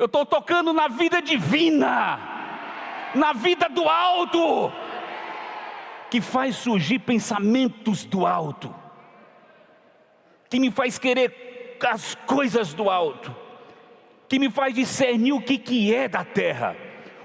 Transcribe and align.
Eu 0.00 0.06
estou 0.06 0.24
tocando 0.24 0.72
na 0.72 0.88
vida 0.88 1.20
divina, 1.20 2.18
na 3.14 3.34
vida 3.34 3.68
do 3.68 3.86
alto, 3.86 4.72
que 6.10 6.22
faz 6.22 6.56
surgir 6.56 7.00
pensamentos 7.00 8.06
do 8.06 8.24
alto, 8.24 8.74
que 10.48 10.58
me 10.58 10.70
faz 10.70 10.98
querer 10.98 11.76
as 11.86 12.14
coisas 12.14 12.72
do 12.72 12.88
alto, 12.88 13.36
que 14.26 14.38
me 14.38 14.50
faz 14.50 14.74
discernir 14.74 15.34
o 15.34 15.42
que, 15.42 15.58
que 15.58 15.94
é 15.94 16.08
da 16.08 16.24
terra, 16.24 16.74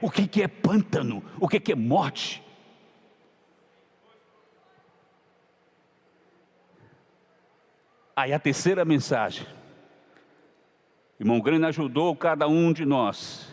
o 0.01 0.11
que, 0.11 0.27
que 0.27 0.43
é 0.43 0.47
pântano, 0.49 1.23
o 1.39 1.47
que, 1.47 1.61
que 1.61 1.71
é 1.71 1.75
morte. 1.75 2.43
Aí 8.13 8.33
a 8.33 8.39
terceira 8.39 8.83
mensagem. 8.83 9.47
Irmão 11.19 11.39
Grande 11.39 11.65
ajudou 11.65 12.15
cada 12.15 12.47
um 12.47 12.73
de 12.73 12.85
nós 12.85 13.47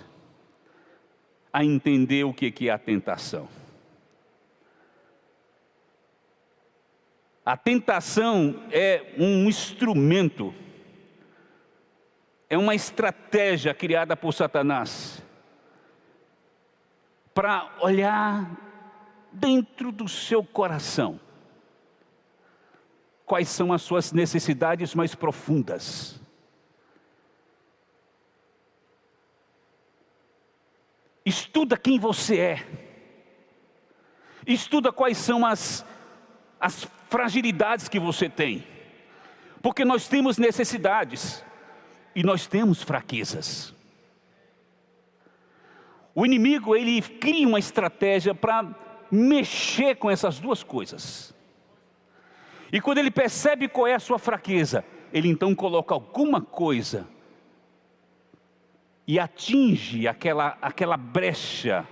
a 1.53 1.65
entender 1.65 2.25
o 2.25 2.33
que 2.33 2.69
é 2.69 2.73
a 2.73 2.79
tentação. 2.79 3.49
A 7.45 7.57
tentação 7.57 8.63
é 8.71 9.15
um 9.19 9.49
instrumento, 9.49 10.55
é 12.49 12.57
uma 12.57 12.75
estratégia 12.75 13.75
criada 13.75 14.17
por 14.17 14.33
Satanás 14.33 15.21
para 17.35 17.69
olhar 17.81 18.49
dentro 19.33 19.91
do 19.91 20.07
seu 20.09 20.45
coração 20.45 21.19
quais 23.27 23.49
são 23.49 23.73
as 23.73 23.83
suas 23.83 24.13
necessidades 24.13 24.95
mais 24.95 25.15
profundas. 25.15 26.22
Estuda 31.25 31.77
quem 31.77 31.99
você 31.99 32.39
é. 32.39 32.67
Estuda 34.47 34.93
quais 34.93 35.19
são 35.19 35.47
as, 35.47 35.85
as 36.61 36.87
fragilidades 37.09 37.89
que 37.89 38.01
você 38.01 38.29
tem. 38.29 38.67
Porque 39.61 39.85
nós 39.85 40.09
temos 40.09 40.39
necessidades 40.39 41.45
e 42.15 42.23
nós 42.23 42.47
temos 42.47 42.83
fraquezas. 42.83 43.73
O 46.15 46.27
inimigo, 46.27 46.75
ele 46.75 47.01
cria 47.01 47.47
uma 47.47 47.59
estratégia 47.59 48.35
para 48.35 48.69
mexer 49.11 49.97
com 49.97 50.11
essas 50.11 50.41
duas 50.41 50.63
coisas. 50.63 51.35
E 52.73 52.81
quando 52.81 52.99
ele 52.99 53.11
percebe 53.11 53.69
qual 53.69 53.87
é 53.87 53.95
a 53.95 54.01
sua 54.01 54.19
fraqueza, 54.19 54.85
ele 55.13 55.29
então 55.29 55.55
coloca 55.55 55.95
alguma 55.95 56.41
coisa 56.41 57.07
e 59.07 59.19
atinge 59.19 60.07
aquela, 60.07 60.57
aquela 60.61 60.97
brecha 60.97 61.87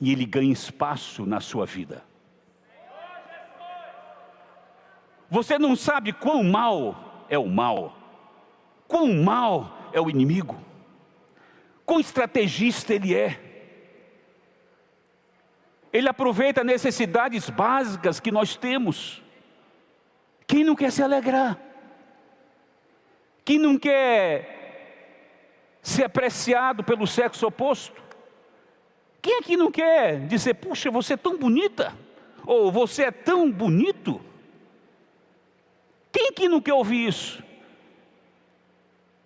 e 0.00 0.12
ele 0.12 0.26
ganha 0.26 0.52
espaço 0.52 1.24
na 1.24 1.40
sua 1.40 1.64
vida. 1.64 2.04
Você 5.28 5.58
não 5.58 5.74
sabe 5.74 6.12
quão 6.12 6.44
mal 6.44 7.24
é 7.28 7.38
o 7.38 7.46
mal, 7.46 7.96
quão 8.86 9.12
mal 9.22 9.90
é 9.92 10.00
o 10.00 10.08
inimigo, 10.08 10.56
quão 11.84 11.98
estrategista 11.98 12.94
ele 12.94 13.14
é. 13.14 13.42
Ele 15.92 16.08
aproveita 16.08 16.62
necessidades 16.62 17.48
básicas 17.48 18.20
que 18.20 18.30
nós 18.30 18.56
temos 18.56 19.22
quem 20.46 20.62
não 20.62 20.76
quer 20.76 20.92
se 20.92 21.02
alegrar? 21.02 21.58
Quem 23.44 23.58
não 23.58 23.78
quer 23.78 24.55
ser 25.86 26.02
apreciado 26.02 26.82
pelo 26.82 27.06
sexo 27.06 27.46
oposto? 27.46 28.02
Quem 29.22 29.38
aqui 29.38 29.56
não 29.56 29.70
quer 29.70 30.26
dizer, 30.26 30.54
puxa, 30.54 30.90
você 30.90 31.14
é 31.14 31.16
tão 31.16 31.38
bonita? 31.38 31.96
Ou 32.44 32.72
você 32.72 33.04
é 33.04 33.10
tão 33.12 33.50
bonito? 33.50 34.20
Quem 36.10 36.32
que 36.32 36.48
não 36.48 36.60
quer 36.60 36.74
ouvir 36.74 37.06
isso? 37.06 37.40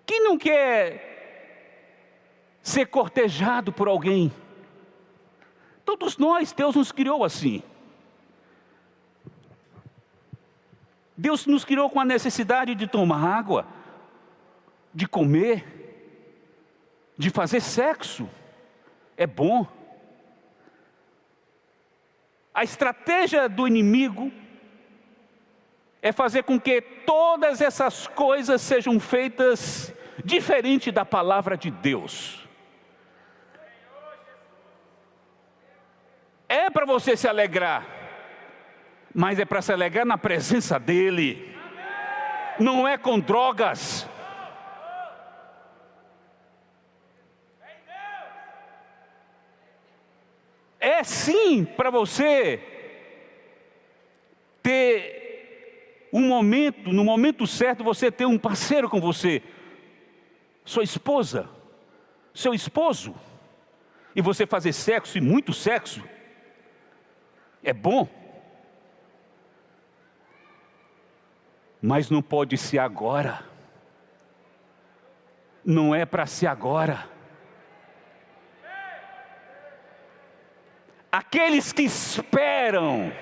Quem 0.04 0.22
não 0.22 0.36
quer 0.36 1.08
ser 2.62 2.86
cortejado 2.86 3.72
por 3.72 3.88
alguém? 3.88 4.30
Todos 5.82 6.18
nós, 6.18 6.52
Deus 6.52 6.76
nos 6.76 6.92
criou 6.92 7.24
assim. 7.24 7.62
Deus 11.16 11.46
nos 11.46 11.64
criou 11.64 11.88
com 11.88 12.00
a 12.00 12.04
necessidade 12.04 12.74
de 12.74 12.86
tomar 12.86 13.24
água, 13.24 13.66
de 14.92 15.06
comer, 15.06 15.79
de 17.20 17.28
fazer 17.28 17.60
sexo. 17.60 18.28
É 19.16 19.26
bom. 19.26 19.66
A 22.54 22.64
estratégia 22.64 23.48
do 23.48 23.68
inimigo 23.68 24.32
é 26.00 26.12
fazer 26.12 26.44
com 26.44 26.58
que 26.58 26.80
todas 26.80 27.60
essas 27.60 28.06
coisas 28.06 28.62
sejam 28.62 28.98
feitas 28.98 29.92
diferente 30.24 30.90
da 30.90 31.04
palavra 31.04 31.56
de 31.56 31.70
Deus. 31.70 32.48
É 36.48 36.70
para 36.70 36.86
você 36.86 37.16
se 37.16 37.28
alegrar 37.28 38.00
mas 39.14 39.38
é 39.38 39.44
para 39.44 39.60
se 39.60 39.72
alegrar 39.72 40.06
na 40.06 40.16
presença 40.16 40.78
dEle, 40.78 41.54
não 42.58 42.86
é 42.86 42.96
com 42.96 43.18
drogas. 43.18 44.08
É 50.80 51.04
sim 51.04 51.64
para 51.64 51.90
você 51.90 52.58
ter 54.62 56.08
um 56.12 56.26
momento, 56.26 56.90
no 56.92 57.04
momento 57.04 57.46
certo, 57.46 57.84
você 57.84 58.10
ter 58.10 58.24
um 58.24 58.38
parceiro 58.38 58.88
com 58.88 59.00
você, 59.00 59.42
sua 60.64 60.82
esposa, 60.82 61.48
seu 62.34 62.52
esposo, 62.54 63.14
e 64.16 64.20
você 64.20 64.46
fazer 64.46 64.72
sexo 64.72 65.18
e 65.18 65.20
muito 65.20 65.52
sexo, 65.52 66.02
é 67.62 67.72
bom. 67.72 68.08
mas 71.80 72.10
não 72.10 72.20
pode 72.20 72.56
ser 72.56 72.78
agora. 72.78 73.42
Não 75.64 75.94
é 75.94 76.04
para 76.04 76.26
ser 76.26 76.46
agora. 76.46 77.08
Aqueles 81.12 81.72
que 81.72 81.82
esperam 81.82 83.12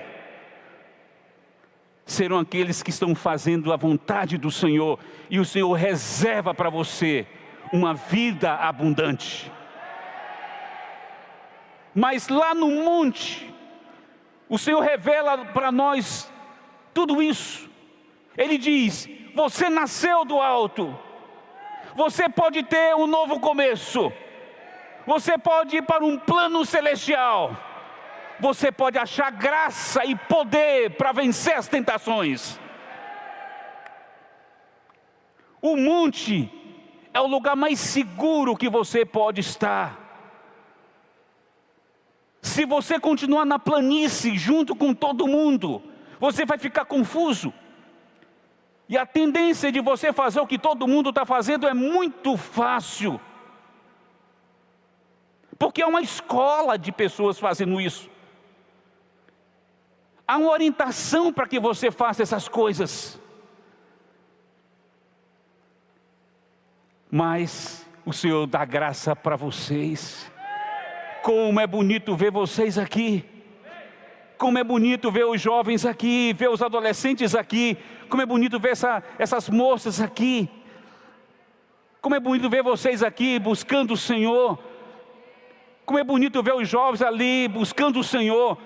serão 2.05 2.39
aqueles 2.39 2.83
que 2.83 2.91
estão 2.91 3.15
fazendo 3.15 3.73
a 3.73 3.77
vontade 3.77 4.39
do 4.39 4.51
Senhor, 4.51 4.99
e 5.29 5.39
o 5.39 5.45
Senhor 5.45 5.73
reserva 5.75 6.55
para 6.55 6.71
você 6.71 7.27
uma 7.73 7.93
vida 7.95 8.55
abundante. 8.55 9.53
Mas 11.95 12.29
lá 12.29 12.55
no 12.55 12.71
monte, 12.71 13.53
o 14.49 14.57
Senhor 14.57 14.81
revela 14.81 15.45
para 15.47 15.71
nós 15.71 16.33
tudo 16.95 17.23
isso. 17.23 17.69
Ele 18.37 18.57
diz: 18.57 19.09
Você 19.35 19.69
nasceu 19.69 20.25
do 20.25 20.41
alto, 20.41 20.99
você 21.95 22.29
pode 22.29 22.63
ter 22.63 22.95
um 22.95 23.07
novo 23.07 23.39
começo, 23.39 24.11
você 25.07 25.37
pode 25.37 25.77
ir 25.77 25.83
para 25.83 26.05
um 26.05 26.19
plano 26.19 26.65
celestial, 26.65 27.68
você 28.41 28.71
pode 28.71 28.99
achar 28.99 29.31
graça 29.31 30.05
e 30.05 30.15
poder 30.15 30.91
para 30.97 31.13
vencer 31.13 31.55
as 31.55 31.69
tentações. 31.69 32.59
O 35.61 35.77
monte 35.77 36.51
é 37.13 37.21
o 37.21 37.27
lugar 37.27 37.57
mais 37.57 37.81
seguro 37.81 38.57
que 38.57 38.69
você 38.69 39.05
pode 39.05 39.41
estar. 39.41 40.07
Se 42.41 42.65
você 42.65 43.01
continuar 43.01 43.45
na 43.45 43.59
planície 43.59 44.39
junto 44.39 44.75
com 44.77 44.95
todo 44.95 45.27
mundo, 45.27 45.83
você 46.21 46.45
vai 46.45 46.59
ficar 46.59 46.85
confuso. 46.85 47.53
E 48.89 48.97
a 48.97 49.05
tendência 49.05 49.71
de 49.71 49.81
você 49.81 50.13
fazer 50.13 50.41
o 50.41 50.47
que 50.47 50.59
todo 50.59 50.89
mundo 50.89 51.11
está 51.11 51.27
fazendo 51.27 51.67
é 51.67 51.75
muito 51.75 52.37
fácil. 52.37 53.21
Porque 55.59 55.83
é 55.83 55.87
uma 55.87 56.01
escola 56.01 56.79
de 56.79 56.93
pessoas 56.93 57.39
fazendo 57.39 57.81
isso. 57.81 58.09
Há 60.29 60.37
uma 60.37 60.51
orientação 60.51 61.33
para 61.33 61.49
que 61.49 61.59
você 61.59 61.91
faça 61.91 62.23
essas 62.23 62.47
coisas. 62.47 63.19
Mas 67.11 67.89
o 68.05 68.13
Senhor 68.13 68.47
dá 68.47 68.63
graça 68.67 69.17
para 69.17 69.37
vocês. 69.37 70.31
Como 71.23 71.59
é 71.59 71.67
bonito 71.67 72.15
ver 72.15 72.31
vocês 72.31 72.77
aqui. 72.77 73.25
Como 74.37 74.59
é 74.59 74.63
bonito 74.63 75.11
ver 75.11 75.25
os 75.25 75.41
jovens 75.41 75.87
aqui, 75.87 76.35
ver 76.35 76.51
os 76.51 76.61
adolescentes 76.61 77.35
aqui. 77.35 77.79
Como 78.11 78.21
é 78.21 78.27
bonito 78.27 78.61
ver 78.61 78.73
essa, 78.73 79.03
essas 79.19 79.49
moças 79.49 79.99
aqui. 79.99 80.47
Como 82.03 82.15
é 82.15 82.21
bonito 82.21 82.51
ver 82.51 82.63
vocês 82.63 83.03
aqui 83.03 83.39
buscando 83.39 83.95
o 83.95 83.97
Senhor. 83.97 84.59
Como 85.87 85.99
é 85.99 86.05
bonito 86.05 86.43
ver 86.43 86.55
os 86.55 86.69
jovens 86.69 87.01
ali 87.01 87.49
buscando 87.49 87.99
o 88.01 88.05
Senhor. 88.05 88.59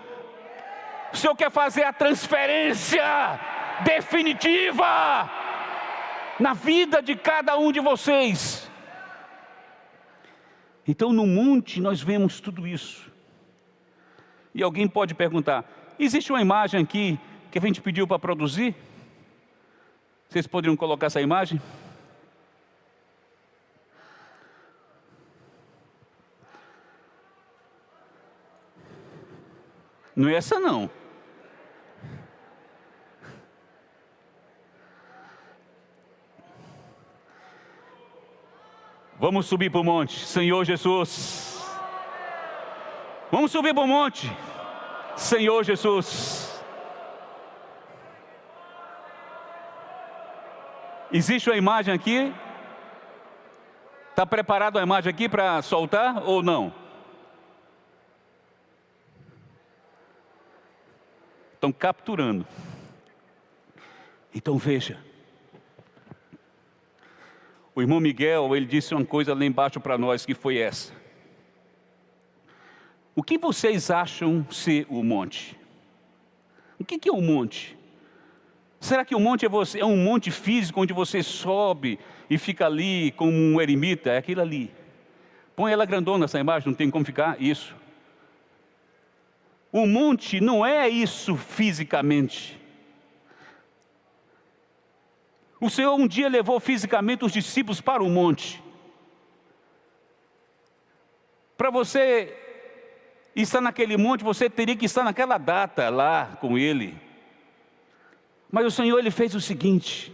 O 1.12 1.16
Senhor 1.16 1.36
quer 1.36 1.50
fazer 1.50 1.84
a 1.84 1.92
transferência 1.92 3.02
definitiva 3.84 5.30
na 6.40 6.54
vida 6.54 7.02
de 7.02 7.14
cada 7.14 7.58
um 7.58 7.70
de 7.70 7.80
vocês. 7.80 8.70
Então, 10.88 11.12
no 11.12 11.26
monte, 11.26 11.80
nós 11.80 12.00
vemos 12.00 12.40
tudo 12.40 12.66
isso. 12.66 13.12
E 14.54 14.62
alguém 14.62 14.88
pode 14.88 15.14
perguntar: 15.14 15.64
existe 15.98 16.32
uma 16.32 16.40
imagem 16.40 16.80
aqui 16.82 17.18
que 17.50 17.58
a 17.58 17.62
gente 17.62 17.80
pediu 17.80 18.06
para 18.06 18.18
produzir? 18.18 18.74
Vocês 20.28 20.46
poderiam 20.46 20.76
colocar 20.76 21.06
essa 21.06 21.20
imagem? 21.20 21.60
Não 30.16 30.28
é 30.28 30.34
essa 30.34 30.58
não. 30.58 30.90
Vamos 39.22 39.46
subir 39.46 39.70
para 39.70 39.80
o 39.80 39.84
monte, 39.84 40.18
Senhor 40.26 40.64
Jesus. 40.64 41.64
Vamos 43.30 43.52
subir 43.52 43.72
para 43.72 43.84
o 43.84 43.86
monte, 43.86 44.28
Senhor 45.16 45.62
Jesus. 45.62 46.60
Existe 51.12 51.48
uma 51.48 51.56
imagem 51.56 51.94
aqui? 51.94 52.34
Está 54.10 54.26
preparado 54.26 54.80
a 54.80 54.82
imagem 54.82 55.10
aqui 55.10 55.28
para 55.28 55.62
soltar 55.62 56.24
ou 56.24 56.42
não? 56.42 56.74
Estão 61.54 61.70
capturando. 61.70 62.44
Então 64.34 64.58
veja. 64.58 65.11
O 67.74 67.80
irmão 67.80 68.00
Miguel, 68.00 68.54
ele 68.54 68.66
disse 68.66 68.94
uma 68.94 69.04
coisa 69.04 69.34
lá 69.34 69.44
embaixo 69.44 69.80
para 69.80 69.96
nós 69.96 70.26
que 70.26 70.34
foi 70.34 70.58
essa. 70.58 70.92
O 73.14 73.22
que 73.22 73.38
vocês 73.38 73.90
acham 73.90 74.46
ser 74.50 74.86
o 74.88 75.02
monte? 75.02 75.58
O 76.78 76.84
que, 76.84 77.08
é 77.08 77.12
o 77.12 77.20
monte? 77.20 77.78
Será 78.80 79.04
que 79.04 79.14
o 79.14 79.20
monte 79.20 79.46
é, 79.46 79.48
você, 79.48 79.80
é 79.80 79.84
um 79.84 79.96
monte 79.96 80.30
físico 80.30 80.80
onde 80.80 80.92
você 80.92 81.22
sobe 81.22 81.98
e 82.28 82.36
fica 82.36 82.66
ali 82.66 83.12
como 83.12 83.32
um 83.32 83.60
eremita? 83.60 84.10
É 84.10 84.18
aquilo 84.18 84.40
ali. 84.40 84.70
Põe 85.54 85.72
ela 85.72 85.84
grandona 85.84 86.24
essa 86.24 86.40
imagem, 86.40 86.68
não 86.68 86.74
tem 86.74 86.90
como 86.90 87.04
ficar 87.04 87.40
isso. 87.40 87.76
O 89.70 89.86
monte 89.86 90.40
não 90.40 90.66
é 90.66 90.88
isso 90.88 91.36
fisicamente. 91.36 92.60
O 95.62 95.70
Senhor 95.70 95.94
um 95.94 96.08
dia 96.08 96.28
levou 96.28 96.58
fisicamente 96.58 97.24
os 97.24 97.30
discípulos 97.30 97.80
para 97.80 98.02
o 98.02 98.10
monte. 98.10 98.60
Para 101.56 101.70
você 101.70 102.36
estar 103.36 103.60
naquele 103.60 103.96
monte, 103.96 104.24
você 104.24 104.50
teria 104.50 104.74
que 104.74 104.86
estar 104.86 105.04
naquela 105.04 105.38
data 105.38 105.88
lá 105.88 106.36
com 106.40 106.58
Ele. 106.58 106.96
Mas 108.50 108.66
o 108.66 108.72
Senhor 108.72 108.98
ele 108.98 109.12
fez 109.12 109.36
o 109.36 109.40
seguinte: 109.40 110.12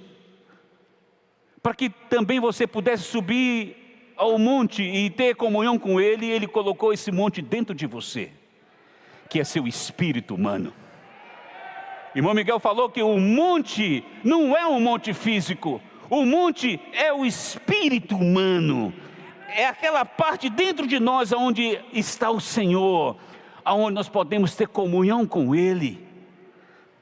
para 1.62 1.74
que 1.74 1.88
também 1.88 2.38
você 2.38 2.66
pudesse 2.66 3.04
subir 3.04 4.12
ao 4.18 4.38
monte 4.38 4.82
e 4.82 5.08
ter 5.08 5.34
comunhão 5.34 5.78
com 5.78 5.98
Ele, 5.98 6.26
Ele 6.26 6.46
colocou 6.46 6.92
esse 6.92 7.10
monte 7.10 7.40
dentro 7.40 7.74
de 7.74 7.86
você, 7.86 8.30
que 9.30 9.40
é 9.40 9.44
seu 9.44 9.66
espírito 9.66 10.34
humano. 10.34 10.74
Irmão 12.18 12.34
Miguel 12.34 12.58
falou 12.58 12.90
que 12.90 13.00
o 13.00 13.16
monte 13.16 14.04
não 14.24 14.56
é 14.56 14.66
um 14.66 14.80
monte 14.80 15.14
físico, 15.14 15.80
o 16.10 16.24
monte 16.24 16.80
é 16.92 17.12
o 17.12 17.24
espírito 17.24 18.16
humano, 18.16 18.92
é 19.48 19.68
aquela 19.68 20.04
parte 20.04 20.50
dentro 20.50 20.84
de 20.84 20.98
nós 20.98 21.32
onde 21.32 21.78
está 21.92 22.28
o 22.28 22.40
Senhor, 22.40 23.16
aonde 23.64 23.94
nós 23.94 24.08
podemos 24.08 24.56
ter 24.56 24.66
comunhão 24.66 25.24
com 25.24 25.54
Ele. 25.54 26.04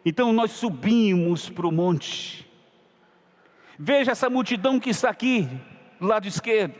Então 0.05 0.35
nós 0.35 0.51
subimos 0.51 1.49
para 1.49 1.67
o 1.67 1.73
monte. 1.73 2.47
Veja 3.79 4.13
essa 4.13 4.29
multidão 4.29 4.79
que 4.79 4.91
está 4.91 5.09
aqui, 5.09 5.49
do 5.99 6.09
lado 6.09 6.29
esquerdo. 6.29 6.75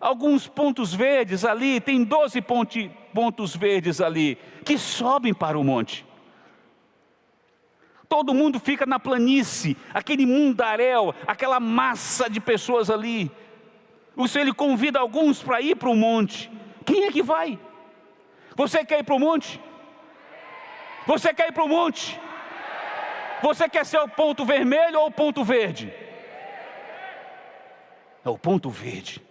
Alguns 0.00 0.46
pontos 0.46 0.94
verdes 0.94 1.44
ali, 1.44 1.80
tem 1.80 2.04
12 2.04 2.44
pontos 3.12 3.56
verdes 3.56 4.00
ali, 4.00 4.38
que 4.64 4.78
sobem 4.78 5.34
para 5.34 5.58
o 5.58 5.64
monte 5.64 6.08
todo 8.10 8.34
mundo 8.34 8.58
fica 8.58 8.84
na 8.84 8.98
planície, 8.98 9.76
aquele 9.94 10.26
mundaréu, 10.26 11.14
aquela 11.28 11.60
massa 11.60 12.28
de 12.28 12.40
pessoas 12.40 12.90
ali. 12.90 13.30
O 14.16 14.26
Senhor 14.26 14.46
ele 14.46 14.52
convida 14.52 14.98
alguns 14.98 15.40
para 15.40 15.60
ir 15.60 15.76
para 15.76 15.88
o 15.88 15.94
monte. 15.94 16.50
Quem 16.84 17.04
é 17.04 17.12
que 17.12 17.22
vai? 17.22 17.56
Você 18.56 18.84
quer 18.84 18.98
ir 18.98 19.04
para 19.04 19.14
o 19.14 19.20
monte? 19.20 19.60
Você 21.06 21.32
quer 21.32 21.50
ir 21.50 21.52
para 21.52 21.62
o 21.62 21.68
monte? 21.68 22.20
Você 23.42 23.68
quer 23.68 23.86
ser 23.86 24.00
o 24.00 24.08
ponto 24.08 24.44
vermelho 24.44 24.98
ou 24.98 25.06
o 25.06 25.12
ponto 25.12 25.44
verde? 25.44 25.94
É 28.24 28.28
o 28.28 28.36
ponto 28.36 28.68
verde. 28.70 29.22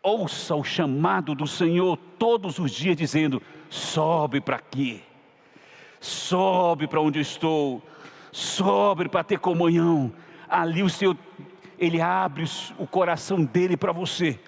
Ouça 0.00 0.54
o 0.54 0.62
chamado 0.62 1.34
do 1.34 1.48
Senhor 1.48 1.96
todos 2.16 2.60
os 2.60 2.70
dias, 2.70 2.96
dizendo: 2.96 3.42
sobe 3.68 4.40
para 4.40 4.56
aqui 4.56 5.02
sobe 6.02 6.88
para 6.88 7.00
onde 7.00 7.20
eu 7.20 7.22
estou, 7.22 7.80
sobe 8.32 9.08
para 9.08 9.22
ter 9.22 9.38
comunhão. 9.38 10.12
Ali 10.48 10.82
o 10.82 10.90
Senhor, 10.90 11.16
Ele 11.78 12.00
abre 12.00 12.44
o 12.76 12.86
coração 12.86 13.42
dele 13.42 13.76
para 13.76 13.92
você. 13.92 14.38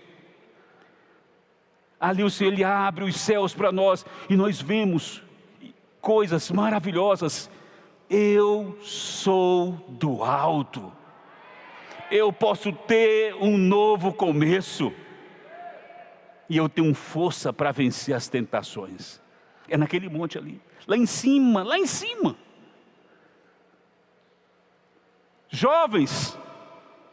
Ali 1.99 2.25
o 2.25 2.28
Senhor, 2.28 2.52
Ele 2.52 2.64
abre 2.64 3.04
os 3.04 3.18
céus 3.18 3.54
para 3.54 3.70
nós 3.70 4.04
e 4.28 4.37
nós 4.37 4.61
vemos 4.61 5.23
coisas 6.00 6.50
maravilhosas. 6.50 7.49
Eu 8.11 8.76
sou 8.82 9.73
do 9.88 10.25
alto. 10.25 10.92
Eu 12.11 12.32
posso 12.32 12.73
ter 12.73 13.34
um 13.37 13.56
novo 13.56 14.12
começo. 14.12 14.92
E 16.50 16.56
eu 16.56 16.68
tenho 16.68 16.92
força 16.94 17.52
para 17.52 17.73
vencer 17.73 18.14
as 18.14 18.28
tentações. 18.28 19.20
É 19.68 19.78
naquele 19.78 20.08
monte 20.08 20.37
ali 20.37 20.61
lá 20.87 20.97
em 20.97 21.07
cima, 21.07 21.62
lá 21.62 21.79
em 21.79 21.87
cima. 21.87 22.37
Jovens, 25.49 26.37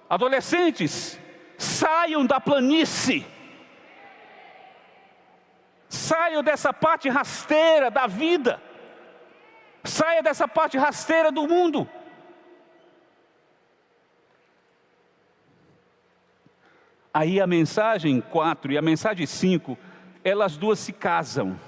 adolescentes, 0.09 1.19
saiam 1.57 2.25
da 2.25 2.39
planície, 2.39 3.25
saiam 5.87 6.41
dessa 6.41 6.73
parte 6.73 7.07
rasteira 7.07 7.91
da 7.91 8.07
vida, 8.07 8.61
saia 9.83 10.23
dessa 10.23 10.47
parte 10.47 10.77
rasteira 10.77 11.31
do 11.31 11.47
mundo. 11.47 11.87
Aí 17.13 17.41
a 17.41 17.45
mensagem 17.45 18.21
4 18.21 18.71
e 18.71 18.77
a 18.77 18.81
mensagem 18.81 19.25
5, 19.25 19.77
elas 20.23 20.55
duas 20.55 20.79
se 20.79 20.93
casam. 20.93 21.59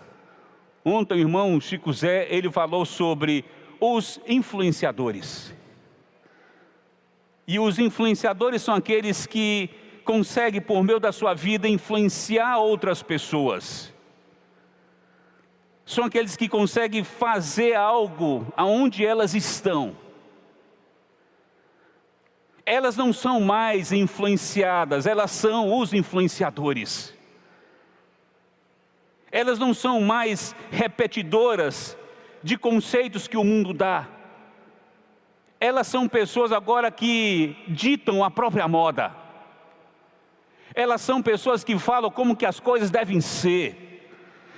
Ontem 0.86 1.16
o 1.16 1.20
irmão 1.20 1.62
Chico 1.62 1.94
Zé, 1.94 2.28
ele 2.30 2.52
falou 2.52 2.86
sobre 2.86 3.46
os 3.80 4.20
influenciadores. 4.28 5.54
E 7.48 7.58
os 7.58 7.80
influenciadores 7.80 8.62
são 8.62 8.76
aqueles 8.76 9.26
que 9.26 9.70
conseguem, 10.04 10.60
por 10.60 10.84
meio 10.84 11.00
da 11.00 11.12
sua 11.12 11.34
vida, 11.34 11.68
influenciar 11.68 12.58
outras 12.58 13.02
pessoas. 13.02 13.94
São 15.86 16.06
aqueles 16.06 16.36
que 16.36 16.50
conseguem 16.50 17.04
fazer 17.04 17.76
algo 17.76 18.46
aonde 18.56 19.06
elas 19.06 19.34
estão. 19.34 19.96
Elas 22.66 22.96
não 22.96 23.12
são 23.12 23.42
mais 23.42 23.92
influenciadas, 23.92 25.06
elas 25.06 25.32
são 25.32 25.78
os 25.78 25.94
influenciadores 25.94 27.14
elas 29.34 29.58
não 29.58 29.74
são 29.74 30.00
mais 30.00 30.56
repetidoras 30.70 31.98
de 32.44 32.56
conceitos 32.56 33.28
que 33.28 33.36
o 33.36 33.44
mundo 33.44 33.74
dá. 33.74 34.08
Elas 35.60 35.88
são 35.88 36.08
pessoas 36.08 36.52
agora 36.52 36.92
que 36.92 37.56
ditam 37.68 38.24
a 38.24 38.30
própria 38.30 38.68
moda. 38.68 39.12
Elas 40.76 41.02
são 41.02 41.20
pessoas 41.20 41.64
que 41.64 41.80
falam 41.80 42.12
como 42.12 42.36
que 42.36 42.46
as 42.46 42.60
coisas 42.60 42.92
devem 42.92 43.20
ser. 43.20 44.08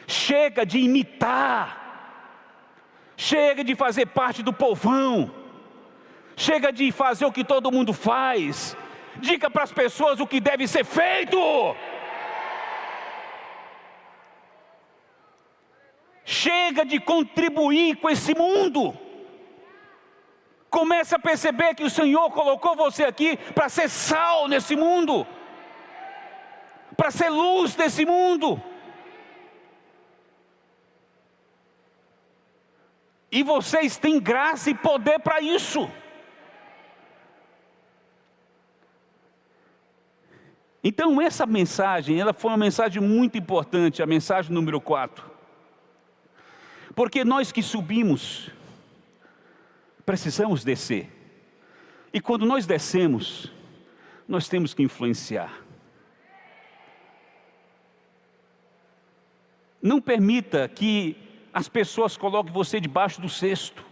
Chega 0.08 0.66
de 0.66 0.80
imitar. 0.80 1.82
Chega 3.16 3.64
de 3.64 3.76
fazer 3.76 4.08
parte 4.08 4.44
do 4.44 4.52
povão. 4.52 5.32
Chega 6.36 6.74
de 6.74 6.92
fazer 6.92 7.26
o 7.26 7.32
que 7.32 7.46
todo 7.46 7.72
mundo 7.72 7.94
faz. 7.94 8.76
Diga 9.20 9.50
para 9.50 9.64
as 9.64 9.72
pessoas 9.72 10.20
o 10.20 10.28
que 10.28 10.42
deve 10.42 10.68
ser 10.68 10.84
feito. 10.84 11.38
Chega 16.26 16.84
de 16.84 17.00
contribuir 17.00 17.98
com 17.98 18.10
esse 18.10 18.34
mundo. 18.34 18.98
Comece 20.72 21.14
a 21.14 21.20
perceber 21.20 21.76
que 21.76 21.84
o 21.84 21.90
Senhor 21.90 22.32
colocou 22.32 22.76
você 22.76 23.04
aqui 23.04 23.38
para 23.54 23.70
ser 23.70 23.88
sal 23.88 24.48
nesse 24.48 24.76
mundo, 24.76 25.26
para 26.98 27.12
ser 27.12 27.30
luz 27.30 27.76
nesse 27.78 28.06
mundo. 28.06 28.60
E 33.32 33.44
vocês 33.44 33.96
têm 33.96 34.20
graça 34.20 34.72
e 34.72 34.74
poder 34.74 35.20
para 35.20 35.40
isso. 35.42 35.88
Então 40.84 41.22
essa 41.22 41.46
mensagem, 41.46 42.20
ela 42.20 42.34
foi 42.34 42.50
uma 42.50 42.58
mensagem 42.58 43.02
muito 43.02 43.38
importante, 43.38 44.02
a 44.02 44.08
mensagem 44.08 44.52
número 44.52 44.82
4. 44.82 45.35
Porque 46.96 47.26
nós 47.26 47.52
que 47.52 47.62
subimos, 47.62 48.50
precisamos 50.06 50.64
descer. 50.64 51.12
E 52.14 52.22
quando 52.22 52.46
nós 52.46 52.66
descemos, 52.66 53.52
nós 54.26 54.48
temos 54.48 54.74
que 54.74 54.82
influenciar. 54.82 55.54
Não 59.82 60.02
permita 60.02 60.68
que 60.70 61.18
as 61.54 61.68
pessoas 61.68 62.16
coloquem 62.16 62.54
você 62.54 62.80
debaixo 62.80 63.20
do 63.20 63.30
cesto. 63.30 63.86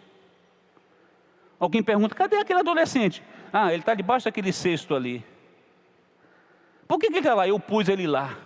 Alguém 1.59 1.83
pergunta: 1.83 2.15
cadê 2.15 2.37
aquele 2.37 2.61
adolescente? 2.61 3.21
Ah, 3.51 3.71
ele 3.71 3.81
está 3.81 3.93
debaixo 3.93 4.25
daquele 4.25 4.51
cesto 4.53 4.95
ali. 4.95 5.23
Por 6.87 6.97
que, 6.97 7.07
que 7.07 7.13
ele 7.13 7.19
está 7.19 7.35
lá? 7.35 7.47
Eu 7.47 7.59
pus 7.59 7.89
ele 7.89 8.07
lá. 8.07 8.37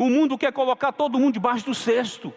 O 0.00 0.08
mundo 0.08 0.38
quer 0.38 0.50
colocar 0.50 0.92
todo 0.92 1.18
mundo 1.18 1.34
debaixo 1.34 1.66
do 1.66 1.74
cesto. 1.74 2.32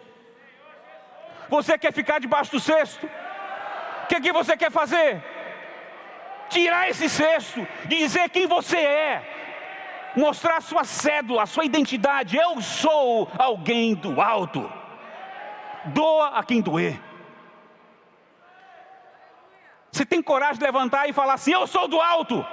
Você 1.48 1.78
quer 1.78 1.94
ficar 1.94 2.18
debaixo 2.20 2.50
do 2.50 2.60
cesto? 2.60 3.06
O 3.06 4.06
que, 4.06 4.20
que 4.20 4.30
você 4.34 4.54
quer 4.54 4.70
fazer? 4.70 5.24
Tirar 6.50 6.90
esse 6.90 7.08
cesto, 7.08 7.66
dizer 7.86 8.28
quem 8.28 8.46
você 8.46 8.76
é, 8.76 10.12
mostrar 10.14 10.60
sua 10.60 10.84
cédula, 10.84 11.46
sua 11.46 11.64
identidade. 11.64 12.36
Eu 12.36 12.60
sou 12.60 13.32
alguém 13.38 13.94
do 13.94 14.20
alto. 14.20 14.70
Doa 15.86 16.38
a 16.38 16.44
quem 16.44 16.60
doer. 16.60 17.00
Você 19.90 20.04
tem 20.04 20.22
coragem 20.22 20.58
de 20.58 20.66
levantar 20.66 21.08
e 21.08 21.14
falar 21.14 21.32
assim: 21.32 21.54
Eu 21.54 21.66
sou 21.66 21.88
do 21.88 21.98
alto. 21.98 22.46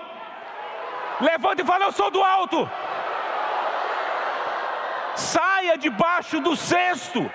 Levanta 1.19 1.63
e 1.63 1.65
fala: 1.65 1.83
Eu 1.83 1.91
sou 1.91 2.09
do 2.09 2.23
alto 2.23 2.69
saia 5.15 5.77
debaixo 5.77 6.39
do 6.39 6.55
cesto. 6.55 7.31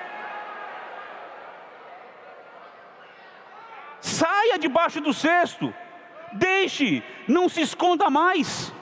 Saia 4.01 4.59
debaixo 4.59 5.01
do 5.01 5.13
cesto. 5.13 5.75
Deixe, 6.33 7.03
não 7.27 7.49
se 7.49 7.61
esconda 7.61 8.11
mais. 8.11 8.73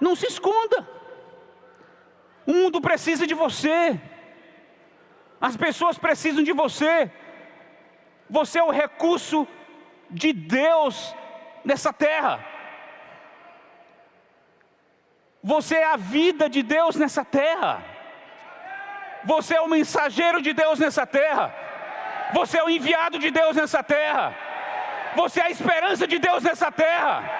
Não 0.00 0.14
se 0.14 0.26
esconda. 0.26 0.88
O 2.46 2.52
mundo 2.52 2.80
precisa 2.80 3.26
de 3.26 3.34
você. 3.34 4.00
As 5.40 5.56
pessoas 5.56 5.98
precisam 5.98 6.42
de 6.42 6.52
você. 6.52 7.10
Você 8.28 8.58
é 8.58 8.62
o 8.62 8.70
recurso 8.70 9.46
de 10.10 10.32
Deus 10.32 11.14
nessa 11.64 11.92
terra. 11.92 12.53
Você 15.52 15.74
é 15.74 15.84
a 15.84 15.96
vida 15.98 16.48
de 16.48 16.62
Deus 16.62 16.96
nessa 16.96 17.22
terra. 17.22 17.84
Você 19.26 19.54
é 19.54 19.60
o 19.60 19.68
mensageiro 19.68 20.40
de 20.40 20.54
Deus 20.54 20.78
nessa 20.78 21.06
terra. 21.06 21.54
Você 22.32 22.56
é 22.56 22.64
o 22.64 22.70
enviado 22.70 23.18
de 23.18 23.30
Deus 23.30 23.54
nessa 23.54 23.82
terra. 23.82 24.34
Você 25.14 25.40
é 25.40 25.44
a 25.44 25.50
esperança 25.50 26.06
de 26.06 26.18
Deus 26.18 26.42
nessa 26.42 26.72
terra. 26.72 27.30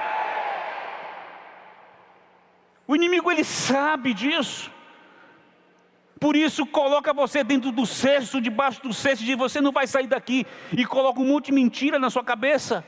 O 2.86 2.94
inimigo 2.94 3.32
ele 3.32 3.42
sabe 3.42 4.12
disso. 4.12 4.70
Por 6.20 6.36
isso 6.36 6.66
coloca 6.66 7.10
você 7.14 7.42
dentro 7.42 7.72
do 7.72 7.86
cesto, 7.86 8.38
debaixo 8.38 8.82
do 8.82 8.92
cesto, 8.92 9.24
de 9.24 9.34
você 9.34 9.62
não 9.62 9.72
vai 9.72 9.86
sair 9.86 10.06
daqui 10.06 10.46
e 10.76 10.84
coloca 10.84 11.20
um 11.20 11.26
monte 11.26 11.46
de 11.46 11.52
mentira 11.52 11.98
na 11.98 12.10
sua 12.10 12.22
cabeça, 12.22 12.84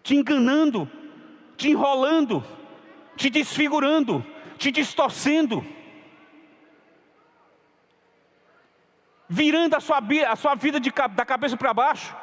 te 0.00 0.14
enganando, 0.14 0.88
te 1.56 1.70
enrolando 1.70 2.59
te 3.20 3.28
desfigurando, 3.28 4.24
te 4.56 4.70
distorcendo, 4.70 5.62
virando 9.28 9.76
a 9.76 9.80
sua, 9.80 9.98
a 10.26 10.36
sua 10.36 10.54
vida 10.54 10.80
de, 10.80 10.90
da 10.90 11.26
cabeça 11.26 11.54
para 11.54 11.74
baixo, 11.74 12.16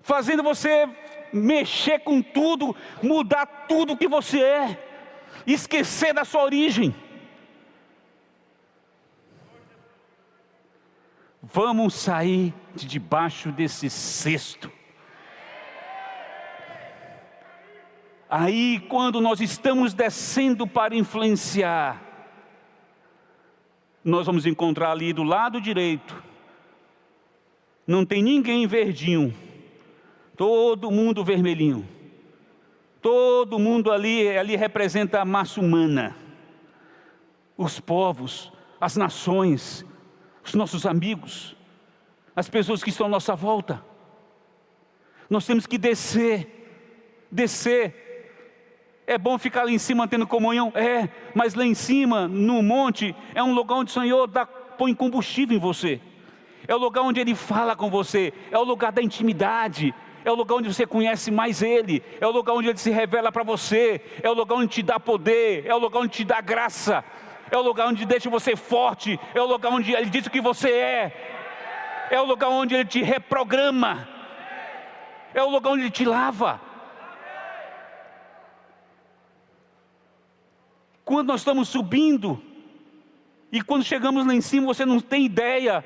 fazendo 0.00 0.44
você 0.44 0.88
mexer 1.32 1.98
com 1.98 2.22
tudo, 2.22 2.76
mudar 3.02 3.46
tudo 3.66 3.96
que 3.96 4.06
você 4.06 4.40
é, 4.40 4.88
esquecer 5.44 6.14
da 6.14 6.24
sua 6.24 6.44
origem. 6.44 6.94
Vamos 11.42 11.94
sair 11.94 12.54
de 12.76 12.86
debaixo 12.86 13.50
desse 13.50 13.90
cesto. 13.90 14.70
Aí, 18.34 18.80
quando 18.88 19.20
nós 19.20 19.42
estamos 19.42 19.92
descendo 19.92 20.66
para 20.66 20.96
influenciar, 20.96 22.00
nós 24.02 24.24
vamos 24.24 24.46
encontrar 24.46 24.90
ali 24.90 25.12
do 25.12 25.22
lado 25.22 25.60
direito, 25.60 26.16
não 27.86 28.06
tem 28.06 28.22
ninguém 28.22 28.66
verdinho, 28.66 29.34
todo 30.34 30.90
mundo 30.90 31.22
vermelhinho. 31.22 31.86
Todo 33.02 33.58
mundo 33.58 33.92
ali, 33.92 34.26
ali 34.30 34.56
representa 34.56 35.20
a 35.20 35.26
massa 35.26 35.60
humana, 35.60 36.16
os 37.54 37.80
povos, 37.80 38.50
as 38.80 38.96
nações, 38.96 39.84
os 40.42 40.54
nossos 40.54 40.86
amigos, 40.86 41.54
as 42.34 42.48
pessoas 42.48 42.82
que 42.82 42.88
estão 42.88 43.04
à 43.04 43.10
nossa 43.10 43.34
volta. 43.34 43.84
Nós 45.28 45.44
temos 45.44 45.66
que 45.66 45.76
descer, 45.76 47.26
descer 47.30 48.01
é 49.06 49.18
bom 49.18 49.36
ficar 49.38 49.64
lá 49.64 49.70
em 49.70 49.78
cima 49.78 50.06
tendo 50.06 50.26
comunhão? 50.26 50.72
É, 50.74 51.08
mas 51.34 51.54
lá 51.54 51.64
em 51.64 51.74
cima, 51.74 52.28
no 52.28 52.62
monte, 52.62 53.14
é 53.34 53.42
um 53.42 53.52
lugar 53.52 53.76
onde 53.76 53.90
o 53.90 53.94
Senhor 53.94 54.26
dá, 54.26 54.46
põe 54.46 54.94
combustível 54.94 55.56
em 55.56 55.60
você. 55.60 56.00
É 56.66 56.74
o 56.74 56.78
lugar 56.78 57.02
onde 57.02 57.20
Ele 57.20 57.34
fala 57.34 57.74
com 57.74 57.90
você. 57.90 58.32
É 58.50 58.58
o 58.58 58.62
lugar 58.62 58.92
da 58.92 59.02
intimidade. 59.02 59.92
É 60.24 60.30
o 60.30 60.34
lugar 60.34 60.56
onde 60.56 60.72
você 60.72 60.86
conhece 60.86 61.30
mais 61.30 61.62
Ele. 61.62 62.02
É 62.20 62.26
o 62.26 62.30
lugar 62.30 62.54
onde 62.54 62.68
Ele 62.68 62.78
se 62.78 62.90
revela 62.90 63.32
para 63.32 63.42
você. 63.42 64.00
É 64.22 64.30
o 64.30 64.34
lugar 64.34 64.56
onde 64.56 64.68
te 64.68 64.82
dá 64.82 65.00
poder. 65.00 65.66
É 65.66 65.74
o 65.74 65.78
lugar 65.78 66.00
onde 66.00 66.12
te 66.12 66.24
dá 66.24 66.40
graça. 66.40 67.04
É 67.50 67.56
o 67.56 67.62
lugar 67.62 67.88
onde 67.88 68.06
deixa 68.06 68.30
você 68.30 68.54
forte. 68.54 69.18
É 69.34 69.40
o 69.40 69.46
lugar 69.46 69.72
onde 69.72 69.92
Ele 69.92 70.08
diz 70.08 70.26
o 70.26 70.30
que 70.30 70.40
você 70.40 70.70
é. 70.70 72.08
É 72.10 72.20
o 72.20 72.24
lugar 72.24 72.48
onde 72.48 72.74
Ele 72.74 72.84
te 72.84 73.02
reprograma. 73.02 74.08
É 75.34 75.42
o 75.42 75.50
lugar 75.50 75.72
onde 75.72 75.82
Ele 75.82 75.90
te 75.90 76.04
lava. 76.04 76.71
Quando 81.04 81.28
nós 81.28 81.40
estamos 81.40 81.68
subindo, 81.68 82.42
e 83.50 83.60
quando 83.60 83.84
chegamos 83.84 84.26
lá 84.26 84.34
em 84.34 84.40
cima, 84.40 84.66
você 84.66 84.86
não 84.86 85.00
tem 85.00 85.26
ideia 85.26 85.84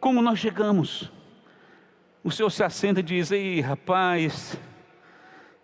como 0.00 0.22
nós 0.22 0.38
chegamos. 0.38 1.10
O 2.22 2.30
Senhor 2.30 2.50
se 2.50 2.62
assenta 2.62 3.00
e 3.00 3.02
diz: 3.02 3.30
Ei, 3.30 3.60
rapaz, 3.60 4.58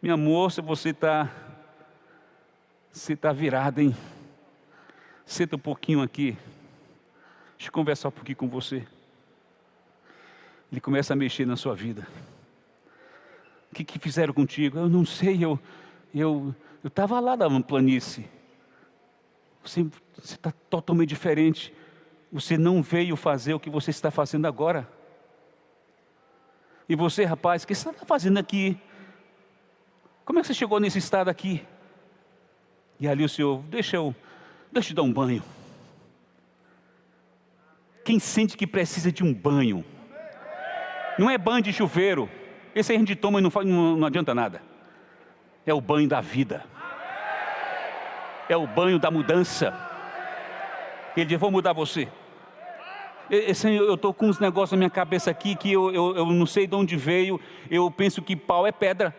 minha 0.03 0.17
moça, 0.17 0.61
você 0.61 0.91
está 0.91 1.31
você 2.93 3.14
está 3.14 3.33
virada, 3.33 3.83
hein? 3.83 3.97
Senta 5.26 5.57
um 5.57 5.59
pouquinho 5.59 6.03
aqui. 6.03 6.37
Deixa 7.57 7.69
eu 7.69 7.73
conversar 7.73 8.09
um 8.09 8.12
pouquinho 8.12 8.37
com 8.37 8.49
você. 8.49 8.87
Ele 10.71 10.81
começa 10.81 11.12
a 11.12 11.17
mexer 11.17 11.47
na 11.47 11.57
sua 11.57 11.75
vida. 11.75 12.07
O 13.71 13.75
que, 13.75 13.85
que 13.85 13.99
fizeram 13.99 14.35
contigo? 14.35 14.79
Eu 14.79 14.88
não 14.88 15.05
sei, 15.05 15.45
eu 15.45 15.59
eu 16.14 16.55
eu 16.85 16.88
estava 16.88 17.19
lá 17.19 17.35
na 17.35 17.62
planície. 17.62 18.29
Você 19.64 19.87
está 20.23 20.53
totalmente 20.69 21.09
diferente. 21.09 21.73
Você 22.31 22.59
não 22.59 22.83
veio 22.83 23.17
fazer 23.17 23.55
o 23.55 23.59
que 23.59 23.71
você 23.71 23.91
está 23.91 24.11
fazendo 24.11 24.47
agora. 24.47 24.87
E 26.87 26.95
você, 26.95 27.25
rapaz, 27.25 27.62
o 27.62 27.67
que 27.67 27.75
você 27.75 27.88
está 27.88 28.05
fazendo 28.05 28.37
aqui? 28.37 28.79
Como 30.26 30.38
é 30.38 30.43
que 30.43 30.49
você 30.49 30.53
chegou 30.53 30.79
nesse 30.79 30.99
estado 30.99 31.31
aqui? 31.31 31.67
E 33.00 33.09
ali 33.09 33.25
o 33.25 33.29
Senhor, 33.31 33.62
deixa 33.62 33.97
eu, 33.97 34.14
deixa 34.71 34.93
eu 34.93 34.97
dar 34.97 35.03
um 35.05 35.12
banho. 35.12 35.43
Quem 38.05 38.19
sente 38.19 38.59
que 38.59 38.67
precisa 38.67 39.11
de 39.11 39.25
um 39.25 39.33
banho, 39.33 39.83
não 41.19 41.31
é 41.31 41.38
banho 41.38 41.62
de 41.62 41.73
chuveiro, 41.73 42.29
esse 42.75 42.93
aí 42.93 42.97
a 42.97 43.00
gente 43.00 43.17
toma 43.17 43.38
e 43.38 43.43
não, 43.43 43.50
faz, 43.50 43.67
não, 43.67 43.97
não 43.97 44.07
adianta 44.07 44.35
nada. 44.35 44.61
É 45.64 45.73
o 45.73 45.81
banho 45.81 46.07
da 46.07 46.21
vida, 46.21 46.67
é 48.49 48.57
o 48.57 48.67
banho 48.67 48.99
da 48.99 49.11
mudança. 49.11 49.75
Ele 51.17 51.27
diz: 51.27 51.39
Vou 51.39 51.51
mudar 51.51 51.73
você. 51.73 52.09
Senhor, 53.55 53.85
eu 53.85 53.95
estou 53.95 54.13
com 54.13 54.27
uns 54.27 54.39
negócios 54.39 54.73
na 54.73 54.79
minha 54.79 54.91
cabeça 54.91 55.31
aqui 55.31 55.57
que 55.57 55.73
eu, 55.73 55.91
eu, 55.93 56.17
eu 56.17 56.27
não 56.27 56.47
sei 56.47 56.67
de 56.67 56.75
onde 56.75 56.97
veio. 56.97 57.41
Eu 57.71 57.91
penso 57.91 58.21
que 58.21 58.37
pau 58.37 58.67
é 58.67 58.73
pedra. 58.73 59.15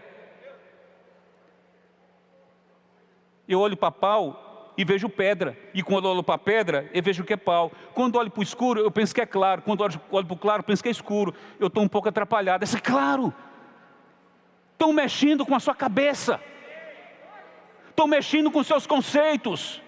Eu 3.48 3.60
olho 3.60 3.76
para 3.76 3.92
pau 3.92 4.74
e 4.78 4.84
vejo 4.84 5.10
pedra. 5.10 5.58
E 5.74 5.82
quando 5.82 6.06
olho 6.06 6.24
para 6.24 6.38
pedra, 6.38 6.90
eu 6.94 7.02
vejo 7.02 7.24
que 7.24 7.34
é 7.34 7.38
pau. 7.38 7.72
Quando 7.94 8.18
olho 8.18 8.30
para 8.30 8.40
o 8.40 8.44
escuro, 8.44 8.80
eu 8.80 8.92
penso 8.92 9.14
que 9.14 9.22
é 9.22 9.26
claro. 9.26 9.62
Quando 9.64 9.82
olho, 9.82 10.00
olho 10.12 10.26
para 10.26 10.34
o 10.34 10.38
claro, 10.38 10.60
eu 10.60 10.66
penso 10.66 10.84
que 10.84 10.90
é 10.90 10.92
escuro. 10.92 11.34
Eu 11.60 11.68
estou 11.68 11.84
um 11.84 11.88
pouco 11.88 12.08
atrapalhado. 12.08 12.64
Esse 12.64 12.78
é 12.78 12.82
claro. 12.82 13.34
Estão 14.74 14.94
mexendo 14.94 15.46
com 15.46 15.56
a 15.56 15.60
sua 15.60 15.74
cabeça. 15.74 16.40
Estão 17.96 18.08
mexendo 18.08 18.52
com 18.52 18.62
seus 18.62 18.86
conceitos. 18.86 19.82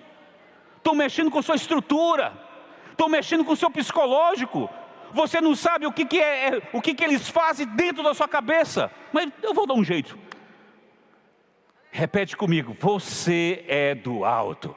Estão 0.77 0.95
mexendo 0.95 1.29
com 1.29 1.41
sua 1.41 1.55
estrutura. 1.55 2.31
Estão 2.89 3.09
mexendo 3.09 3.43
com 3.43 3.53
seu 3.53 3.69
psicológico. 3.69 4.69
Você 5.11 5.41
não 5.41 5.53
sabe 5.53 5.85
o 5.85 5.91
que, 5.91 6.05
que 6.05 6.17
é, 6.17 6.47
é, 6.47 6.61
o 6.71 6.81
que, 6.81 6.93
que 6.93 7.03
eles 7.03 7.27
fazem 7.27 7.67
dentro 7.67 8.01
da 8.01 8.13
sua 8.13 8.25
cabeça. 8.25 8.89
Mas 9.11 9.29
eu 9.43 9.53
vou 9.53 9.67
dar 9.67 9.73
um 9.73 9.83
jeito. 9.83 10.17
Repete 11.91 12.37
comigo: 12.37 12.77
você 12.79 13.65
é 13.67 13.93
do 13.93 14.23
alto. 14.23 14.73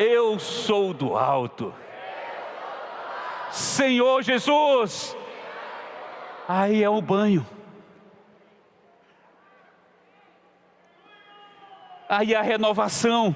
Eu 0.00 0.40
sou 0.40 0.92
do 0.92 1.16
alto. 1.16 1.72
Senhor 3.52 4.22
Jesus. 4.22 5.16
Aí 6.48 6.82
é 6.82 6.90
o 6.90 7.00
banho. 7.00 7.46
Aí 12.08 12.34
a 12.34 12.42
renovação. 12.42 13.34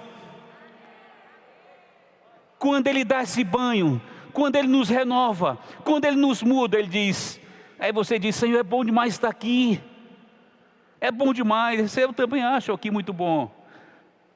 Quando 2.58 2.86
Ele 2.86 3.04
dá 3.04 3.22
esse 3.22 3.42
banho, 3.42 4.00
quando 4.32 4.56
Ele 4.56 4.68
nos 4.68 4.88
renova, 4.88 5.58
quando 5.84 6.04
Ele 6.04 6.16
nos 6.16 6.42
muda, 6.42 6.78
Ele 6.78 6.88
diz. 6.88 7.40
Aí 7.78 7.92
você 7.92 8.18
diz: 8.18 8.36
Senhor, 8.36 8.58
é 8.58 8.62
bom 8.62 8.84
demais 8.84 9.14
estar 9.14 9.28
aqui. 9.28 9.82
É 11.00 11.10
bom 11.10 11.32
demais. 11.32 11.96
Eu 11.96 12.12
também 12.12 12.42
acho 12.42 12.72
aqui 12.72 12.90
muito 12.90 13.12
bom. 13.12 13.50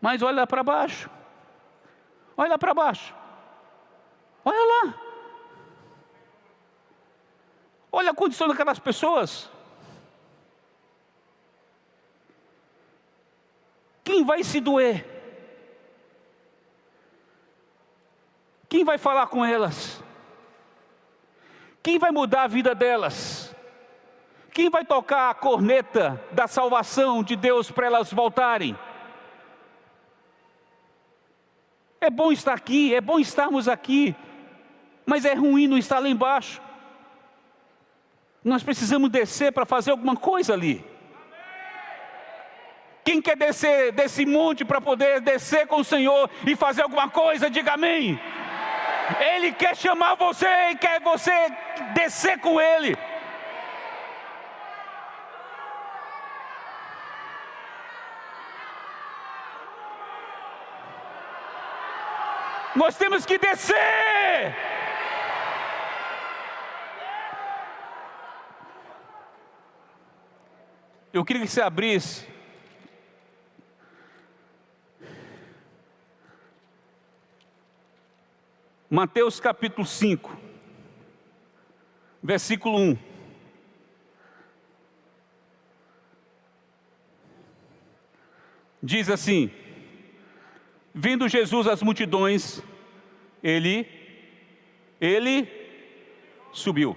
Mas 0.00 0.22
olha 0.22 0.36
lá 0.36 0.46
para 0.46 0.62
baixo. 0.62 1.10
Olha 2.36 2.58
para 2.58 2.74
baixo. 2.74 3.14
Olha 4.44 4.58
lá. 4.86 4.94
Olha 7.92 8.10
a 8.10 8.14
condição 8.14 8.48
daquelas 8.48 8.78
pessoas. 8.78 9.50
Quem 14.04 14.22
vai 14.22 14.44
se 14.44 14.60
doer? 14.60 15.04
Quem 18.68 18.84
vai 18.84 18.98
falar 18.98 19.28
com 19.28 19.42
elas? 19.42 20.02
Quem 21.82 21.98
vai 21.98 22.10
mudar 22.10 22.42
a 22.42 22.48
vida 22.48 22.74
delas? 22.74 23.54
Quem 24.52 24.68
vai 24.68 24.84
tocar 24.84 25.30
a 25.30 25.34
corneta 25.34 26.22
da 26.30 26.46
salvação 26.46 27.22
de 27.22 27.34
Deus 27.34 27.70
para 27.70 27.86
elas 27.86 28.12
voltarem? 28.12 28.78
É 32.00 32.10
bom 32.10 32.30
estar 32.30 32.52
aqui, 32.52 32.94
é 32.94 33.00
bom 33.00 33.18
estarmos 33.18 33.66
aqui, 33.66 34.14
mas 35.06 35.24
é 35.24 35.32
ruim 35.34 35.66
não 35.66 35.78
estar 35.78 35.98
lá 35.98 36.08
embaixo. 36.08 36.60
Nós 38.44 38.62
precisamos 38.62 39.10
descer 39.10 39.52
para 39.52 39.64
fazer 39.64 39.90
alguma 39.90 40.14
coisa 40.14 40.52
ali. 40.52 40.84
Quem 43.04 43.20
quer 43.20 43.36
descer 43.36 43.92
desse 43.92 44.24
monte 44.24 44.64
para 44.64 44.80
poder 44.80 45.20
descer 45.20 45.66
com 45.66 45.80
o 45.80 45.84
Senhor 45.84 46.30
e 46.46 46.56
fazer 46.56 46.82
alguma 46.82 47.10
coisa, 47.10 47.50
diga 47.50 47.74
amém. 47.74 48.18
Ele 49.20 49.52
quer 49.52 49.76
chamar 49.76 50.14
você 50.14 50.48
e 50.70 50.76
quer 50.76 51.00
você 51.00 51.30
descer 51.92 52.38
com 52.40 52.58
Ele. 52.58 52.96
Nós 62.74 62.96
temos 62.96 63.26
que 63.26 63.38
descer. 63.38 64.56
Eu 71.12 71.24
queria 71.24 71.42
que 71.42 71.48
você 71.48 71.60
abrisse 71.60 72.33
Mateus 78.94 79.40
capítulo 79.40 79.84
5, 79.84 80.38
versículo 82.22 82.78
1. 82.78 82.98
Diz 88.80 89.10
assim: 89.10 89.50
Vindo 90.94 91.28
Jesus 91.28 91.66
às 91.66 91.82
multidões, 91.82 92.62
ele 93.42 93.84
ele 95.00 95.48
subiu. 96.52 96.96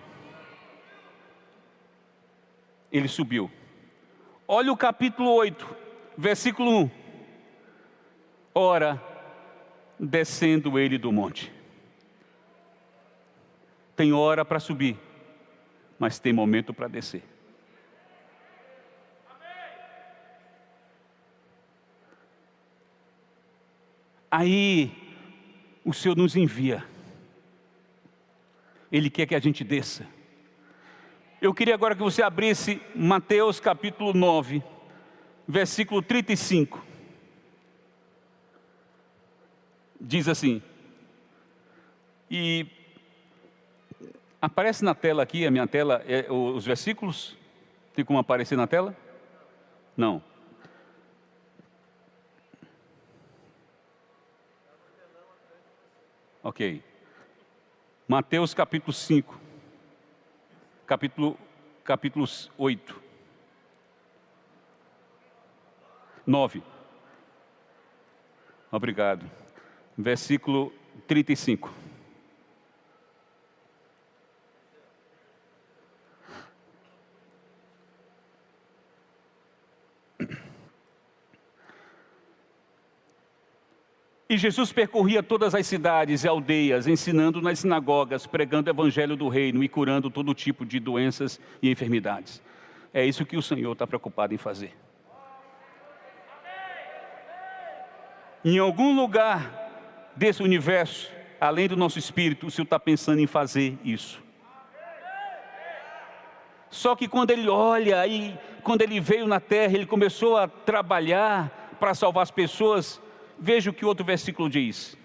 Ele 2.91 3.07
subiu. 3.07 3.49
Olha 4.47 4.71
o 4.71 4.77
capítulo 4.77 5.31
8, 5.31 5.67
versículo 6.15 6.83
1. 6.83 6.91
Ora, 8.53 9.01
descendo 9.99 10.77
ele 10.77 10.99
do 10.99 11.11
monte. 11.11 11.56
Tem 13.97 14.13
hora 14.13 14.45
para 14.45 14.59
subir, 14.59 14.95
mas 15.97 16.19
tem 16.19 16.31
momento 16.31 16.71
para 16.71 16.87
descer. 16.87 17.23
Aí 24.29 24.91
o 25.83 25.91
Senhor 25.91 26.15
nos 26.15 26.35
envia. 26.35 26.85
Ele 28.91 29.09
quer 29.09 29.25
que 29.25 29.33
a 29.33 29.39
gente 29.39 29.63
desça. 29.63 30.05
Eu 31.41 31.51
queria 31.51 31.73
agora 31.73 31.95
que 31.95 32.03
você 32.03 32.21
abrisse 32.21 32.79
Mateus 32.93 33.59
capítulo 33.59 34.13
9, 34.13 34.61
versículo 35.47 36.03
35. 36.03 36.85
Diz 39.99 40.27
assim: 40.27 40.61
E 42.29 42.76
Aparece 44.39 44.85
na 44.85 44.93
tela 44.93 45.23
aqui, 45.23 45.47
a 45.47 45.51
minha 45.51 45.65
tela, 45.65 46.03
é, 46.07 46.31
os 46.31 46.63
versículos? 46.63 47.35
Tem 47.95 48.05
como 48.05 48.19
aparecer 48.19 48.55
na 48.55 48.67
tela? 48.67 48.95
Não. 49.95 50.21
Ok. 56.43 56.83
Mateus 58.07 58.53
capítulo 58.53 58.93
5. 58.93 59.39
Capítulo, 60.85 61.37
capítulo 61.83 62.25
8. 62.57 63.01
9. 66.27 66.61
Obrigado. 68.71 69.25
Versículo 69.97 70.71
35. 71.07 71.86
E 84.29 84.37
Jesus 84.37 84.73
percorria 84.73 85.23
todas 85.23 85.55
as 85.55 85.65
cidades 85.65 86.23
e 86.23 86.27
aldeias, 86.27 86.85
ensinando 86.85 87.41
nas 87.41 87.59
sinagogas, 87.59 88.27
pregando 88.27 88.69
o 88.69 88.73
evangelho 88.73 89.15
do 89.15 89.29
reino 89.29 89.63
e 89.63 89.69
curando 89.69 90.09
todo 90.09 90.33
tipo 90.33 90.65
de 90.65 90.79
doenças 90.79 91.39
e 91.61 91.71
enfermidades. 91.71 92.41
É 92.93 93.05
isso 93.05 93.25
que 93.25 93.37
o 93.37 93.41
Senhor 93.41 93.71
está 93.71 93.87
preocupado 93.87 94.33
em 94.33 94.37
fazer. 94.37 94.73
Em 98.43 98.59
algum 98.59 98.95
lugar 98.95 100.11
desse 100.15 100.43
universo, 100.43 101.09
além 101.39 101.69
do 101.69 101.77
nosso 101.77 101.97
espírito, 101.97 102.47
o 102.47 102.51
Senhor 102.51 102.65
está 102.65 102.79
pensando 102.79 103.21
em 103.21 103.27
fazer 103.27 103.77
isso. 103.83 104.21
Só 106.69 106.95
que 106.97 107.07
quando 107.07 107.31
ele 107.31 107.47
olha 107.47 108.05
e 108.05 108.37
quando 108.61 108.81
ele 108.81 108.99
veio 108.99 109.25
na 109.25 109.39
terra, 109.39 109.73
ele 109.73 109.85
começou 109.85 110.35
a 110.37 110.49
trabalhar 110.49 111.75
para 111.79 111.95
salvar 111.95 112.23
as 112.23 112.31
pessoas 112.31 113.01
Veja 113.39 113.69
o 113.69 113.73
que 113.73 113.85
outro 113.85 114.05
versículo 114.05 114.49
diz, 114.49 114.97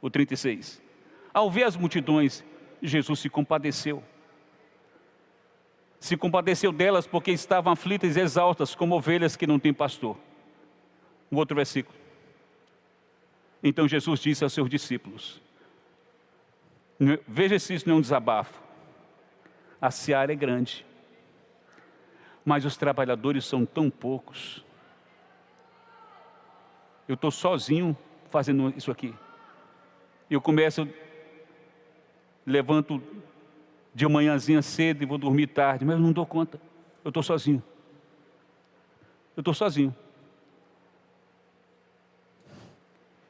o 0.00 0.10
36. 0.10 0.82
Ao 1.32 1.50
ver 1.50 1.64
as 1.64 1.76
multidões, 1.76 2.44
Jesus 2.82 3.20
se 3.20 3.30
compadeceu. 3.30 4.02
Se 5.98 6.16
compadeceu 6.16 6.70
delas 6.70 7.06
porque 7.06 7.30
estavam 7.30 7.72
aflitas 7.72 8.16
e 8.16 8.20
exaltas, 8.20 8.74
como 8.74 8.94
ovelhas 8.94 9.36
que 9.36 9.46
não 9.46 9.58
têm 9.58 9.72
pastor. 9.72 10.18
Um 11.32 11.36
outro 11.36 11.56
versículo. 11.56 11.96
Então 13.62 13.88
Jesus 13.88 14.20
disse 14.20 14.44
aos 14.44 14.52
seus 14.52 14.68
discípulos: 14.68 15.40
Veja 17.26 17.58
se 17.58 17.74
isso 17.74 17.88
não 17.88 17.96
é 17.96 17.98
um 17.98 18.02
desabafo. 18.02 18.62
A 19.80 19.90
seara 19.90 20.32
é 20.32 20.36
grande, 20.36 20.84
mas 22.44 22.64
os 22.66 22.76
trabalhadores 22.76 23.46
são 23.46 23.64
tão 23.64 23.88
poucos. 23.88 24.62
Eu 27.06 27.14
estou 27.14 27.30
sozinho 27.30 27.96
fazendo 28.30 28.72
isso 28.76 28.90
aqui. 28.90 29.14
Eu 30.30 30.40
começo, 30.40 30.88
levanto 32.46 33.02
de 33.94 34.08
manhãzinha 34.08 34.62
cedo 34.62 35.02
e 35.02 35.06
vou 35.06 35.18
dormir 35.18 35.48
tarde, 35.48 35.84
mas 35.84 35.96
eu 35.96 36.00
não 36.00 36.12
dou 36.12 36.26
conta. 36.26 36.60
Eu 37.04 37.10
estou 37.10 37.22
sozinho. 37.22 37.62
Eu 39.36 39.40
estou 39.40 39.52
sozinho. 39.52 39.94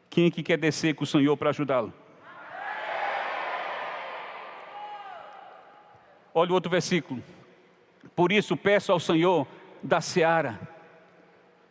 Quem 0.09 0.27
é 0.27 0.31
que 0.31 0.43
quer 0.43 0.57
descer 0.57 0.95
com 0.95 1.03
o 1.03 1.07
Senhor 1.07 1.37
para 1.37 1.51
ajudá-lo? 1.51 1.93
Olha 6.33 6.51
o 6.51 6.55
outro 6.55 6.71
versículo. 6.71 7.23
Por 8.15 8.31
isso 8.31 8.57
peço 8.57 8.93
ao 8.93 9.01
Senhor 9.01 9.47
da 9.83 10.01
seara 10.01 10.74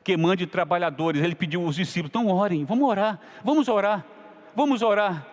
que 0.03 0.17
mande 0.17 0.45
trabalhadores. 0.45 1.23
Ele 1.23 1.35
pediu 1.35 1.65
aos 1.65 1.75
discípulos: 1.75 2.09
então 2.09 2.27
orem, 2.27 2.65
vamos 2.65 2.87
orar, 2.87 3.19
vamos 3.43 3.67
orar, 3.67 4.05
vamos 4.55 4.81
orar. 4.81 5.27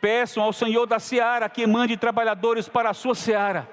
Peçam 0.00 0.42
ao 0.42 0.52
Senhor 0.52 0.86
da 0.86 0.98
seara 0.98 1.48
que 1.48 1.66
mande 1.66 1.96
trabalhadores 1.96 2.68
para 2.68 2.90
a 2.90 2.94
sua 2.94 3.14
seara. 3.14 3.68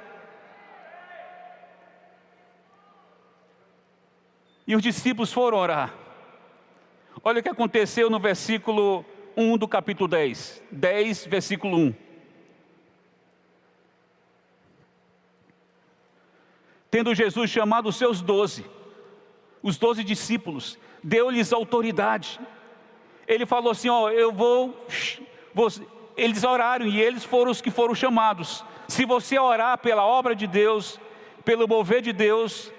E 4.65 4.75
os 4.75 4.81
discípulos 4.81 5.31
foram 5.31 5.57
orar. 5.57 5.93
Olha 7.23 7.39
o 7.39 7.43
que 7.43 7.49
aconteceu 7.49 8.09
no 8.09 8.19
versículo 8.19 9.05
1 9.37 9.57
do 9.57 9.67
capítulo 9.67 10.09
10. 10.09 10.61
10, 10.69 11.25
versículo 11.27 11.77
1. 11.77 11.95
Tendo 16.91 17.15
Jesus 17.15 17.49
chamado 17.49 17.87
os 17.89 17.95
seus 17.95 18.21
doze, 18.21 18.65
os 19.67 19.77
doze 19.77 20.01
discípulos, 20.01 20.79
deu-lhes 21.03 21.51
autoridade. 21.51 22.39
Ele 23.27 23.45
falou 23.45 23.71
assim: 23.71 23.89
Ó, 23.89 24.09
eu 24.09 24.31
vou. 24.31 24.87
Eles 26.15 26.45
oraram 26.45 26.87
e 26.87 27.01
eles 27.01 27.25
foram 27.25 27.51
os 27.51 27.59
que 27.59 27.69
foram 27.69 27.93
chamados. 27.93 28.63
Se 28.87 29.03
você 29.03 29.37
orar 29.37 29.77
pela 29.79 30.05
obra 30.05 30.33
de 30.33 30.47
Deus, 30.47 30.97
pelo 31.43 31.67
mover 31.67 32.01
de 32.01 32.13
Deus, 32.13 32.71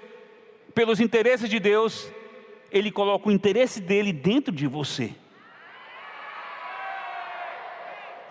pelos 0.73 0.99
interesses 0.99 1.47
de 1.47 1.59
Deus, 1.59 2.11
Ele 2.71 2.91
coloca 2.91 3.29
o 3.29 3.31
interesse 3.31 3.79
dele 3.79 4.11
dentro 4.11 4.51
de 4.51 4.65
você. 4.65 5.13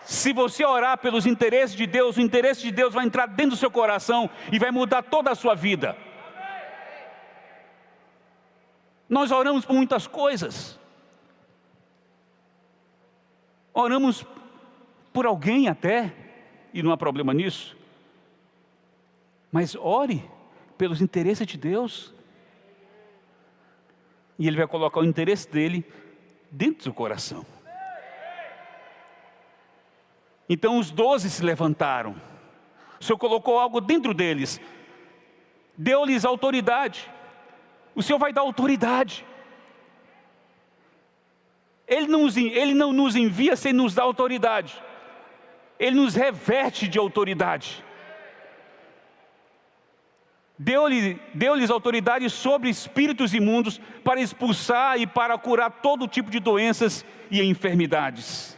Se 0.03 0.33
você 0.33 0.64
orar 0.64 0.99
pelos 0.99 1.27
interesses 1.27 1.77
de 1.77 1.87
Deus, 1.87 2.16
o 2.16 2.21
interesse 2.21 2.62
de 2.62 2.73
Deus 2.73 2.92
vai 2.92 3.07
entrar 3.07 3.27
dentro 3.27 3.51
do 3.51 3.57
seu 3.57 3.71
coração 3.71 4.29
e 4.51 4.59
vai 4.59 4.73
mudar 4.73 5.03
toda 5.03 5.31
a 5.31 5.37
sua 5.37 5.55
vida. 5.55 5.97
Nós 9.09 9.31
oramos 9.31 9.64
por 9.64 9.75
muitas 9.75 10.07
coisas. 10.07 10.79
Oramos 13.73 14.27
por 15.12 15.25
alguém 15.25 15.68
até, 15.68 16.14
e 16.75 16.83
não 16.83 16.92
há 16.92 16.97
problema 16.97 17.33
nisso. 17.33 17.77
Mas 19.51 19.75
ore 19.75 20.29
pelos 20.77 21.01
interesses 21.01 21.47
de 21.47 21.57
Deus. 21.57 22.12
E 24.38 24.47
Ele 24.47 24.57
vai 24.57 24.66
colocar 24.66 25.01
o 25.01 25.05
interesse 25.05 25.51
dele 25.51 25.85
dentro 26.51 26.90
do 26.90 26.94
coração. 26.94 27.44
Então 30.49 30.79
os 30.79 30.90
doze 30.90 31.29
se 31.31 31.42
levantaram. 31.42 32.16
O 33.01 33.05
Senhor 33.05 33.18
colocou 33.18 33.59
algo 33.59 33.81
dentro 33.81 34.12
deles, 34.12 34.61
deu-lhes 35.77 36.25
autoridade. 36.25 37.09
O 37.99 38.03
Senhor 38.03 38.21
vai 38.21 38.33
dar 38.33 38.43
autoridade. 38.43 39.27
Ele 41.85 42.07
não, 42.07 42.29
ele 42.29 42.73
não 42.73 42.93
nos 42.93 43.17
envia 43.17 43.57
sem 43.57 43.73
nos 43.73 43.93
dar 43.93 44.05
autoridade. 44.05 44.81
Ele 45.81 45.97
nos 45.97 46.15
reverte 46.15 46.87
de 46.87 46.97
autoridade. 46.97 47.85
Deu-lhes 50.57 51.17
deu 51.35 51.55
autoridade 51.75 52.31
sobre 52.31 52.69
espíritos 52.71 53.35
imundos 53.35 53.81
para 54.05 54.21
expulsar 54.21 55.01
e 55.01 55.05
para 55.05 55.37
curar 55.37 55.69
todo 55.83 56.07
tipo 56.07 56.31
de 56.31 56.39
doenças 56.39 57.05
e 57.29 57.43
enfermidades. 57.43 58.57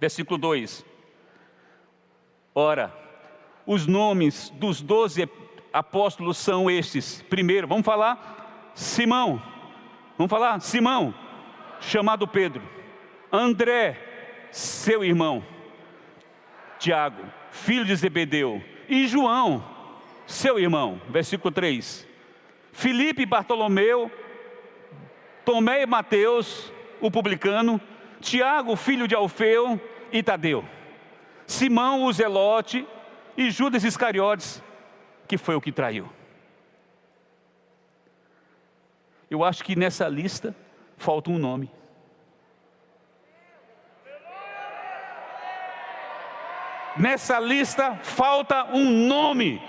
Versículo 0.00 0.36
2: 0.36 0.84
Ora, 2.52 2.92
os 3.64 3.86
nomes 3.86 4.50
dos 4.50 4.82
doze 4.82 5.28
apóstolos 5.74 6.38
são 6.38 6.70
estes. 6.70 7.20
Primeiro, 7.28 7.66
vamos 7.66 7.84
falar 7.84 8.70
Simão. 8.74 9.42
Vamos 10.16 10.30
falar 10.30 10.60
Simão, 10.60 11.12
chamado 11.80 12.28
Pedro. 12.28 12.62
André, 13.32 14.48
seu 14.52 15.04
irmão. 15.04 15.44
Tiago, 16.78 17.24
filho 17.50 17.84
de 17.84 17.96
Zebedeu. 17.96 18.62
E 18.88 19.08
João, 19.08 19.64
seu 20.26 20.58
irmão. 20.58 21.00
Versículo 21.08 21.50
3. 21.52 22.06
Filipe 22.72 23.22
e 23.22 23.26
Bartolomeu, 23.26 24.10
Tomé 25.44 25.82
e 25.82 25.86
Mateus, 25.86 26.72
o 27.00 27.10
publicano, 27.10 27.80
Tiago, 28.20 28.74
filho 28.74 29.06
de 29.06 29.14
Alfeu, 29.14 29.80
e 30.12 30.22
Tadeu, 30.22 30.64
Simão 31.46 32.04
o 32.04 32.12
Zelote 32.12 32.86
e 33.36 33.50
Judas 33.50 33.84
Iscariotes, 33.84 34.62
que 35.26 35.38
foi 35.38 35.54
o 35.54 35.60
que 35.60 35.72
traiu. 35.72 36.08
Eu 39.30 39.42
acho 39.42 39.64
que 39.64 39.74
nessa 39.74 40.08
lista 40.08 40.54
falta 40.96 41.30
um 41.30 41.38
nome. 41.38 41.70
Nessa 46.96 47.40
lista 47.40 47.96
falta 47.96 48.66
um 48.66 48.84
nome. 48.84 49.60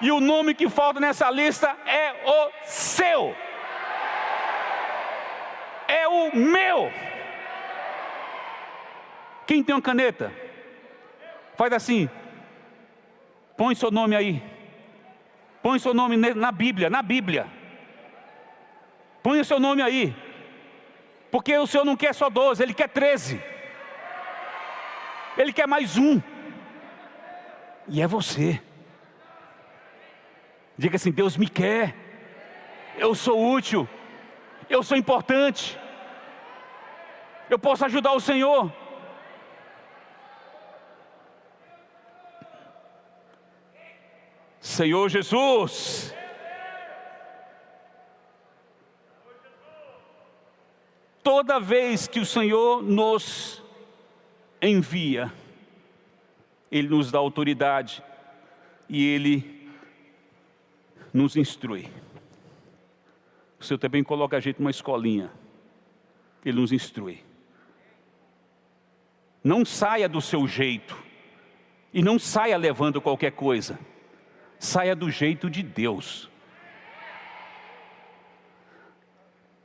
E 0.00 0.10
o 0.10 0.20
nome 0.20 0.54
que 0.54 0.68
falta 0.68 0.98
nessa 0.98 1.30
lista 1.30 1.76
é 1.86 2.28
o 2.28 2.50
seu. 2.64 3.36
É 5.86 6.08
o 6.08 6.34
meu. 6.34 6.92
Quem 9.46 9.62
tem 9.62 9.74
uma 9.74 9.82
caneta? 9.82 10.32
Faz 11.56 11.72
assim. 11.72 12.10
Põe 13.56 13.74
seu 13.74 13.90
nome 13.90 14.16
aí. 14.16 14.42
Põe 15.62 15.78
seu 15.78 15.94
nome 15.94 16.16
na 16.16 16.52
Bíblia, 16.52 16.90
na 16.90 17.02
Bíblia. 17.02 17.46
Põe 19.22 19.40
o 19.40 19.44
seu 19.44 19.58
nome 19.58 19.80
aí. 19.80 20.14
Porque 21.30 21.56
o 21.56 21.66
Senhor 21.66 21.84
não 21.84 21.96
quer 21.96 22.14
só 22.14 22.28
12, 22.28 22.62
Ele 22.62 22.74
quer 22.74 22.88
13. 22.88 23.42
Ele 25.36 25.52
quer 25.52 25.66
mais 25.66 25.96
um. 25.96 26.20
E 27.88 28.00
é 28.00 28.06
você. 28.06 28.60
Diga 30.76 30.96
assim: 30.96 31.10
Deus 31.10 31.36
me 31.36 31.48
quer. 31.48 31.94
Eu 32.96 33.14
sou 33.14 33.52
útil. 33.52 33.88
Eu 34.68 34.82
sou 34.82 34.96
importante. 34.96 35.78
Eu 37.48 37.58
posso 37.58 37.84
ajudar 37.84 38.12
o 38.12 38.20
Senhor. 38.20 38.72
Senhor 44.64 45.10
Jesus. 45.10 46.14
Toda 51.22 51.60
vez 51.60 52.08
que 52.08 52.18
o 52.18 52.24
Senhor 52.24 52.82
nos 52.82 53.62
envia, 54.62 55.30
Ele 56.72 56.88
nos 56.88 57.12
dá 57.12 57.18
autoridade 57.18 58.02
e 58.88 59.06
Ele 59.06 59.68
nos 61.12 61.36
instrui. 61.36 61.90
O 63.60 63.64
Senhor 63.64 63.78
também 63.78 64.02
coloca 64.02 64.38
a 64.38 64.40
gente 64.40 64.60
numa 64.60 64.70
escolinha, 64.70 65.30
Ele 66.42 66.58
nos 66.58 66.72
instrui. 66.72 67.22
Não 69.42 69.62
saia 69.62 70.08
do 70.08 70.22
seu 70.22 70.48
jeito, 70.48 70.96
e 71.92 72.02
não 72.02 72.18
saia 72.18 72.56
levando 72.56 72.98
qualquer 72.98 73.32
coisa 73.32 73.78
saia 74.64 74.96
do 74.96 75.10
jeito 75.10 75.48
de 75.48 75.62
Deus. 75.62 76.30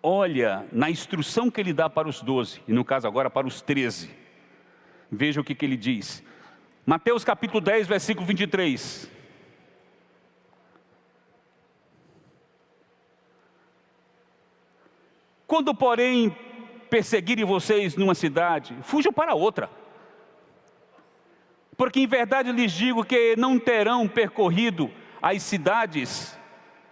olha 0.01 0.65
na 0.71 0.89
instrução 0.89 1.51
que 1.51 1.59
ele 1.59 1.73
dá 1.73 1.89
para 1.89 2.07
os 2.07 2.21
doze, 2.21 2.61
e 2.67 2.73
no 2.73 2.85
caso 2.85 3.07
agora 3.07 3.29
para 3.29 3.47
os 3.47 3.61
treze. 3.61 4.09
Veja 5.11 5.41
o 5.41 5.43
que, 5.43 5.55
que 5.55 5.65
ele 5.65 5.77
diz. 5.77 6.23
Mateus 6.85 7.23
capítulo 7.23 7.61
10, 7.61 7.87
versículo 7.87 8.25
23. 8.25 9.09
Quando, 15.45 15.73
porém, 15.73 16.35
perseguirem 16.89 17.43
vocês 17.43 17.95
numa 17.95 18.13
cidade, 18.13 18.77
fujam 18.83 19.11
para 19.11 19.33
outra. 19.33 19.69
Porque 21.79 22.01
em 22.01 22.07
verdade 22.07 22.51
lhes 22.51 22.73
digo 22.73 23.05
que 23.05 23.37
não 23.37 23.57
terão 23.57 24.05
percorrido 24.05 24.91
as 25.21 25.41
cidades 25.41 26.37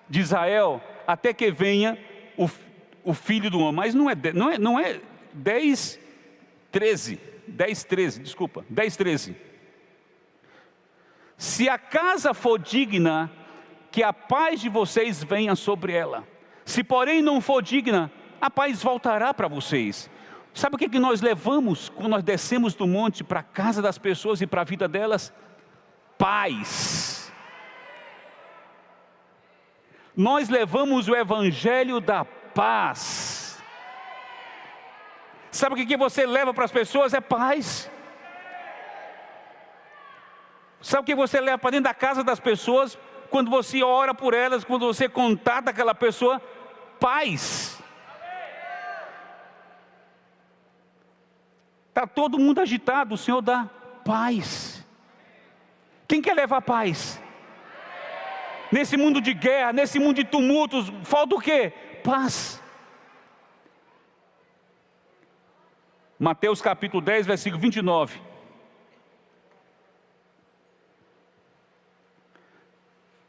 de 0.08 0.22
Israel 0.22 0.82
até 1.06 1.34
que 1.34 1.52
venha 1.52 2.00
o, 2.38 2.50
o 3.04 3.14
filho 3.14 3.52
do 3.52 3.60
homem. 3.60 3.76
Mas 3.76 3.94
não 3.94 4.10
é, 4.10 4.16
não 4.34 4.50
é, 4.50 4.58
não 4.58 4.80
é 4.80 5.02
10, 5.34 6.00
13. 6.72 7.20
10, 7.46 7.84
13, 7.84 8.20
desculpa. 8.22 8.66
10, 8.70 8.96
13. 8.96 9.36
Se 11.36 11.68
a 11.68 11.78
casa 11.78 12.34
for 12.34 12.58
digna, 12.58 13.30
que 13.92 14.02
a 14.02 14.14
paz 14.14 14.62
de 14.62 14.70
vocês 14.70 15.22
venha 15.22 15.54
sobre 15.58 15.92
ela. 15.92 16.26
Se 16.64 16.82
porém 16.82 17.22
não 17.22 17.42
for 17.42 17.62
digna, 17.62 18.10
a 18.40 18.50
paz 18.50 18.82
voltará 18.82 19.34
para 19.34 19.50
vocês. 19.50 20.10
Sabe 20.58 20.76
o 20.76 20.80
que, 20.80 20.90
que 20.90 20.98
nós 20.98 21.22
levamos 21.22 21.88
quando 21.88 22.10
nós 22.10 22.24
descemos 22.24 22.74
do 22.74 22.88
monte 22.88 23.24
para 23.24 23.42
a 23.42 23.44
casa 23.44 23.80
das 23.80 24.00
pessoas 24.00 24.42
e 24.42 24.48
para 24.48 24.62
a 24.62 24.64
vida 24.64 24.88
delas? 24.88 25.32
Paz. 26.18 27.32
Nós 30.16 30.50
levamos 30.50 31.08
o 31.08 31.16
evangelho 31.16 32.02
da 32.02 32.26
paz. 32.26 33.62
Sabe 35.52 35.76
o 35.76 35.78
que, 35.78 35.86
que 35.86 35.96
você 35.96 36.26
leva 36.26 36.52
para 36.56 36.66
as 36.66 36.72
pessoas? 36.72 37.14
É 37.14 37.22
paz. 37.22 37.88
Sabe 40.82 41.04
o 41.04 41.06
que 41.06 41.14
você 41.14 41.40
leva 41.40 41.60
para 41.60 41.70
dentro 41.70 41.84
da 41.84 41.94
casa 41.94 42.24
das 42.24 42.40
pessoas? 42.40 42.98
Quando 43.30 43.52
você 43.52 43.84
ora 43.84 44.12
por 44.12 44.34
elas, 44.34 44.64
quando 44.64 44.88
você 44.88 45.08
contata 45.08 45.70
aquela 45.70 45.94
pessoa, 45.94 46.42
paz. 47.00 47.77
Está 51.98 52.06
todo 52.06 52.38
mundo 52.38 52.62
agitado, 52.62 53.16
o 53.16 53.18
Senhor 53.18 53.42
dá 53.42 53.68
paz. 54.06 54.86
Quem 56.08 56.22
quer 56.22 56.36
levar 56.36 56.62
paz? 56.62 57.20
Nesse 58.72 58.96
mundo 58.96 59.20
de 59.20 59.34
guerra, 59.34 59.74
nesse 59.74 59.98
mundo 59.98 60.18
de 60.18 60.24
tumultos, 60.24 60.94
falta 61.04 61.34
o 61.34 61.42
quê? 61.42 61.74
Paz. 62.04 62.62
Mateus 66.20 66.62
capítulo 66.62 67.02
10, 67.02 67.26
versículo 67.26 67.60
29. 67.60 68.22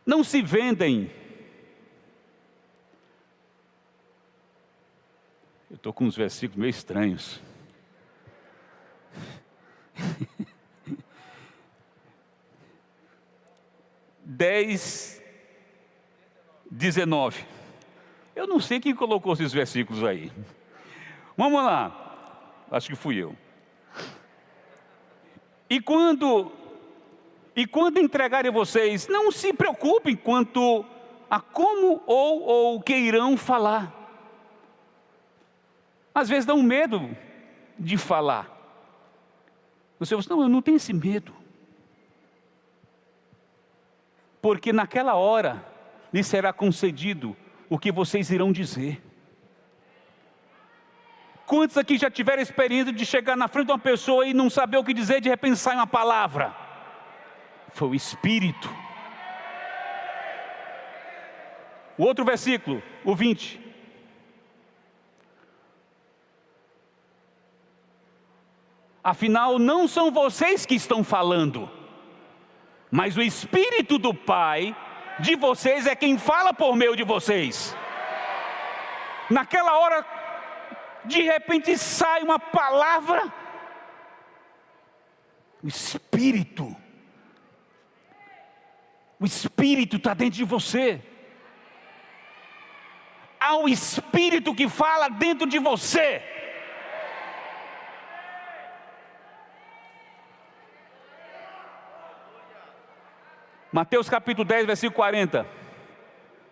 Não 0.05 0.23
se 0.23 0.43
vendem. 0.43 1.11
Eu 5.71 5.77
estou 5.77 5.91
com 5.91 6.05
uns 6.05 6.15
versículos 6.15 6.61
meio 6.61 6.69
estranhos. 6.69 7.48
10, 14.25 15.23
19. 16.71 17.45
Eu 18.37 18.47
não 18.47 18.61
sei 18.61 18.79
quem 18.79 18.95
colocou 18.95 19.33
esses 19.33 19.53
versículos 19.53 20.05
aí. 20.05 20.31
Vamos 21.37 21.63
lá. 21.63 22.65
Acho 22.71 22.89
que 22.91 22.97
fui 22.97 23.17
eu. 23.17 23.35
E 25.71 25.81
quando 25.81 26.53
e 27.57 27.67
quando 27.67 27.99
entregarem 27.99 28.53
vocês, 28.53 29.09
não 29.09 29.33
se 29.33 29.53
preocupem 29.53 30.15
quanto 30.15 30.85
a 31.29 31.41
como 31.41 32.01
ou 32.07 32.77
o 32.77 32.81
que 32.81 32.95
irão 32.95 33.37
falar. 33.37 33.93
Às 36.15 36.29
vezes 36.29 36.47
dá 36.47 36.55
um 36.55 36.63
medo 36.63 37.11
de 37.79 37.97
falar. 37.97 38.58
Fala, 39.99 40.21
assim, 40.21 40.31
não, 40.31 40.43
eu 40.43 40.49
não 40.49 40.63
tenho 40.63 40.77
esse 40.77 40.93
medo. 40.93 41.35
Porque 44.41 44.73
naquela 44.73 45.15
hora 45.15 45.65
lhe 46.13 46.23
será 46.23 46.53
concedido 46.53 47.37
o 47.69 47.79
que 47.79 47.91
vocês 47.91 48.31
irão 48.31 48.53
dizer. 48.53 49.03
Quantos 51.47 51.77
aqui 51.77 51.99
já 51.99 52.11
tiveram 52.11 52.43
experiência 52.43 52.93
de 52.93 53.05
chegar 53.05 53.37
na 53.37 53.49
frente 53.49 53.67
de 53.67 53.73
uma 53.73 53.79
pessoa 53.79 54.27
e 54.27 54.35
não 54.35 54.49
saber 54.49 54.77
o 54.77 54.85
que 54.85 54.95
dizer, 54.95 55.21
de 55.21 55.29
repente 55.29 55.57
sai 55.57 55.75
uma 55.75 55.87
palavra? 55.87 56.55
Foi 57.71 57.89
o 57.89 57.95
Espírito. 57.95 58.73
O 61.97 62.05
outro 62.05 62.25
versículo, 62.25 62.83
o 63.05 63.15
20. 63.15 63.68
Afinal, 69.09 69.59
não 69.59 69.89
são 69.89 70.11
vocês 70.11 70.67
que 70.67 70.75
estão 70.75 71.03
falando, 71.03 71.67
mas 72.91 73.17
o 73.17 73.23
Espírito 73.23 73.97
do 73.97 74.13
Pai 74.13 74.77
de 75.19 75.35
vocês 75.35 75.87
é 75.87 75.97
quem 75.97 76.19
fala 76.19 76.53
por 76.53 76.77
meio 76.77 76.95
de 76.95 77.05
vocês. 77.05 77.75
Naquela 79.31 79.79
hora, 79.79 80.05
de 81.07 81.23
repente 81.23 81.79
sai 81.79 82.23
uma 82.23 82.39
palavra, 82.39 83.33
o 85.65 85.69
Espírito, 85.69 86.77
o 89.19 89.25
Espírito 89.25 89.97
está 89.97 90.13
dentro 90.13 90.37
de 90.37 90.45
você. 90.45 91.01
Há 93.41 93.57
um 93.57 93.69
Espírito 93.69 94.55
que 94.55 94.69
fala 94.69 95.09
dentro 95.09 95.47
de 95.47 95.59
você. 95.59 96.38
Mateus 103.71 104.09
capítulo 104.09 104.47
10, 104.47 104.67
versículo 104.67 104.97
40. 104.97 105.47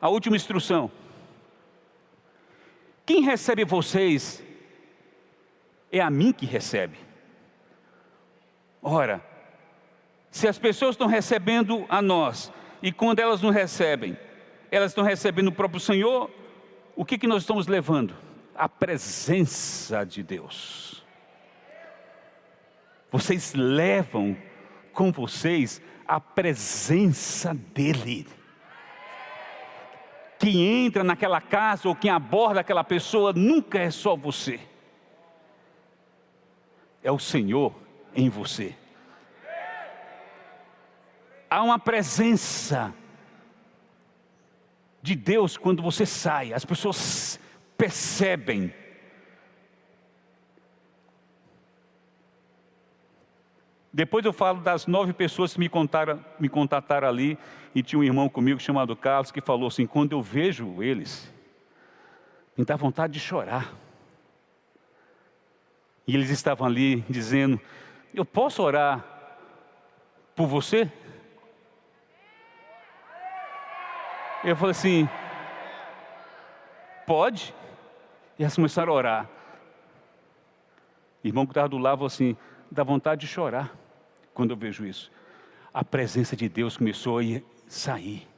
A 0.00 0.08
última 0.08 0.36
instrução. 0.36 0.90
Quem 3.06 3.22
recebe 3.22 3.64
vocês 3.64 4.42
é 5.90 6.00
a 6.00 6.10
mim 6.10 6.32
que 6.32 6.44
recebe. 6.44 6.98
Ora, 8.82 9.24
se 10.30 10.46
as 10.46 10.58
pessoas 10.58 10.92
estão 10.92 11.06
recebendo 11.06 11.86
a 11.88 12.02
nós, 12.02 12.52
e 12.82 12.92
quando 12.92 13.20
elas 13.20 13.40
não 13.40 13.50
recebem, 13.50 14.18
elas 14.70 14.90
estão 14.90 15.02
recebendo 15.02 15.48
o 15.48 15.52
próprio 15.52 15.80
Senhor, 15.80 16.30
o 16.94 17.04
que, 17.04 17.16
que 17.16 17.26
nós 17.26 17.42
estamos 17.42 17.66
levando? 17.66 18.14
A 18.54 18.68
presença 18.68 20.04
de 20.04 20.22
Deus. 20.22 21.04
Vocês 23.10 23.54
levam 23.54 24.36
com 24.92 25.10
vocês 25.10 25.80
a 26.06 26.20
presença 26.20 27.54
dEle. 27.54 28.26
Quem 30.38 30.84
entra 30.86 31.02
naquela 31.02 31.40
casa 31.40 31.88
ou 31.88 31.94
quem 31.94 32.10
aborda 32.10 32.60
aquela 32.60 32.84
pessoa 32.84 33.32
nunca 33.32 33.78
é 33.78 33.90
só 33.90 34.14
você, 34.14 34.60
é 37.02 37.10
o 37.10 37.18
Senhor 37.18 37.74
em 38.14 38.28
você. 38.28 38.74
Há 41.48 41.62
uma 41.62 41.78
presença 41.78 42.92
de 45.00 45.14
Deus 45.14 45.56
quando 45.56 45.82
você 45.82 46.04
sai, 46.04 46.52
as 46.52 46.64
pessoas 46.64 47.40
percebem 47.78 48.74
Depois 53.96 54.22
eu 54.26 54.32
falo 54.34 54.60
das 54.60 54.86
nove 54.86 55.14
pessoas 55.14 55.54
que 55.54 55.58
me, 55.58 55.70
contaram, 55.70 56.22
me 56.38 56.50
contataram 56.50 57.08
ali, 57.08 57.38
e 57.74 57.82
tinha 57.82 57.98
um 57.98 58.04
irmão 58.04 58.28
comigo 58.28 58.60
chamado 58.60 58.94
Carlos 58.94 59.32
que 59.32 59.40
falou 59.40 59.68
assim: 59.68 59.86
quando 59.86 60.12
eu 60.12 60.20
vejo 60.20 60.82
eles, 60.82 61.32
me 62.54 62.62
dá 62.62 62.76
vontade 62.76 63.14
de 63.14 63.20
chorar. 63.20 63.72
E 66.06 66.14
eles 66.14 66.28
estavam 66.28 66.66
ali 66.66 67.06
dizendo: 67.08 67.58
Eu 68.12 68.22
posso 68.22 68.62
orar 68.62 69.02
por 70.34 70.46
você? 70.46 70.92
Eu 74.44 74.56
falei 74.56 74.72
assim: 74.72 75.08
Pode. 77.06 77.54
E 78.38 78.42
elas 78.42 78.54
começaram 78.54 78.92
a 78.92 78.96
orar. 78.96 79.30
O 81.24 81.26
irmão 81.26 81.46
que 81.46 81.52
estava 81.52 81.70
do 81.70 81.78
lado 81.78 81.96
falou 81.96 82.08
assim: 82.08 82.36
Dá 82.70 82.84
vontade 82.84 83.22
de 83.22 83.26
chorar 83.26 83.85
quando 84.36 84.52
eu 84.52 84.56
vejo 84.56 84.86
isso. 84.86 85.10
A 85.74 85.82
presença 85.82 86.36
de 86.36 86.48
Deus 86.48 86.76
começou 86.76 87.18
a 87.18 87.22
sair. 87.66 88.28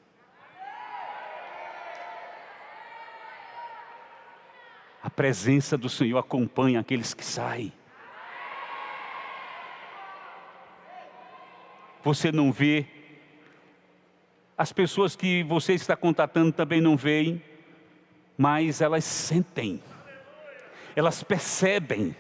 presença 5.19 5.77
do 5.77 5.89
Senhor 5.89 6.17
acompanha 6.17 6.79
aqueles 6.79 7.13
que 7.13 7.25
saem. 7.25 7.73
Você 12.05 12.31
não 12.31 12.53
vê, 12.53 12.87
as 14.57 14.73
pessoas 14.73 15.17
que 15.17 15.43
você 15.43 15.73
está 15.73 15.97
contatando 15.97 16.53
também 16.53 16.81
não 16.81 16.97
veem, 16.97 17.43
mas 18.37 18.81
elas 18.81 19.03
sentem, 19.03 19.83
elas 20.95 21.25
percebem 21.25 22.15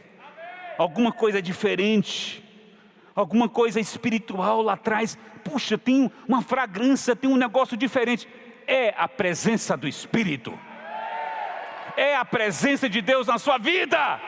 alguma 0.76 1.12
coisa 1.12 1.40
diferente, 1.40 2.42
alguma 3.20 3.48
coisa 3.48 3.80
espiritual 3.80 4.62
lá 4.62 4.74
atrás. 4.74 5.18
Puxa, 5.42 5.76
tem 5.76 6.10
uma 6.26 6.40
fragrância, 6.40 7.16
tem 7.16 7.28
um 7.28 7.36
negócio 7.36 7.76
diferente. 7.76 8.28
É 8.66 8.94
a 8.96 9.08
presença 9.08 9.76
do 9.76 9.88
Espírito, 9.88 10.56
é 11.96 12.14
a 12.14 12.24
presença 12.24 12.88
de 12.88 13.00
Deus 13.00 13.26
na 13.26 13.38
sua 13.38 13.58
vida. 13.58 14.20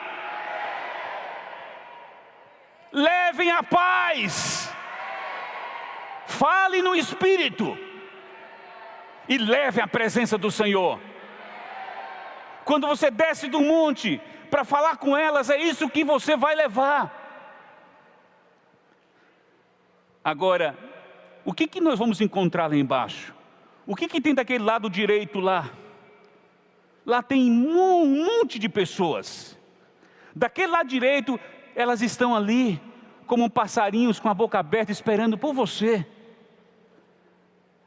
Levem 2.91 3.51
a 3.51 3.63
paz, 3.63 4.69
fale 6.25 6.81
no 6.81 6.93
Espírito 6.93 7.77
e 9.29 9.37
levem 9.37 9.83
a 9.83 9.87
presença 9.87 10.37
do 10.37 10.51
Senhor. 10.51 10.99
Quando 12.65 12.87
você 12.87 13.09
desce 13.09 13.47
do 13.47 13.61
monte 13.61 14.19
para 14.49 14.65
falar 14.65 14.97
com 14.97 15.15
elas, 15.15 15.49
é 15.49 15.57
isso 15.57 15.89
que 15.89 16.03
você 16.03 16.35
vai 16.35 16.55
levar. 16.55 17.20
Agora, 20.23 20.77
o 21.43 21.53
que, 21.53 21.67
que 21.67 21.81
nós 21.81 21.97
vamos 21.97 22.21
encontrar 22.21 22.67
lá 22.67 22.75
embaixo? 22.75 23.33
O 23.85 23.95
que, 23.95 24.07
que 24.07 24.21
tem 24.21 24.33
daquele 24.33 24.63
lado 24.63 24.89
direito 24.89 25.39
lá? 25.39 25.69
Lá 27.05 27.23
tem 27.23 27.51
um 27.51 28.25
monte 28.25 28.59
de 28.59 28.69
pessoas. 28.69 29.57
Daquele 30.35 30.71
lado 30.71 30.87
direito, 30.87 31.39
elas 31.75 32.01
estão 32.01 32.35
ali, 32.35 32.79
como 33.25 33.49
passarinhos 33.49 34.19
com 34.19 34.29
a 34.29 34.33
boca 34.33 34.59
aberta, 34.59 34.91
esperando 34.91 35.37
por 35.37 35.53
você. 35.53 36.05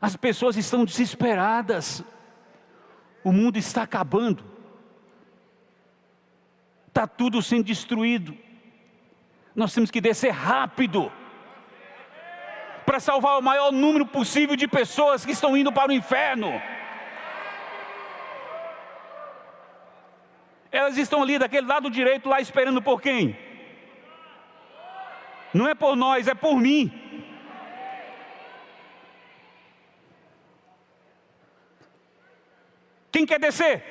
As 0.00 0.16
pessoas 0.16 0.56
estão 0.56 0.84
desesperadas. 0.84 2.02
O 3.22 3.32
mundo 3.32 3.56
está 3.56 3.82
acabando 3.82 4.54
está 6.94 7.08
tudo 7.08 7.42
sendo 7.42 7.64
destruído. 7.64 8.38
Nós 9.54 9.74
temos 9.74 9.90
que 9.90 10.00
descer 10.00 10.30
rápido 10.30 11.10
para 12.84 13.00
salvar 13.00 13.38
o 13.38 13.42
maior 13.42 13.72
número 13.72 14.06
possível 14.06 14.56
de 14.56 14.68
pessoas 14.68 15.24
que 15.24 15.32
estão 15.32 15.56
indo 15.56 15.72
para 15.72 15.90
o 15.90 15.94
inferno. 15.94 16.60
Elas 20.70 20.96
estão 20.98 21.22
ali 21.22 21.38
daquele 21.38 21.66
lado 21.66 21.88
direito, 21.88 22.28
lá 22.28 22.40
esperando 22.40 22.82
por 22.82 23.00
quem? 23.00 23.36
Não 25.52 25.68
é 25.68 25.74
por 25.74 25.94
nós, 25.94 26.26
é 26.26 26.34
por 26.34 26.56
mim. 26.56 26.92
Quem 33.12 33.24
quer 33.24 33.38
descer? 33.38 33.84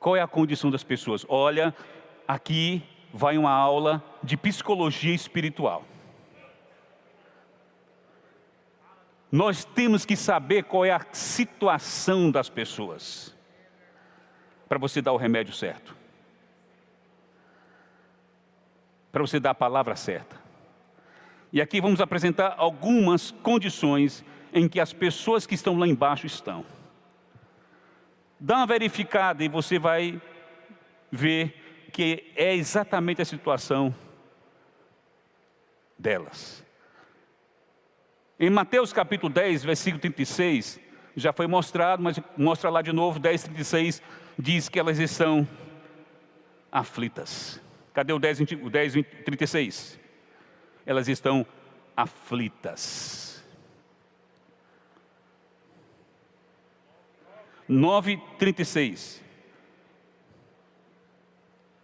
Qual 0.00 0.16
é 0.16 0.20
a 0.20 0.26
condição 0.26 0.68
das 0.68 0.82
pessoas? 0.82 1.24
Olha, 1.28 1.72
aqui 2.26 2.82
vai 3.12 3.36
uma 3.36 3.50
aula 3.50 4.02
de 4.22 4.36
psicologia 4.36 5.14
espiritual. 5.14 5.84
Nós 9.30 9.64
temos 9.64 10.04
que 10.04 10.16
saber 10.16 10.64
qual 10.64 10.84
é 10.84 10.90
a 10.90 11.06
situação 11.12 12.30
das 12.30 12.48
pessoas, 12.48 13.34
para 14.68 14.78
você 14.78 15.00
dar 15.00 15.12
o 15.12 15.16
remédio 15.16 15.54
certo, 15.54 15.96
para 19.10 19.22
você 19.22 19.38
dar 19.38 19.50
a 19.50 19.54
palavra 19.54 19.96
certa. 19.96 20.40
E 21.52 21.60
aqui 21.60 21.80
vamos 21.80 22.00
apresentar 22.00 22.54
algumas 22.56 23.30
condições 23.30 24.24
em 24.52 24.68
que 24.68 24.80
as 24.80 24.92
pessoas 24.92 25.46
que 25.46 25.54
estão 25.54 25.78
lá 25.78 25.86
embaixo 25.86 26.26
estão. 26.26 26.64
Dá 28.38 28.56
uma 28.56 28.66
verificada 28.66 29.44
e 29.44 29.48
você 29.48 29.78
vai 29.78 30.20
ver 31.10 31.61
que 31.92 32.32
é 32.34 32.54
exatamente 32.54 33.20
a 33.20 33.24
situação 33.24 33.94
delas. 35.98 36.64
Em 38.40 38.50
Mateus 38.50 38.92
capítulo 38.92 39.32
10, 39.32 39.62
versículo 39.62 40.00
36, 40.00 40.80
já 41.14 41.32
foi 41.32 41.46
mostrado, 41.46 42.02
mas 42.02 42.18
mostra 42.36 42.70
lá 42.70 42.82
de 42.82 42.92
novo, 42.92 43.18
10, 43.18 43.44
36, 43.44 44.02
diz 44.38 44.68
que 44.68 44.80
elas 44.80 44.98
estão 44.98 45.46
aflitas. 46.70 47.60
Cadê 47.92 48.12
o 48.12 48.18
10, 48.18 48.40
o 48.62 48.70
10 48.70 48.94
36? 49.24 50.00
Elas 50.86 51.08
estão 51.08 51.46
aflitas. 51.94 53.22
9:36. 57.68 59.21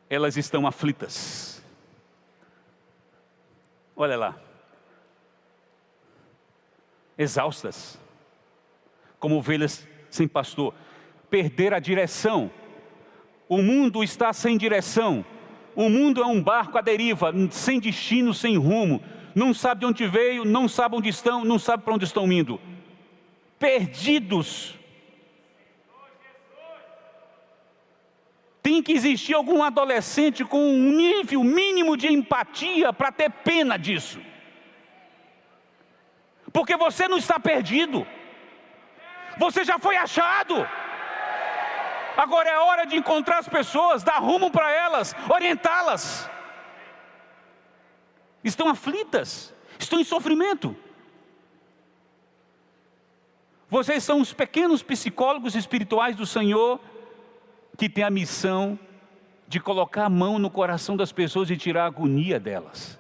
Elas 0.08 0.36
estão 0.36 0.66
aflitas. 0.66 1.62
Olha 3.96 4.16
lá. 4.16 4.36
Exaustas. 7.16 7.98
Como 9.18 9.36
ovelhas 9.36 9.86
sem 10.08 10.28
pastor. 10.28 10.72
Perder 11.28 11.74
a 11.74 11.78
direção. 11.78 12.50
O 13.48 13.62
mundo 13.62 14.04
está 14.04 14.32
sem 14.32 14.56
direção. 14.56 15.24
O 15.74 15.88
mundo 15.88 16.22
é 16.22 16.26
um 16.26 16.42
barco 16.42 16.78
à 16.78 16.80
deriva, 16.80 17.32
sem 17.50 17.78
destino, 17.78 18.32
sem 18.32 18.56
rumo. 18.56 19.02
Não 19.34 19.54
sabe 19.54 19.80
de 19.80 19.86
onde 19.86 20.06
veio, 20.06 20.44
não 20.44 20.68
sabe 20.68 20.96
onde 20.96 21.08
estão, 21.08 21.44
não 21.44 21.58
sabe 21.58 21.82
para 21.82 21.94
onde 21.94 22.04
estão 22.04 22.30
indo. 22.32 22.60
Perdidos 23.58 24.77
Tem 28.68 28.82
que 28.82 28.92
existir 28.92 29.32
algum 29.32 29.62
adolescente 29.62 30.44
com 30.44 30.62
um 30.62 30.90
nível 30.92 31.42
mínimo 31.42 31.96
de 31.96 32.06
empatia 32.12 32.92
para 32.92 33.10
ter 33.10 33.30
pena 33.30 33.78
disso. 33.78 34.20
Porque 36.52 36.76
você 36.76 37.08
não 37.08 37.16
está 37.16 37.40
perdido, 37.40 38.06
você 39.38 39.64
já 39.64 39.78
foi 39.78 39.96
achado. 39.96 40.68
Agora 42.14 42.50
é 42.50 42.58
hora 42.58 42.84
de 42.84 42.94
encontrar 42.94 43.38
as 43.38 43.48
pessoas, 43.48 44.02
dar 44.02 44.18
rumo 44.18 44.50
para 44.50 44.70
elas, 44.70 45.16
orientá-las. 45.30 46.28
Estão 48.44 48.68
aflitas, 48.68 49.54
estão 49.78 49.98
em 49.98 50.04
sofrimento. 50.04 50.76
Vocês 53.70 54.04
são 54.04 54.20
os 54.20 54.34
pequenos 54.34 54.82
psicólogos 54.82 55.54
espirituais 55.54 56.14
do 56.14 56.26
Senhor 56.26 56.78
que 57.78 57.88
tem 57.88 58.02
a 58.02 58.10
missão 58.10 58.76
de 59.46 59.60
colocar 59.60 60.06
a 60.06 60.10
mão 60.10 60.36
no 60.36 60.50
coração 60.50 60.96
das 60.96 61.12
pessoas 61.12 61.48
e 61.48 61.56
tirar 61.56 61.84
a 61.84 61.86
agonia 61.86 62.40
delas, 62.40 62.98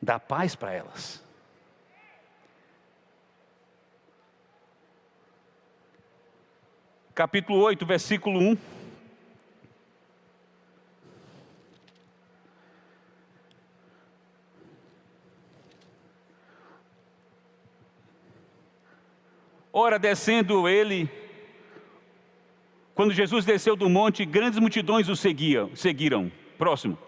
dar 0.00 0.20
paz 0.20 0.54
para 0.54 0.72
elas. 0.72 1.20
Capítulo 7.12 7.58
8, 7.58 7.84
versículo 7.84 8.38
1. 8.38 8.56
Ora, 19.72 19.98
descendo 19.98 20.68
ele 20.68 21.27
quando 22.98 23.14
Jesus 23.14 23.44
desceu 23.44 23.76
do 23.76 23.88
monte, 23.88 24.24
grandes 24.24 24.58
multidões 24.58 25.08
o 25.08 25.14
seguiam, 25.14 25.70
seguiram. 25.76 26.32
Próximo. 26.58 26.98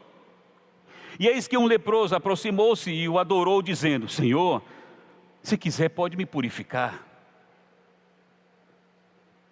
E 1.18 1.26
eis 1.26 1.48
que 1.48 1.58
um 1.58 1.66
leproso 1.66 2.14
aproximou-se 2.14 2.88
e 2.88 3.08
o 3.08 3.18
adorou, 3.18 3.60
dizendo: 3.60 4.08
Senhor, 4.08 4.62
se 5.42 5.58
quiser, 5.58 5.88
pode 5.88 6.16
me 6.16 6.24
purificar. 6.24 7.04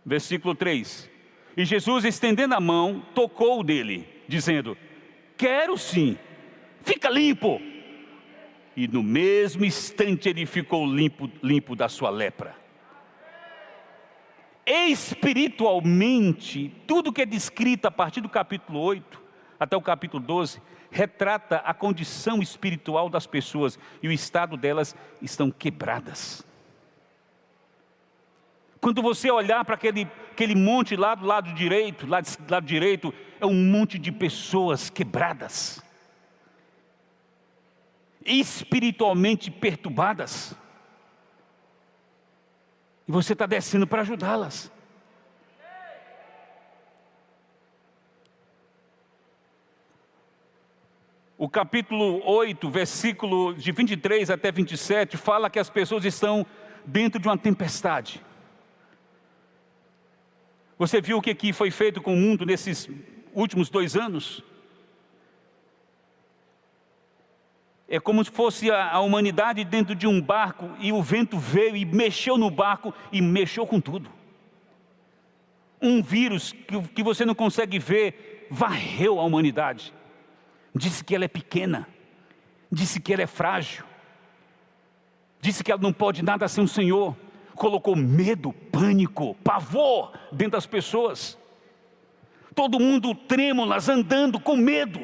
Versículo 0.06 0.54
3: 0.54 1.10
E 1.56 1.64
Jesus, 1.64 2.04
estendendo 2.04 2.54
a 2.54 2.60
mão, 2.60 3.04
tocou 3.16 3.64
dele, 3.64 4.06
dizendo: 4.28 4.78
Quero 5.36 5.76
sim, 5.76 6.16
fica 6.84 7.10
limpo. 7.10 7.60
E 8.76 8.86
no 8.86 9.02
mesmo 9.02 9.64
instante 9.64 10.28
ele 10.28 10.46
ficou 10.46 10.86
limpo, 10.86 11.28
limpo 11.42 11.74
da 11.74 11.88
sua 11.88 12.10
lepra 12.10 12.67
espiritualmente, 14.68 16.72
tudo 16.86 17.12
que 17.12 17.22
é 17.22 17.26
descrito 17.26 17.88
a 17.88 17.90
partir 17.90 18.20
do 18.20 18.28
capítulo 18.28 18.78
8 18.80 19.28
até 19.58 19.76
o 19.76 19.82
capítulo 19.82 20.22
12, 20.22 20.60
retrata 20.90 21.56
a 21.56 21.74
condição 21.74 22.42
espiritual 22.42 23.08
das 23.08 23.26
pessoas 23.26 23.78
e 24.02 24.08
o 24.08 24.12
estado 24.12 24.56
delas 24.56 24.94
estão 25.20 25.50
quebradas. 25.50 26.44
Quando 28.80 29.02
você 29.02 29.30
olhar 29.30 29.64
para 29.64 29.74
aquele, 29.74 30.08
aquele 30.30 30.54
monte 30.54 30.96
lá 30.96 31.14
do 31.14 31.26
lado 31.26 31.52
direito, 31.52 32.06
lá 32.06 32.20
do 32.20 32.28
lado 32.48 32.64
direito, 32.64 33.12
é 33.40 33.46
um 33.46 33.54
monte 33.54 33.98
de 33.98 34.12
pessoas 34.12 34.88
quebradas, 34.88 35.82
espiritualmente 38.24 39.50
perturbadas. 39.50 40.54
E 43.08 43.10
você 43.10 43.32
está 43.32 43.46
descendo 43.46 43.86
para 43.86 44.02
ajudá-las. 44.02 44.70
O 51.38 51.48
capítulo 51.48 52.20
8, 52.28 52.68
versículo 52.68 53.54
de 53.54 53.72
23 53.72 54.28
até 54.28 54.52
27, 54.52 55.16
fala 55.16 55.48
que 55.48 55.58
as 55.58 55.70
pessoas 55.70 56.04
estão 56.04 56.44
dentro 56.84 57.18
de 57.18 57.26
uma 57.26 57.38
tempestade. 57.38 58.22
Você 60.76 61.00
viu 61.00 61.16
o 61.16 61.22
que 61.22 61.52
foi 61.52 61.70
feito 61.70 62.02
com 62.02 62.12
o 62.12 62.16
mundo 62.16 62.44
nesses 62.44 62.90
últimos 63.32 63.70
dois 63.70 63.96
anos? 63.96 64.44
É 67.88 67.98
como 67.98 68.22
se 68.22 68.30
fosse 68.30 68.70
a, 68.70 69.00
humanidade 69.00 69.64
dentro 69.64 69.94
de 69.94 70.06
um 70.06 70.20
barco 70.20 70.70
e 70.78 70.92
o 70.92 71.02
vento 71.02 71.38
veio 71.38 71.74
e 71.74 71.84
mexeu 71.84 72.36
no 72.36 72.50
barco 72.50 72.92
e 73.10 73.22
mexeu 73.22 73.66
com 73.66 73.80
tudo. 73.80 74.10
Um 75.80 76.02
vírus 76.02 76.52
que, 76.52 76.82
que 76.88 77.02
você 77.02 77.24
não 77.24 77.34
consegue 77.34 77.78
ver 77.78 78.46
varreu 78.50 79.18
a 79.20 79.24
humanidade 79.24 79.92
disse 80.74 81.04
que 81.04 81.14
ela 81.14 81.24
é 81.24 81.28
pequena, 81.28 81.88
disse 82.70 83.00
que 83.00 83.12
ela 83.12 83.22
é 83.22 83.26
frágil, 83.26 83.84
disse 85.40 85.64
que 85.64 85.72
ela 85.72 85.80
não 85.80 85.92
pode 85.92 86.22
nada 86.22 86.46
sem 86.48 86.62
o 86.62 86.68
Senhor, 86.68 87.16
colocou 87.54 87.96
medo, 87.96 88.52
pânico, 88.52 89.34
pavor 89.42 90.12
dentro 90.30 90.52
das 90.52 90.66
pessoas. 90.66 91.36
Todo 92.54 92.80
mundo 92.80 93.14
trêmulas, 93.14 93.88
andando 93.88 94.40
com 94.40 94.56
medo. 94.56 95.00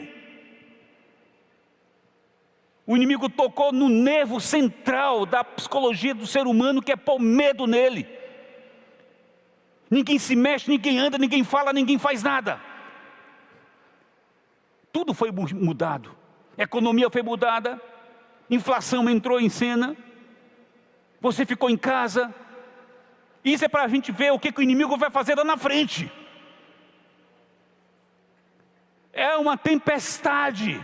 O 2.87 2.97
inimigo 2.97 3.29
tocou 3.29 3.73
no 3.73 3.89
nervo 3.89 4.41
central 4.41 5.25
da 5.25 5.43
psicologia 5.43 6.15
do 6.15 6.27
ser 6.27 6.47
humano, 6.47 6.83
que 6.83 6.93
é 6.93 6.97
pôr 6.97 7.19
medo 7.19 7.67
nele. 7.67 8.07
Ninguém 9.91 10.19
se 10.19 10.37
mexe, 10.37 10.71
ninguém 10.71 10.99
anda, 10.99 11.17
ninguém 11.17 11.45
fala, 11.45 11.73
ninguém 11.73 11.99
faz 11.99 12.23
nada 12.23 12.61
tudo 14.95 15.13
foi 15.13 15.33
mudado. 15.33 16.15
A 16.57 16.63
economia 16.63 17.11
foi 17.11 17.21
mudada, 17.21 17.83
inflação 18.49 19.11
entrou 19.11 19.41
em 19.41 19.49
cena, 19.49 19.97
você 21.21 21.45
ficou 21.45 21.69
em 21.69 21.77
casa. 21.77 22.33
Isso 23.45 23.65
é 23.65 23.69
para 23.69 23.83
a 23.83 23.89
gente 23.89 24.13
ver 24.13 24.33
o 24.33 24.39
que, 24.39 24.53
que 24.53 24.61
o 24.61 24.63
inimigo 24.63 24.97
vai 24.97 25.11
fazer 25.11 25.35
lá 25.35 25.43
na 25.43 25.57
frente. 25.57 26.13
É 29.13 29.37
uma 29.37 29.57
tempestade. 29.57 30.81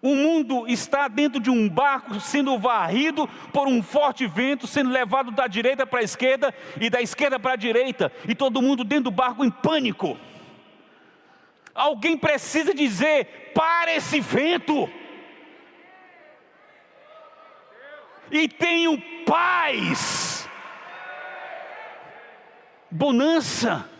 O 0.00 0.14
mundo 0.14 0.68
está 0.68 1.08
dentro 1.08 1.40
de 1.40 1.50
um 1.50 1.68
barco 1.68 2.20
sendo 2.20 2.56
varrido 2.58 3.26
por 3.52 3.66
um 3.66 3.82
forte 3.82 4.26
vento, 4.26 4.66
sendo 4.66 4.90
levado 4.90 5.32
da 5.32 5.48
direita 5.48 5.84
para 5.84 6.00
a 6.00 6.04
esquerda 6.04 6.54
e 6.80 6.88
da 6.88 7.02
esquerda 7.02 7.38
para 7.38 7.54
a 7.54 7.56
direita, 7.56 8.12
e 8.28 8.34
todo 8.34 8.62
mundo 8.62 8.84
dentro 8.84 9.04
do 9.04 9.10
barco 9.10 9.44
em 9.44 9.50
pânico. 9.50 10.16
Alguém 11.74 12.16
precisa 12.16 12.72
dizer: 12.72 13.52
para 13.54 13.92
esse 13.92 14.20
vento. 14.20 14.88
E 18.30 18.46
tenho 18.46 19.00
paz, 19.24 20.48
bonança. 22.90 23.97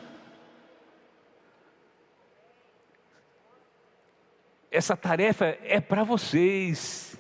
Essa 4.71 4.97
tarefa 4.97 5.59
é 5.63 5.81
para 5.81 6.05
vocês. 6.05 7.19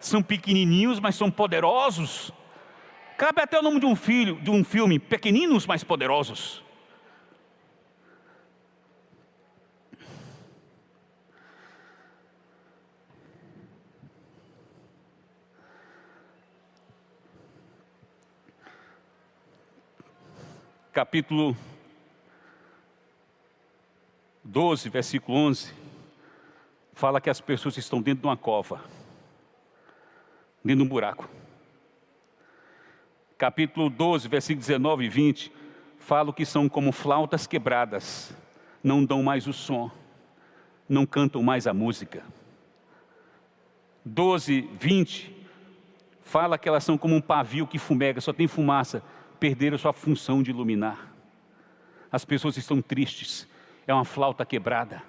São 0.00 0.22
pequenininhos, 0.22 1.00
mas 1.00 1.14
são 1.14 1.30
poderosos. 1.30 2.32
Cabe 3.16 3.40
até 3.40 3.58
o 3.58 3.62
nome 3.62 3.80
de 3.80 3.86
um 3.86 3.94
filho, 3.94 4.40
de 4.40 4.50
um 4.50 4.64
filme, 4.64 4.98
pequeninos, 4.98 5.66
mas 5.66 5.84
poderosos. 5.84 6.64
capítulo 20.94 21.56
12, 24.44 24.90
versículo 24.90 25.38
11, 25.38 25.72
fala 26.92 27.18
que 27.18 27.30
as 27.30 27.40
pessoas 27.40 27.78
estão 27.78 28.02
dentro 28.02 28.20
de 28.20 28.26
uma 28.26 28.36
cova, 28.36 28.84
dentro 30.62 30.82
de 30.82 30.82
um 30.82 30.88
buraco. 30.88 31.26
Capítulo 33.38 33.88
12, 33.88 34.28
versículo 34.28 34.60
19 34.60 35.04
e 35.06 35.08
20, 35.08 35.52
fala 35.98 36.30
que 36.30 36.44
são 36.44 36.68
como 36.68 36.92
flautas 36.92 37.46
quebradas, 37.46 38.34
não 38.82 39.02
dão 39.02 39.22
mais 39.22 39.46
o 39.46 39.52
som, 39.52 39.90
não 40.86 41.06
cantam 41.06 41.42
mais 41.42 41.66
a 41.66 41.72
música. 41.72 42.22
12, 44.04 44.68
20, 44.78 45.34
fala 46.20 46.58
que 46.58 46.68
elas 46.68 46.84
são 46.84 46.98
como 46.98 47.16
um 47.16 47.20
pavio 47.20 47.66
que 47.66 47.78
fumega, 47.78 48.20
só 48.20 48.30
tem 48.30 48.46
fumaça, 48.46 49.02
perderam 49.40 49.78
sua 49.78 49.94
função 49.94 50.42
de 50.42 50.50
iluminar. 50.50 51.10
As 52.12 52.26
pessoas 52.26 52.58
estão 52.58 52.82
tristes, 52.82 53.48
é 53.86 53.94
uma 53.94 54.04
flauta 54.04 54.44
quebrada. 54.44 55.02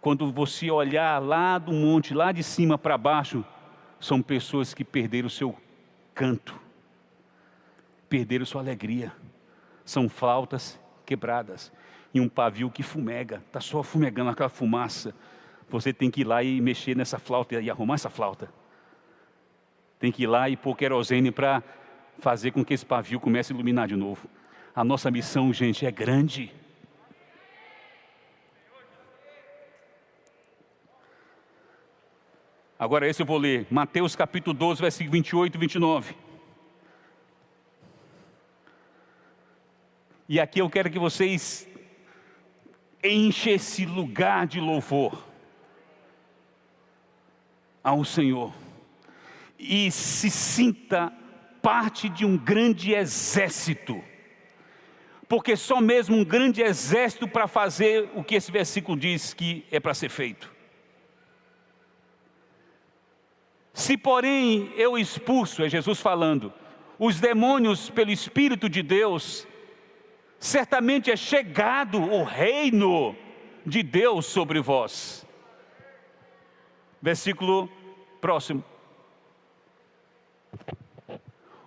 Quando 0.00 0.30
você 0.30 0.70
olhar 0.70 1.20
lá 1.20 1.58
do 1.58 1.72
monte, 1.72 2.14
lá 2.14 2.32
de 2.32 2.42
cima 2.42 2.78
para 2.78 2.96
baixo, 2.96 3.44
são 4.00 4.22
pessoas 4.22 4.72
que 4.72 4.84
perderam 4.84 5.26
o 5.26 5.30
seu 5.30 5.56
canto, 6.14 6.58
perderam 8.08 8.46
sua 8.46 8.60
alegria. 8.60 9.12
São 9.84 10.08
flautas 10.08 10.78
quebradas 11.04 11.72
e 12.12 12.20
um 12.20 12.28
pavio 12.28 12.70
que 12.70 12.82
fumega, 12.82 13.42
está 13.46 13.60
só 13.60 13.82
fumegando 13.82 14.30
aquela 14.30 14.48
fumaça. 14.48 15.14
Você 15.68 15.92
tem 15.92 16.10
que 16.10 16.22
ir 16.22 16.24
lá 16.24 16.42
e 16.42 16.60
mexer 16.60 16.96
nessa 16.96 17.18
flauta 17.18 17.60
e 17.60 17.70
arrumar 17.70 17.94
essa 17.94 18.10
flauta. 18.10 18.52
Tem 19.98 20.12
que 20.12 20.22
ir 20.22 20.26
lá 20.26 20.48
e 20.48 20.56
pôr 20.56 20.76
querosene 20.76 21.30
para 21.30 21.62
fazer 22.18 22.52
com 22.52 22.64
que 22.64 22.74
esse 22.74 22.86
pavio 22.86 23.20
comece 23.20 23.52
a 23.52 23.54
iluminar 23.54 23.88
de 23.88 23.96
novo. 23.96 24.28
A 24.74 24.84
nossa 24.84 25.10
missão, 25.10 25.52
gente, 25.52 25.84
é 25.84 25.90
grande. 25.90 26.52
Agora 32.78 33.08
esse 33.08 33.20
eu 33.20 33.26
vou 33.26 33.38
ler, 33.38 33.66
Mateus 33.68 34.14
capítulo 34.14 34.56
12, 34.56 34.80
versículo 34.80 35.10
28 35.10 35.54
e 35.56 35.58
29. 35.58 36.14
E 40.28 40.38
aqui 40.38 40.60
eu 40.60 40.70
quero 40.70 40.88
que 40.88 40.98
vocês 40.98 41.68
enchem 43.02 43.54
esse 43.54 43.84
lugar 43.84 44.46
de 44.46 44.60
louvor 44.60 45.24
ao 47.82 48.04
Senhor 48.04 48.54
e 49.58 49.90
se 49.90 50.30
sinta 50.30 51.12
parte 51.60 52.08
de 52.08 52.24
um 52.24 52.38
grande 52.38 52.92
exército. 52.92 54.00
Porque 55.28 55.56
só 55.56 55.80
mesmo 55.80 56.14
um 56.14 56.24
grande 56.24 56.62
exército 56.62 57.26
para 57.26 57.48
fazer 57.48 58.08
o 58.14 58.22
que 58.22 58.36
esse 58.36 58.52
versículo 58.52 58.96
diz 58.96 59.34
que 59.34 59.66
é 59.68 59.80
para 59.80 59.94
ser 59.94 60.10
feito. 60.10 60.57
Se, 63.78 63.96
porém, 63.96 64.72
eu 64.74 64.98
expulso, 64.98 65.62
é 65.62 65.68
Jesus 65.68 66.00
falando, 66.00 66.52
os 66.98 67.20
demônios 67.20 67.88
pelo 67.88 68.10
Espírito 68.10 68.68
de 68.68 68.82
Deus, 68.82 69.46
certamente 70.36 71.12
é 71.12 71.16
chegado 71.16 72.02
o 72.02 72.24
reino 72.24 73.14
de 73.64 73.84
Deus 73.84 74.26
sobre 74.26 74.58
vós. 74.58 75.24
Versículo 77.00 77.70
próximo. 78.20 78.64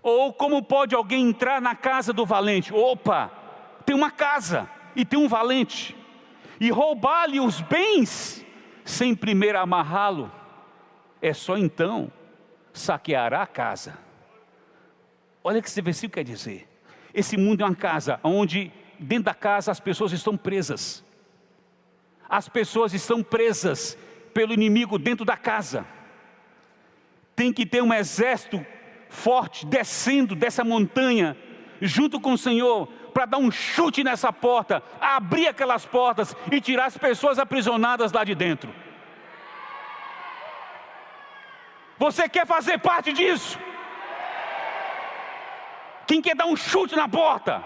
Ou 0.04 0.34
como 0.34 0.62
pode 0.62 0.94
alguém 0.94 1.30
entrar 1.30 1.62
na 1.62 1.76
casa 1.76 2.12
do 2.12 2.26
valente? 2.26 2.74
Opa, 2.74 3.32
tem 3.86 3.96
uma 3.96 4.12
casa 4.12 4.70
e 4.98 5.06
tem 5.06 5.18
um 5.18 5.30
valente, 5.30 5.96
e 6.60 6.70
roubar-lhe 6.72 7.40
os 7.40 7.62
bens, 7.62 8.46
sem 8.84 9.16
primeiro 9.16 9.58
amarrá-lo, 9.58 10.30
é 11.22 11.34
só 11.34 11.58
então 11.58 12.12
saqueará 12.74 13.42
a 13.44 13.48
casa. 13.48 13.98
Olha 15.44 15.60
o 15.60 15.62
que 15.62 15.68
esse 15.68 15.82
versículo 15.82 16.14
quer 16.14 16.24
dizer. 16.24 16.68
Esse 17.14 17.38
mundo 17.38 17.62
é 17.62 17.66
uma 17.66 17.76
casa 17.76 18.20
onde 18.24 18.72
dentro 19.00 19.26
da 19.26 19.34
casa 19.34 19.72
as 19.72 19.80
pessoas 19.80 20.12
estão 20.12 20.38
presas. 20.38 21.04
As 22.30 22.48
pessoas 22.48 22.94
estão 22.94 23.22
presas 23.22 23.98
pelo 24.34 24.54
inimigo 24.54 24.98
dentro 24.98 25.26
da 25.26 25.36
casa. 25.36 25.86
Tem 27.36 27.52
que 27.52 27.66
ter 27.66 27.82
um 27.82 27.94
exército 27.94 28.66
forte 29.10 29.66
descendo 29.66 30.36
dessa 30.36 30.64
montanha, 30.64 31.36
junto 31.82 32.20
com 32.20 32.34
o 32.34 32.38
Senhor, 32.38 32.88
para 33.14 33.26
dar 33.26 33.38
um 33.38 33.52
chute 33.52 34.04
nessa 34.04 34.32
porta, 34.32 34.82
abrir 35.02 35.48
aquelas 35.48 35.86
portas 35.86 36.36
e 36.50 36.62
tirar 36.62 36.86
as 36.86 36.98
pessoas 36.98 37.38
aprisionadas 37.38 38.14
lá 38.14 38.24
de 38.24 38.34
dentro. 38.34 38.74
Você 42.04 42.28
quer 42.28 42.48
fazer 42.48 42.80
parte 42.80 43.14
disso? 43.14 43.60
Quem 46.08 46.20
quer 46.20 46.36
dar 46.36 46.48
um 46.48 46.56
chute 46.56 46.96
na 46.96 47.08
porta 47.08 47.64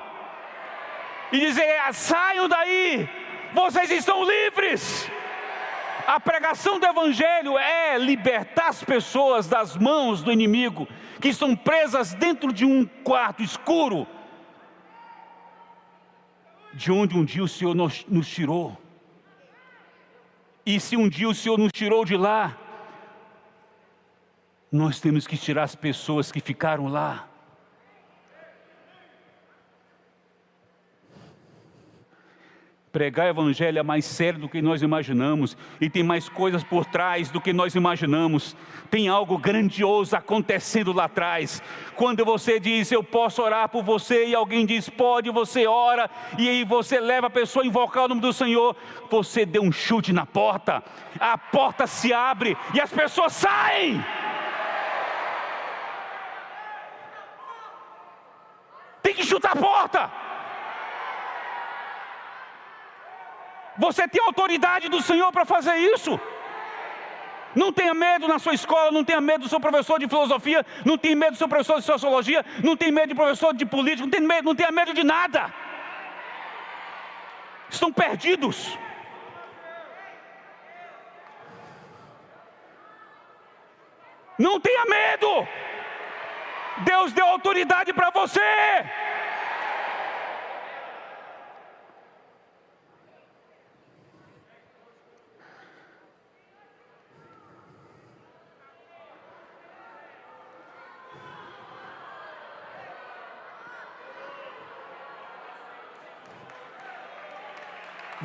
e 1.32 1.40
dizer: 1.40 1.66
saiam 1.94 2.50
daí, 2.50 3.10
vocês 3.54 3.90
estão 3.92 4.26
livres. 4.26 5.10
A 6.06 6.20
pregação 6.20 6.78
do 6.78 6.86
Evangelho 6.86 7.58
é 7.58 7.98
libertar 7.98 8.68
as 8.68 8.84
pessoas 8.84 9.48
das 9.48 9.78
mãos 9.78 10.22
do 10.22 10.34
inimigo, 10.34 10.86
que 11.22 11.30
estão 11.30 11.56
presas 11.56 12.14
dentro 12.14 12.52
de 12.52 12.66
um 12.66 12.86
quarto 13.06 13.42
escuro, 13.42 14.06
de 16.74 16.92
onde 16.92 17.18
um 17.18 17.24
dia 17.24 17.42
o 17.42 17.48
Senhor 17.48 17.74
nos, 17.74 18.06
nos 18.06 18.28
tirou. 18.28 18.78
E 20.66 20.78
se 20.78 20.98
um 20.98 21.08
dia 21.08 21.30
o 21.30 21.34
Senhor 21.34 21.58
nos 21.58 21.72
tirou 21.72 22.04
de 22.04 22.18
lá, 22.18 22.65
nós 24.76 25.00
temos 25.00 25.26
que 25.26 25.38
tirar 25.38 25.64
as 25.64 25.74
pessoas 25.74 26.32
que 26.32 26.42
ficaram 26.42 26.88
lá. 26.88 27.28
Pregar 32.92 33.26
o 33.26 33.30
Evangelho 33.30 33.80
é 33.80 33.84
mais 33.84 34.06
sério 34.06 34.40
do 34.40 34.48
que 34.48 34.62
nós 34.62 34.82
imaginamos, 34.82 35.58
e 35.82 35.90
tem 35.90 36.02
mais 36.02 36.30
coisas 36.30 36.64
por 36.64 36.86
trás 36.86 37.30
do 37.30 37.42
que 37.42 37.52
nós 37.52 37.76
imaginamos. 37.76 38.56
Tem 38.90 39.10
algo 39.10 39.38
grandioso 39.38 40.16
acontecendo 40.16 40.94
lá 40.94 41.06
atrás. 41.06 41.62
Quando 41.96 42.24
você 42.24 42.58
diz, 42.60 42.92
Eu 42.92 43.04
posso 43.04 43.42
orar 43.42 43.68
por 43.70 43.84
você, 43.84 44.28
e 44.28 44.36
alguém 44.36 44.66
diz, 44.66 44.90
Pode, 44.90 45.30
você 45.30 45.68
ora, 45.68 46.10
e 46.38 46.48
aí 46.48 46.64
você 46.64 47.00
leva 47.00 47.28
a 47.28 47.30
pessoa 47.30 47.64
a 47.64 47.68
invocar 47.68 48.06
o 48.06 48.08
nome 48.10 48.22
do 48.22 48.32
Senhor, 48.32 48.76
você 49.10 49.46
deu 49.46 49.62
um 49.62 49.72
chute 49.72 50.14
na 50.14 50.26
porta, 50.26 50.84
a 51.20 51.38
porta 51.38 51.88
se 51.88 52.14
abre 52.14 52.58
e 52.74 52.80
as 52.80 52.92
pessoas 52.92 53.34
saem. 53.34 54.04
Chutar 59.36 59.52
a 59.52 59.60
porta. 59.60 60.12
Você 63.78 64.08
tem 64.08 64.24
autoridade 64.24 64.88
do 64.88 65.02
Senhor 65.02 65.30
para 65.34 65.44
fazer 65.44 65.76
isso. 65.76 66.18
Não 67.54 67.74
tenha 67.74 67.94
medo 67.94 68.30
na 68.30 68.40
sua 68.40 68.54
escola, 68.54 68.92
não 68.92 69.04
tenha 69.04 69.20
medo 69.20 69.42
do 69.42 69.50
seu 69.50 69.60
professor 69.60 70.00
de 70.00 70.08
filosofia, 70.08 70.66
não 70.86 70.98
tenha 70.98 71.18
medo 71.18 71.34
do 71.34 71.38
seu 71.38 71.50
professor 71.50 71.80
de 71.80 71.86
sociologia, 71.86 72.46
não 72.64 72.78
tenha 72.78 72.94
medo 72.94 73.10
do 73.10 73.16
professor 73.16 73.54
de 73.54 73.66
política, 73.66 74.04
não 74.04 74.10
tenha 74.10 74.26
medo, 74.26 74.46
não 74.46 74.56
tenha 74.56 74.72
medo 74.72 74.94
de 74.94 75.04
nada. 75.04 75.54
Estão 77.70 77.92
perdidos. 77.92 78.78
Não 84.40 84.62
tenha 84.62 84.86
medo. 84.86 85.46
Deus 86.78 87.14
deu 87.14 87.26
autoridade 87.26 87.94
para 87.94 88.10
você. 88.10 88.40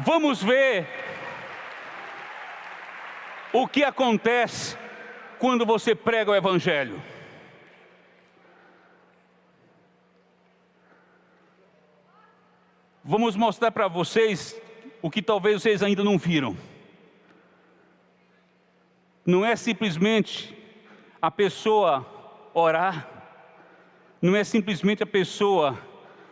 Vamos 0.03 0.43
ver 0.43 0.87
o 3.53 3.69
que 3.69 3.85
acontece 3.85 4.79
quando 5.39 5.67
você 5.67 5.95
prega 5.95 6.31
o 6.31 6.35
Evangelho. 6.35 7.03
Vamos 13.05 13.37
mostrar 13.37 13.71
para 13.73 13.89
vocês 13.89 14.59
o 15.03 15.11
que 15.11 15.21
talvez 15.21 15.61
vocês 15.61 15.83
ainda 15.83 16.03
não 16.03 16.17
viram. 16.17 16.57
Não 19.27 19.45
é 19.45 19.55
simplesmente 19.55 20.57
a 21.21 21.31
pessoa 21.31 22.07
orar, 22.55 23.07
não 24.23 24.35
é 24.35 24.45
simplesmente 24.45 25.03
a 25.03 25.07
pessoa 25.07 25.79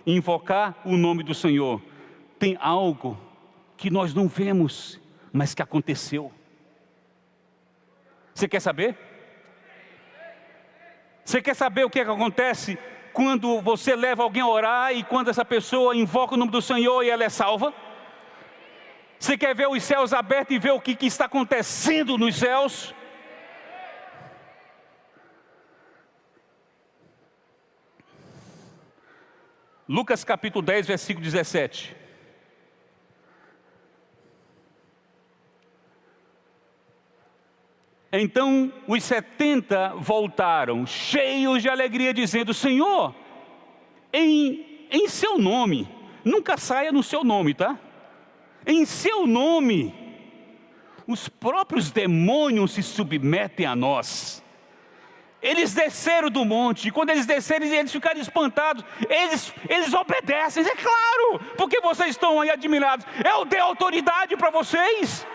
invocar 0.07 0.75
o 0.87 0.97
nome 0.97 1.23
do 1.23 1.35
Senhor. 1.35 1.83
Tem 2.39 2.57
algo 2.61 3.28
que 3.79 3.89
nós 3.91 4.13
não 4.13 4.27
vemos, 4.27 5.01
mas 5.33 5.55
que 5.55 5.63
aconteceu. 5.63 6.33
Você 8.35 8.49
quer 8.49 8.61
saber? 8.61 8.99
Você 11.25 11.41
quer 11.41 11.55
saber 11.55 11.85
o 11.85 11.91
que, 11.91 12.01
é 12.01 12.05
que 12.05 12.11
acontece 12.11 12.77
quando 13.13 13.61
você 13.61 13.95
leva 13.95 14.25
alguém 14.25 14.43
a 14.43 14.49
orar 14.49 14.93
e 14.93 15.05
quando 15.05 15.29
essa 15.29 15.45
pessoa 15.45 15.97
invoca 15.97 16.35
o 16.35 16.37
nome 16.37 16.51
do 16.51 16.61
Senhor 16.61 17.05
e 17.05 17.11
ela 17.11 17.23
é 17.23 17.29
salva? 17.29 17.73
Você 19.19 19.39
quer 19.39 19.55
ver 19.55 19.69
os 19.69 19.83
céus 19.83 20.13
abertos 20.13 20.57
e 20.57 20.59
ver 20.59 20.73
o 20.73 20.81
que, 20.81 20.97
que 20.97 21.07
está 21.07 21.27
acontecendo 21.27 22.19
nos 22.19 22.37
céus? 22.37 22.93
Lucas 29.89 30.25
capítulo 30.25 30.65
10, 30.65 30.87
versículo 30.87 31.25
17. 31.25 31.98
Então 38.11 38.73
os 38.87 39.05
setenta 39.05 39.93
voltaram, 39.97 40.87
cheios 40.87 41.63
de 41.63 41.69
alegria, 41.69 42.15
dizendo: 42.15 42.55
Senhor, 42.55 43.15
em, 44.13 44.87
em 44.91 45.09
seu 45.09 45.39
nome, 45.39 45.87
nunca 46.25 46.57
saia 46.57 46.91
no 46.91 47.03
seu 47.03 47.23
nome, 47.23 47.53
tá? 47.53 47.79
Em 48.67 48.87
seu 48.87 49.27
nome, 49.27 49.95
os 51.07 51.29
próprios 51.29 51.91
demônios 51.91 52.73
se 52.73 52.83
submetem 52.83 53.67
a 53.67 53.77
nós. 53.77 54.43
Eles 55.41 55.73
desceram 55.73 56.31
do 56.31 56.45
monte, 56.45 56.89
e 56.89 56.91
quando 56.91 57.11
eles 57.11 57.25
desceram, 57.25 57.65
eles 57.65 57.93
ficaram 57.93 58.21
espantados. 58.21 58.85
Eles, 59.09 59.55
eles 59.69 59.95
obedecem, 59.95 60.65
é 60.65 60.75
claro, 60.75 61.41
porque 61.57 61.81
vocês 61.81 62.11
estão 62.11 62.41
aí 62.41 62.51
admirados. 62.51 63.07
Eu 63.25 63.45
dei 63.45 63.61
autoridade 63.61 64.37
para 64.37 64.51
vocês. 64.51 65.27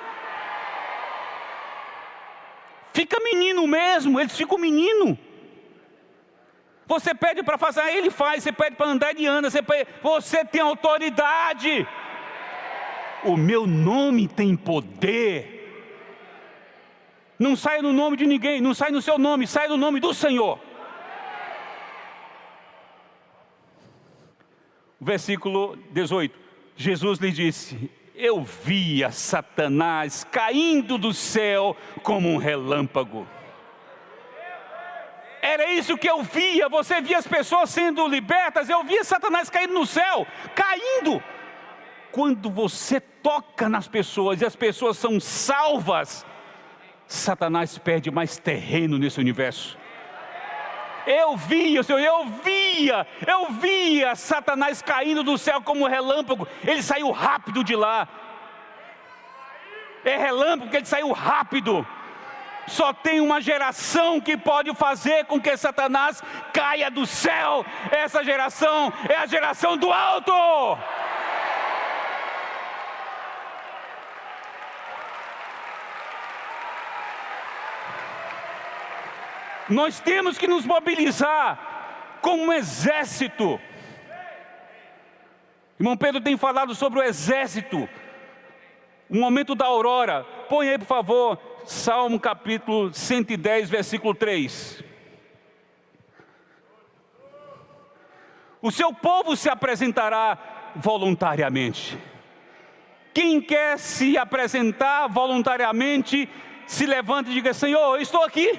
Fica 2.93 3.19
menino 3.19 3.65
mesmo, 3.65 4.19
eles 4.19 4.37
ficam 4.37 4.57
menino. 4.57 5.17
Você 6.85 7.15
pede 7.15 7.41
para 7.41 7.57
fazer, 7.57 7.81
ele 7.89 8.11
faz. 8.11 8.43
Você 8.43 8.51
pede 8.51 8.75
para 8.75 8.87
andar, 8.87 9.11
ele 9.11 9.25
anda. 9.25 9.49
Você, 9.49 9.61
pede, 9.63 9.89
você 10.01 10.45
tem 10.45 10.61
autoridade. 10.61 11.87
O 13.23 13.35
meu 13.35 13.65
nome 13.65 14.27
tem 14.27 14.55
poder. 14.55 15.53
Não 17.39 17.55
sai 17.55 17.81
no 17.81 17.91
nome 17.91 18.15
de 18.15 18.27
ninguém, 18.27 18.61
não 18.61 18.73
sai 18.73 18.91
no 18.91 19.01
seu 19.01 19.17
nome, 19.17 19.47
sai 19.47 19.67
no 19.67 19.75
nome 19.75 19.99
do 19.99 20.13
Senhor. 20.13 20.59
Versículo 25.01 25.77
18: 25.91 26.37
Jesus 26.77 27.19
lhe 27.19 27.31
disse: 27.31 27.89
eu 28.23 28.41
via 28.41 29.11
Satanás 29.11 30.25
caindo 30.31 30.97
do 30.97 31.13
céu 31.13 31.75
como 32.01 32.29
um 32.29 32.37
relâmpago. 32.37 33.27
Era 35.41 35.69
isso 35.73 35.97
que 35.97 36.09
eu 36.09 36.23
via, 36.23 36.69
você 36.69 37.01
via 37.01 37.17
as 37.17 37.27
pessoas 37.27 37.69
sendo 37.69 38.07
libertas, 38.07 38.69
eu 38.69 38.81
via 38.85 39.03
Satanás 39.03 39.49
caindo 39.49 39.73
no 39.73 39.85
céu, 39.85 40.25
caindo. 40.55 41.21
Quando 42.13 42.49
você 42.49 43.01
toca 43.01 43.67
nas 43.67 43.89
pessoas 43.89 44.39
e 44.39 44.45
as 44.45 44.55
pessoas 44.55 44.97
são 44.97 45.19
salvas, 45.19 46.25
Satanás 47.05 47.77
perde 47.77 48.09
mais 48.09 48.37
terreno 48.37 48.97
nesse 48.97 49.19
universo. 49.19 49.77
Eu 51.05 51.35
via, 51.35 51.83
Senhor, 51.83 51.99
eu 51.99 52.25
via, 52.43 53.05
eu 53.27 53.51
via 53.51 54.15
Satanás 54.15 54.81
caindo 54.81 55.23
do 55.23 55.37
céu 55.37 55.61
como 55.61 55.87
relâmpago. 55.87 56.47
Ele 56.63 56.81
saiu 56.81 57.11
rápido 57.11 57.63
de 57.63 57.75
lá. 57.75 58.07
É 60.05 60.17
relâmpago 60.17 60.69
que 60.69 60.77
ele 60.77 60.85
saiu 60.85 61.11
rápido. 61.11 61.85
Só 62.67 62.93
tem 62.93 63.19
uma 63.19 63.41
geração 63.41 64.21
que 64.21 64.37
pode 64.37 64.73
fazer 64.75 65.25
com 65.25 65.39
que 65.39 65.55
Satanás 65.57 66.23
caia 66.53 66.89
do 66.89 67.05
céu. 67.05 67.65
Essa 67.91 68.23
geração 68.23 68.91
é 69.09 69.15
a 69.15 69.25
geração 69.25 69.77
do 69.77 69.91
alto. 69.91 70.31
Nós 79.69 79.99
temos 79.99 80.37
que 80.37 80.47
nos 80.47 80.65
mobilizar 80.65 82.17
como 82.21 82.43
um 82.43 82.53
exército. 82.53 83.59
Irmão 85.79 85.97
Pedro 85.97 86.21
tem 86.21 86.37
falado 86.37 86.75
sobre 86.75 86.99
o 86.99 87.03
exército, 87.03 87.89
o 89.09 89.17
momento 89.17 89.55
da 89.55 89.65
aurora. 89.65 90.25
Põe 90.47 90.69
aí, 90.69 90.77
por 90.77 90.85
favor, 90.85 91.39
Salmo 91.65 92.19
capítulo 92.19 92.93
110, 92.93 93.69
versículo 93.69 94.13
3. 94.13 94.83
O 98.61 98.71
seu 98.71 98.93
povo 98.93 99.35
se 99.35 99.49
apresentará 99.49 100.37
voluntariamente. 100.75 101.97
Quem 103.13 103.41
quer 103.41 103.77
se 103.77 104.17
apresentar 104.17 105.07
voluntariamente, 105.07 106.29
se 106.65 106.85
levanta 106.85 107.29
e 107.29 107.33
diga: 107.33 107.53
Senhor, 107.53 107.95
eu 107.95 108.01
estou 108.01 108.23
aqui. 108.23 108.57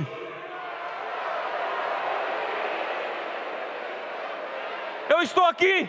Eu 5.15 5.23
estou 5.23 5.45
aqui. 5.45 5.89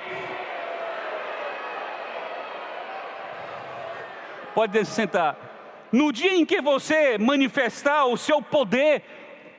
Pode 4.53 4.85
sentar. 4.85 5.35
No 5.91 6.11
dia 6.11 6.35
em 6.35 6.45
que 6.45 6.61
você 6.61 7.17
manifestar 7.17 8.05
o 8.05 8.17
seu 8.17 8.39
poder 8.39 9.01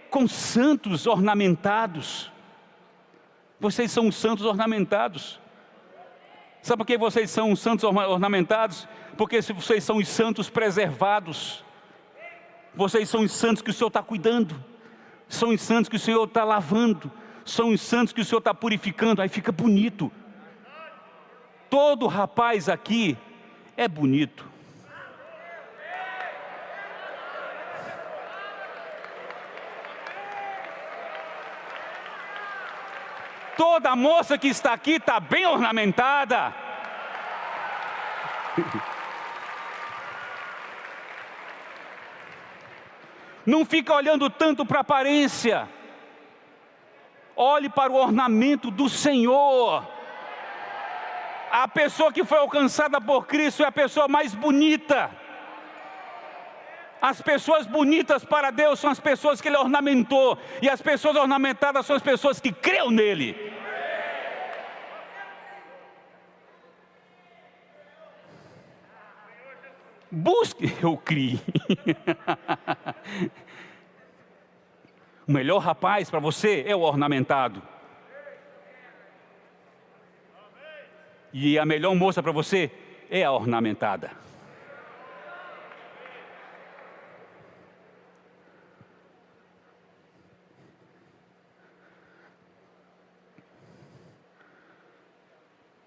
com 0.09 0.29
santos 0.29 1.05
ornamentados, 1.09 2.31
vocês 3.59 3.91
são 3.91 4.13
santos 4.13 4.47
ornamentados. 4.47 5.41
Sabe 6.63 6.79
por 6.79 6.87
que 6.87 6.97
vocês 6.97 7.29
são 7.29 7.57
santos 7.57 7.83
ornamentados? 7.83 8.87
Porque 9.17 9.43
vocês 9.43 9.83
são 9.83 9.97
os 9.97 10.07
santos 10.07 10.49
preservados. 10.49 11.65
Vocês 12.73 13.09
são 13.09 13.23
os 13.23 13.33
santos 13.33 13.63
que 13.63 13.71
o 13.71 13.75
Senhor 13.75 13.89
está 13.89 14.03
cuidando. 14.03 14.65
São 15.29 15.49
os 15.49 15.61
santos 15.61 15.89
que 15.89 15.97
o 15.97 16.01
Senhor 16.01 16.23
está 16.23 16.45
lavando. 16.45 17.11
São 17.47 17.71
os 17.71 17.81
santos 17.81 18.13
que 18.13 18.21
o 18.21 18.25
Senhor 18.25 18.41
está 18.41 18.53
purificando. 18.53 19.23
Aí 19.23 19.29
fica 19.29 19.53
bonito. 19.53 20.11
Todo 21.71 22.09
rapaz 22.09 22.69
aqui 22.69 23.17
é 23.77 23.87
bonito. 23.87 24.45
Toda 33.57 33.95
moça 33.95 34.37
que 34.37 34.49
está 34.49 34.73
aqui 34.73 34.95
está 34.97 35.21
bem 35.21 35.47
ornamentada. 35.47 36.53
Não 43.47 43.65
fica 43.65 43.95
olhando 43.95 44.29
tanto 44.29 44.67
para 44.67 44.79
a 44.79 44.81
aparência. 44.81 45.76
Olhe 47.37 47.69
para 47.69 47.93
o 47.93 47.97
ornamento 47.97 48.71
do 48.71 48.89
Senhor. 48.89 49.87
A 51.51 51.69
pessoa 51.69 52.11
que 52.11 52.25
foi 52.25 52.39
alcançada 52.39 53.01
por 53.01 53.27
Cristo 53.27 53.63
é 53.63 53.67
a 53.67 53.73
pessoa 53.73 54.09
mais 54.09 54.35
bonita. 54.35 55.11
As 57.01 57.21
pessoas 57.21 57.67
bonitas 57.67 58.25
para 58.25 58.51
Deus 58.51 58.81
são 58.81 58.91
as 58.91 58.99
pessoas 58.99 59.41
que 59.41 59.49
Ele 59.49 59.57
ornamentou, 59.57 60.39
e 60.63 60.69
as 60.69 60.81
pessoas 60.81 61.15
ornamentadas 61.15 61.85
são 61.85 61.95
as 61.95 62.03
pessoas 62.03 62.41
que 62.41 62.51
creram 62.51 62.91
nele. 62.91 63.53
Busque, 70.11 70.75
eu 70.83 70.97
criei. 70.97 71.39
o 75.27 75.33
melhor 75.33 75.59
rapaz 75.59 76.09
para 76.09 76.21
você 76.21 76.65
é 76.67 76.77
o 76.77 76.81
ornamentado. 76.81 77.61
E 81.33 81.59
a 81.59 81.67
melhor 81.67 81.95
moça 81.95 82.23
para 82.23 82.33
você 82.33 82.71
é 83.11 83.25
a 83.25 83.33
ornamentada. 83.33 84.13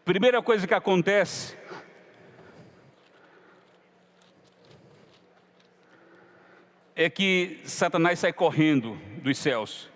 Primeira 0.03 0.41
coisa 0.41 0.67
que 0.67 0.73
acontece 0.73 1.55
é 6.95 7.09
que 7.09 7.61
Satanás 7.63 8.19
sai 8.19 8.33
correndo 8.33 9.08
dos 9.23 9.37
céus. 9.37 9.88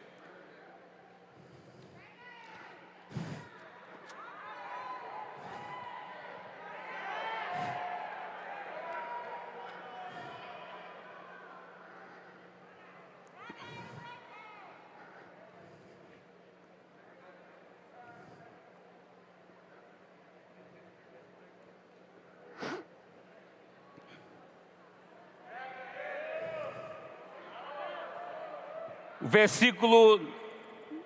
Versículo 29.34 30.22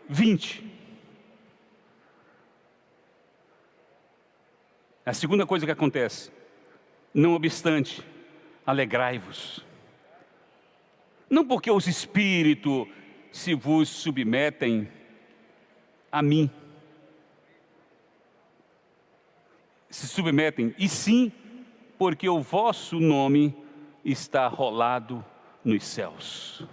20. 0.09 0.61
A 5.05 5.13
segunda 5.13 5.45
coisa 5.45 5.65
que 5.65 5.71
acontece, 5.71 6.29
não 7.13 7.35
obstante, 7.35 8.03
alegrai-vos. 8.65 9.65
Não 11.29 11.47
porque 11.47 11.71
os 11.71 11.87
espíritos 11.87 12.89
se 13.31 13.55
vos 13.55 13.87
submetem 13.87 14.91
a 16.11 16.21
mim, 16.21 16.51
se 19.89 20.05
submetem, 20.05 20.75
e 20.77 20.89
sim 20.89 21.31
porque 21.97 22.27
o 22.27 22.41
vosso 22.41 22.99
nome 22.99 23.55
está 24.03 24.49
rolado 24.49 25.23
nos 25.63 25.85
céus. 25.85 26.67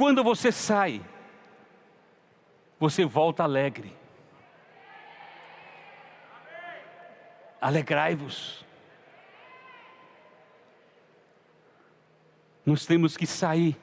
Quando 0.00 0.24
você 0.24 0.50
sai, 0.50 1.02
você 2.78 3.04
volta 3.04 3.42
alegre. 3.42 3.94
Alegrai-vos. 7.60 8.64
Nós 12.64 12.86
temos 12.86 13.14
que 13.14 13.26
sair 13.26 13.76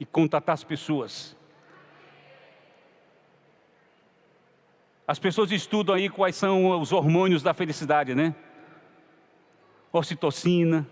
e 0.00 0.06
contatar 0.06 0.54
as 0.54 0.64
pessoas. 0.64 1.36
As 5.06 5.18
pessoas 5.18 5.52
estudam 5.52 5.94
aí 5.94 6.08
quais 6.08 6.36
são 6.36 6.80
os 6.80 6.90
hormônios 6.90 7.42
da 7.42 7.52
felicidade, 7.52 8.14
né? 8.14 8.34
Ocitocina, 9.92 10.88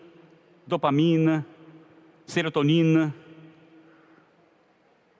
dopamina, 0.66 1.46
serotonina. 2.26 3.21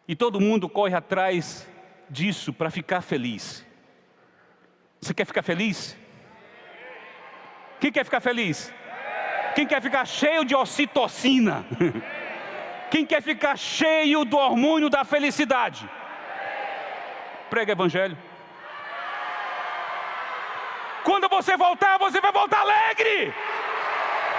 E 0.07 0.17
todo 0.17 0.41
mundo 0.41 0.69
corre 0.69 0.95
atrás 0.95 1.69
disso 2.09 2.53
para 2.53 2.71
ficar 2.71 3.01
feliz. 3.01 3.65
Você 5.01 5.15
quer 5.15 5.25
ficar 5.25 5.43
feliz? 5.43 5.97
Quem 7.81 7.91
quer 7.91 8.05
ficar 8.05 8.21
feliz? 8.21 8.73
Quem 9.55 9.67
quer 9.67 9.81
ficar 9.81 10.05
cheio 10.05 10.45
de 10.45 10.55
ocitocina? 10.55 11.65
Quem 12.91 13.07
quer 13.07 13.23
ficar 13.23 13.57
cheio 13.57 14.25
do 14.25 14.37
hormônio 14.37 14.91
da 14.91 15.05
felicidade? 15.05 15.89
Prega 17.49 17.73
evangelho. 17.73 18.17
Quando 21.05 21.29
você 21.29 21.57
voltar, 21.57 21.99
você 21.99 22.21
vai 22.21 22.33
voltar 22.33 22.61
alegre. 22.61 23.35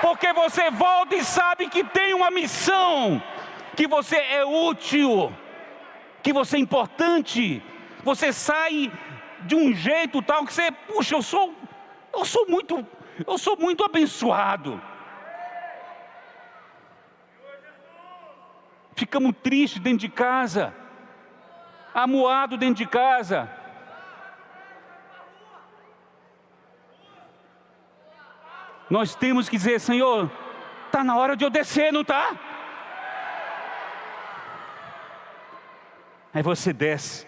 Porque 0.01 0.31
você 0.33 0.69
volta 0.69 1.15
e 1.15 1.23
sabe 1.23 1.67
que 1.67 1.83
tem 1.83 2.13
uma 2.13 2.29
missão, 2.29 3.21
que 3.75 3.87
você 3.87 4.17
é 4.17 4.45
útil 4.45 5.33
que 6.23 6.31
você 6.31 6.55
é 6.55 6.59
importante, 6.59 7.61
você 8.01 8.31
sai 8.31 8.91
de 9.41 9.55
um 9.55 9.73
jeito 9.73 10.21
tal 10.21 10.45
que 10.45 10.53
você, 10.53 10.71
puxa, 10.71 11.15
eu 11.15 11.21
sou, 11.21 11.53
eu 12.13 12.23
sou 12.23 12.47
muito, 12.47 12.87
eu 13.27 13.37
sou 13.37 13.57
muito 13.57 13.83
abençoado. 13.83 14.81
Ficamos 18.95 19.35
tristes 19.43 19.81
dentro 19.81 19.99
de 19.99 20.09
casa, 20.09 20.73
amuado 21.93 22.57
dentro 22.57 22.75
de 22.75 22.85
casa. 22.85 23.49
Nós 28.89 29.13
temos 29.13 29.49
que 29.49 29.57
dizer, 29.57 29.79
Senhor, 29.81 30.31
está 30.85 31.03
na 31.03 31.17
hora 31.17 31.35
de 31.35 31.43
eu 31.43 31.49
descer, 31.49 31.91
não 31.91 32.01
está? 32.01 32.52
Aí 36.33 36.41
você 36.41 36.73
desce, 36.73 37.27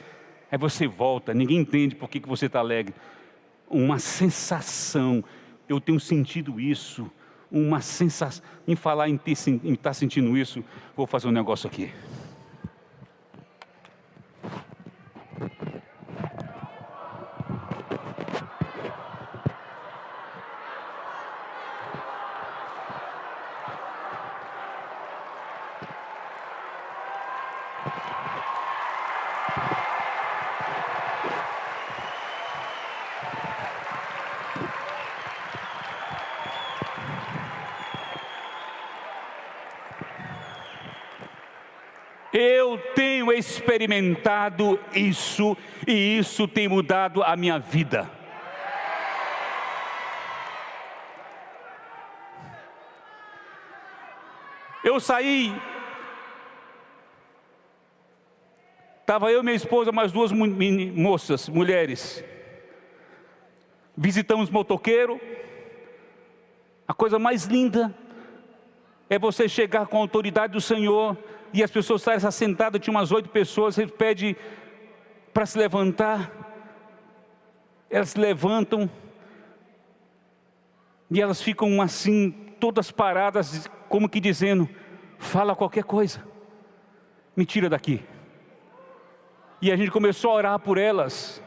aí 0.51 0.57
você 0.57 0.87
volta, 0.87 1.33
ninguém 1.33 1.59
entende 1.59 1.95
por 1.95 2.09
que, 2.09 2.19
que 2.19 2.27
você 2.27 2.47
está 2.47 2.59
alegre. 2.59 2.95
Uma 3.69 3.99
sensação, 3.99 5.23
eu 5.69 5.79
tenho 5.79 5.99
sentido 5.99 6.59
isso, 6.59 7.09
uma 7.51 7.81
sensação, 7.81 8.43
em 8.67 8.75
falar 8.75 9.07
em 9.07 9.15
estar 9.15 9.75
tá 9.81 9.93
sentindo 9.93 10.35
isso, 10.35 10.63
vou 10.95 11.05
fazer 11.05 11.27
um 11.27 11.31
negócio 11.31 11.67
aqui. 11.67 11.91
Eu 42.37 42.77
tenho 42.93 43.31
experimentado 43.65 44.79
isso 44.93 45.57
e 45.87 46.19
isso 46.19 46.47
tem 46.47 46.67
mudado 46.67 47.23
a 47.23 47.35
minha 47.35 47.57
vida. 47.57 48.09
Eu 54.83 54.99
saí, 54.99 55.51
estava 59.01 59.31
eu, 59.31 59.41
minha 59.41 59.55
esposa, 59.55 59.91
mais 59.91 60.11
duas 60.11 60.31
moças, 60.31 61.49
mulheres. 61.49 62.23
Visitamos 63.97 64.51
motoqueiro. 64.51 65.19
A 66.87 66.93
coisa 66.93 67.17
mais 67.17 67.45
linda 67.45 67.91
é 69.09 69.19
você 69.19 69.47
chegar 69.47 69.87
com 69.87 69.97
a 69.97 70.01
autoridade 70.01 70.53
do 70.53 70.61
Senhor 70.61 71.17
e 71.53 71.63
as 71.63 71.71
pessoas 71.71 72.01
estarem 72.01 72.31
sentadas, 72.31 72.81
tinha 72.81 72.91
umas 72.91 73.11
oito 73.11 73.29
pessoas, 73.29 73.77
ele 73.77 73.91
pede 73.91 74.35
para 75.33 75.45
se 75.45 75.57
levantar, 75.57 76.31
elas 77.89 78.09
se 78.09 78.19
levantam, 78.19 78.89
e 81.09 81.21
elas 81.21 81.41
ficam 81.41 81.81
assim, 81.81 82.31
todas 82.59 82.91
paradas, 82.91 83.69
como 83.87 84.09
que 84.09 84.19
dizendo: 84.19 84.67
fala 85.17 85.55
qualquer 85.55 85.83
coisa, 85.83 86.23
me 87.35 87.45
tira 87.45 87.69
daqui. 87.69 88.03
E 89.61 89.71
a 89.71 89.75
gente 89.75 89.91
começou 89.91 90.31
a 90.31 90.35
orar 90.35 90.59
por 90.59 90.77
elas, 90.77 91.41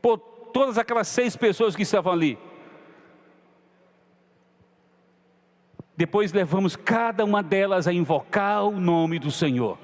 por 0.00 0.18
todas 0.18 0.76
aquelas 0.76 1.08
seis 1.08 1.36
pessoas 1.36 1.74
que 1.74 1.82
estavam 1.82 2.12
ali. 2.12 2.38
Depois 5.96 6.32
levamos 6.32 6.74
cada 6.74 7.24
uma 7.24 7.42
delas 7.42 7.86
a 7.86 7.92
invocar 7.92 8.64
o 8.64 8.80
nome 8.80 9.18
do 9.18 9.30
Senhor. 9.30 9.78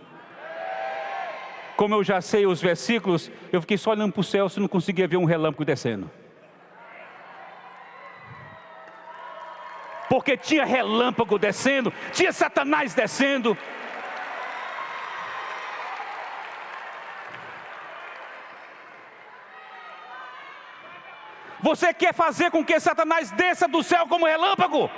Como 1.76 1.94
eu 1.94 2.02
já 2.02 2.20
sei 2.20 2.46
os 2.46 2.60
versículos, 2.60 3.30
eu 3.52 3.60
fiquei 3.60 3.76
só 3.76 3.90
olhando 3.90 4.12
para 4.12 4.20
o 4.20 4.24
céu 4.24 4.48
se 4.48 4.58
não 4.58 4.66
conseguia 4.66 5.06
ver 5.06 5.16
um 5.16 5.24
relâmpago 5.24 5.64
descendo. 5.64 6.10
Porque 10.08 10.36
tinha 10.36 10.64
relâmpago 10.64 11.38
descendo, 11.38 11.92
tinha 12.12 12.32
Satanás 12.32 12.94
descendo. 12.94 13.56
Você 21.60 21.92
quer 21.92 22.14
fazer 22.14 22.50
com 22.50 22.64
que 22.64 22.80
Satanás 22.80 23.30
desça 23.30 23.68
do 23.68 23.82
céu 23.82 24.06
como 24.08 24.26
relâmpago? 24.26 24.90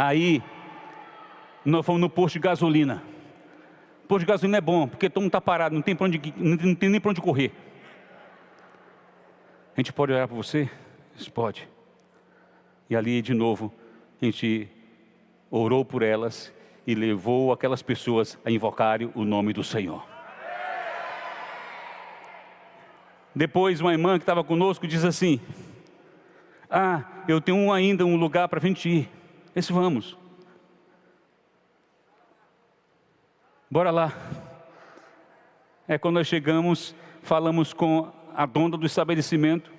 Aí, 0.00 0.40
nós 1.64 1.84
fomos 1.84 2.00
no 2.00 2.08
posto 2.08 2.34
de 2.34 2.38
gasolina. 2.38 3.02
O 4.04 4.06
posto 4.06 4.20
de 4.20 4.26
gasolina 4.26 4.58
é 4.58 4.60
bom, 4.60 4.86
porque 4.86 5.10
todo 5.10 5.22
mundo 5.22 5.30
está 5.30 5.40
parado, 5.40 5.74
não 5.74 5.82
tem, 5.82 5.96
onde, 5.98 6.32
não 6.36 6.72
tem 6.72 6.88
nem 6.88 7.00
para 7.00 7.10
onde 7.10 7.20
correr. 7.20 7.50
A 9.76 9.80
gente 9.80 9.92
pode 9.92 10.12
olhar 10.12 10.28
para 10.28 10.36
você? 10.36 10.70
Pode. 11.34 11.68
E 12.88 12.94
ali, 12.94 13.20
de 13.20 13.34
novo, 13.34 13.74
a 14.22 14.24
gente 14.24 14.68
orou 15.50 15.84
por 15.84 16.04
elas 16.04 16.54
e 16.86 16.94
levou 16.94 17.50
aquelas 17.50 17.82
pessoas 17.82 18.38
a 18.44 18.52
invocarem 18.52 19.10
o 19.16 19.24
nome 19.24 19.52
do 19.52 19.64
Senhor. 19.64 20.06
Depois, 23.34 23.80
uma 23.80 23.90
irmã 23.90 24.16
que 24.16 24.22
estava 24.22 24.44
conosco 24.44 24.86
diz 24.86 25.04
assim: 25.04 25.40
Ah, 26.70 27.02
eu 27.26 27.40
tenho 27.40 27.72
ainda 27.72 28.06
um 28.06 28.14
lugar 28.14 28.46
para 28.46 28.60
a 28.60 28.62
gente 28.62 28.88
ir. 28.88 29.17
Esse 29.54 29.72
vamos. 29.72 30.16
Bora 33.70 33.90
lá. 33.90 34.12
É 35.86 35.96
quando 35.96 36.16
nós 36.16 36.26
chegamos, 36.26 36.94
falamos 37.22 37.72
com 37.72 38.12
a 38.34 38.44
dona 38.46 38.76
do 38.76 38.86
estabelecimento. 38.86 39.70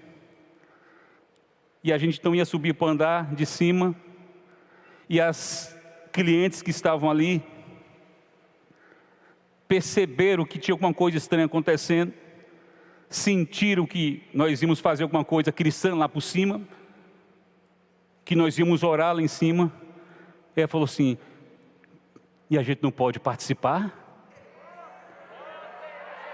E 1.83 1.93
a 1.93 1.97
gente 1.97 2.19
então 2.19 2.35
ia 2.35 2.45
subir 2.45 2.73
para 2.73 2.87
o 2.87 2.89
andar 2.89 3.33
de 3.33 3.45
cima. 3.45 3.95
E 5.07 5.21
as 5.21 5.77
clientes 6.11 6.61
que 6.61 6.71
estavam 6.71 7.09
ali 7.09 7.41
perceberam 9.67 10.45
que 10.45 10.57
tinha 10.57 10.73
alguma 10.73 10.93
coisa 10.93 11.17
estranha 11.17 11.45
acontecendo. 11.45 12.13
Sentiram 13.07 13.85
que 13.85 14.23
nós 14.33 14.61
íamos 14.61 14.79
fazer 14.79 15.03
alguma 15.03 15.23
coisa 15.23 15.51
cristã 15.51 15.95
lá 15.95 16.09
por 16.09 16.21
cima 16.21 16.61
que 18.29 18.35
nós 18.35 18.59
íamos 18.59 18.83
orar 18.83 19.15
lá 19.15 19.23
em 19.23 19.27
cima. 19.27 19.73
Ela 20.55 20.67
falou 20.67 20.85
assim: 20.85 21.17
e 22.47 22.59
a 22.59 22.61
gente 22.61 22.83
não 22.83 22.91
pode 22.91 23.19
participar? 23.19 23.91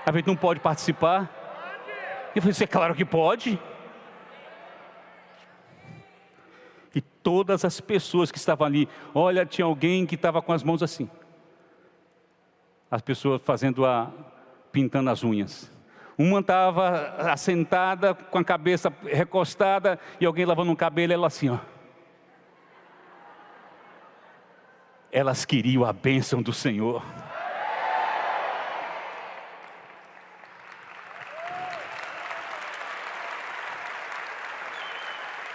A 0.05 0.11
gente 0.11 0.27
não 0.27 0.35
pode 0.35 0.59
participar? 0.59 1.31
Eu 2.35 2.41
falei: 2.41 2.57
é 2.59 2.67
claro 2.67 2.93
que 2.95 3.05
pode. 3.05 3.57
E 6.93 6.99
todas 6.99 7.63
as 7.63 7.79
pessoas 7.79 8.29
que 8.29 8.37
estavam 8.37 8.67
ali, 8.67 8.89
olha, 9.13 9.45
tinha 9.45 9.63
alguém 9.63 10.05
que 10.05 10.15
estava 10.15 10.41
com 10.41 10.51
as 10.51 10.63
mãos 10.63 10.83
assim. 10.83 11.09
As 12.91 13.01
pessoas 13.01 13.41
fazendo 13.41 13.85
a. 13.85 14.11
pintando 14.69 15.09
as 15.09 15.23
unhas. 15.23 15.71
Uma 16.17 16.41
estava 16.41 17.15
assentada 17.31 18.13
com 18.13 18.37
a 18.37 18.43
cabeça 18.43 18.91
recostada 19.01 19.97
e 20.19 20.25
alguém 20.25 20.43
lavando 20.43 20.73
um 20.73 20.75
cabelo, 20.75 21.13
ela 21.13 21.27
assim, 21.27 21.47
ó. 21.47 21.74
Elas 25.16 25.45
queriam 25.45 25.86
a 25.86 25.93
bênção 25.93 26.41
do 26.41 26.51
Senhor. 26.51 27.01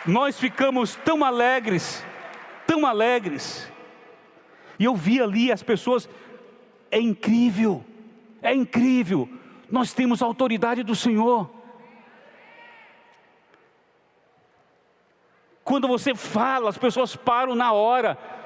Nós 0.06 0.40
ficamos 0.40 0.96
tão 1.04 1.22
alegres, 1.22 2.02
tão 2.66 2.86
alegres. 2.86 3.70
E 4.78 4.86
eu 4.86 4.96
vi 4.96 5.20
ali 5.20 5.52
as 5.52 5.62
pessoas, 5.62 6.08
é 6.90 6.98
incrível, 6.98 7.84
é 8.40 8.54
incrível. 8.54 9.28
Nós 9.70 9.92
temos 9.92 10.22
a 10.22 10.24
autoridade 10.24 10.82
do 10.82 10.96
Senhor. 10.96 11.50
Quando 15.62 15.86
você 15.86 16.14
fala, 16.14 16.70
as 16.70 16.78
pessoas 16.78 17.14
param 17.14 17.54
na 17.54 17.72
hora. 17.72 18.39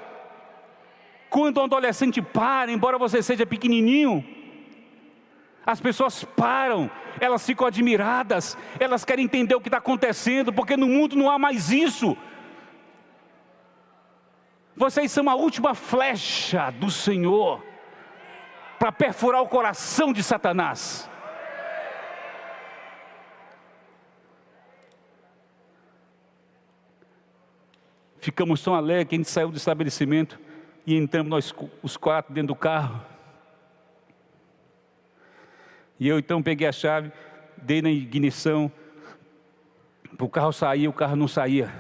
Quando 1.35 1.59
um 1.59 1.65
adolescente 1.65 2.23
para, 2.23 2.71
embora 2.71 2.97
você 2.97 3.21
seja 3.21 3.45
pequenininho, 3.45 4.25
as 5.67 5.81
pessoas 5.81 6.23
param, 6.23 6.89
elas 7.19 7.45
ficam 7.45 7.67
admiradas, 7.67 8.57
elas 8.79 9.05
querem 9.05 9.25
entender 9.25 9.53
o 9.57 9.61
que 9.61 9.67
está 9.67 9.79
acontecendo, 9.79 10.53
porque 10.53 10.77
no 10.77 10.87
mundo 10.87 11.17
não 11.17 11.29
há 11.29 11.37
mais 11.37 11.73
isso. 11.73 12.17
Vocês 14.77 15.11
são 15.11 15.29
a 15.29 15.35
última 15.35 15.75
flecha 15.75 16.71
do 16.71 16.89
Senhor 16.89 17.61
para 18.79 18.93
perfurar 18.93 19.43
o 19.43 19.49
coração 19.49 20.13
de 20.13 20.23
Satanás. 20.23 21.11
Ficamos 28.21 28.63
tão 28.63 28.77
alegres 28.77 29.09
que 29.09 29.17
a 29.17 29.19
gente 29.19 29.31
saiu 29.31 29.51
do 29.51 29.57
estabelecimento 29.57 30.39
e 30.87 30.97
entramos 30.97 31.31
nós 31.31 31.55
os 31.83 31.97
quatro 31.97 32.33
dentro 32.33 32.49
do 32.49 32.57
carro. 32.57 33.01
E 35.99 36.09
eu 36.09 36.19
então 36.19 36.43
peguei 36.43 36.67
a 36.67 36.73
chave, 36.73 37.13
dei 37.57 37.81
na 37.81 37.91
ignição, 37.91 38.71
para 40.17 40.27
o 40.27 40.29
carro 40.29 40.53
sair, 40.53 40.89
o 40.89 40.93
carro 40.93 41.17
não 41.17 41.27
saía. 41.27 41.73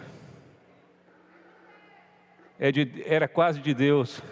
É 2.58 2.70
era 3.04 3.28
quase 3.28 3.60
de 3.60 3.74
Deus. 3.74 4.22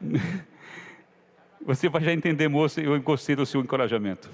Você 1.60 1.88
vai 1.88 2.02
já 2.02 2.12
entender, 2.12 2.48
moça, 2.48 2.80
eu 2.80 3.00
gostei 3.02 3.34
do 3.34 3.44
seu 3.44 3.60
encorajamento. 3.60 4.30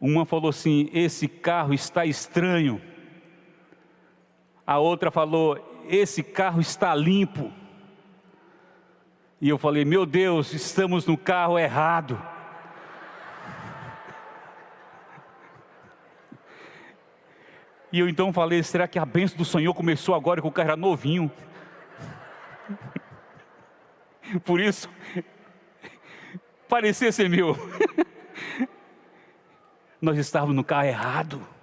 Uma 0.00 0.24
falou 0.24 0.50
assim: 0.50 0.90
esse 0.92 1.28
carro 1.28 1.72
está 1.72 2.04
estranho. 2.04 2.80
A 4.68 4.76
outra 4.78 5.10
falou: 5.10 5.82
esse 5.88 6.22
carro 6.22 6.60
está 6.60 6.94
limpo. 6.94 7.50
E 9.40 9.48
eu 9.48 9.56
falei: 9.56 9.82
meu 9.82 10.04
Deus, 10.04 10.52
estamos 10.52 11.06
no 11.06 11.16
carro 11.16 11.58
errado. 11.58 12.20
E 17.90 17.98
eu 17.98 18.10
então 18.10 18.30
falei: 18.30 18.62
será 18.62 18.86
que 18.86 18.98
a 18.98 19.06
bênção 19.06 19.38
do 19.38 19.44
Senhor 19.46 19.72
começou 19.72 20.14
agora 20.14 20.42
que 20.42 20.46
o 20.46 20.52
carro 20.52 20.68
era 20.68 20.76
novinho? 20.76 21.32
Por 24.44 24.60
isso, 24.60 24.86
parecia 26.68 27.10
ser 27.10 27.30
meu. 27.30 27.56
Nós 29.98 30.18
estávamos 30.18 30.54
no 30.54 30.62
carro 30.62 30.84
errado. 30.84 31.57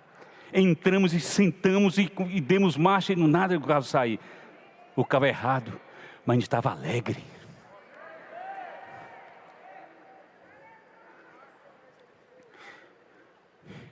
Entramos 0.58 1.14
e 1.14 1.20
sentamos 1.20 1.98
e, 1.98 2.10
e 2.30 2.40
demos 2.40 2.78
marcha 2.78 3.12
e 3.12 3.16
não 3.18 3.28
nada 3.28 3.60
do 3.60 3.68
carro 3.68 3.84
sair. 3.84 4.18
O 4.96 5.04
carro 5.04 5.26
errado, 5.26 5.78
mas 6.26 6.36
a 6.36 6.36
gente 6.36 6.44
estava 6.44 6.72
alegre. 6.72 7.22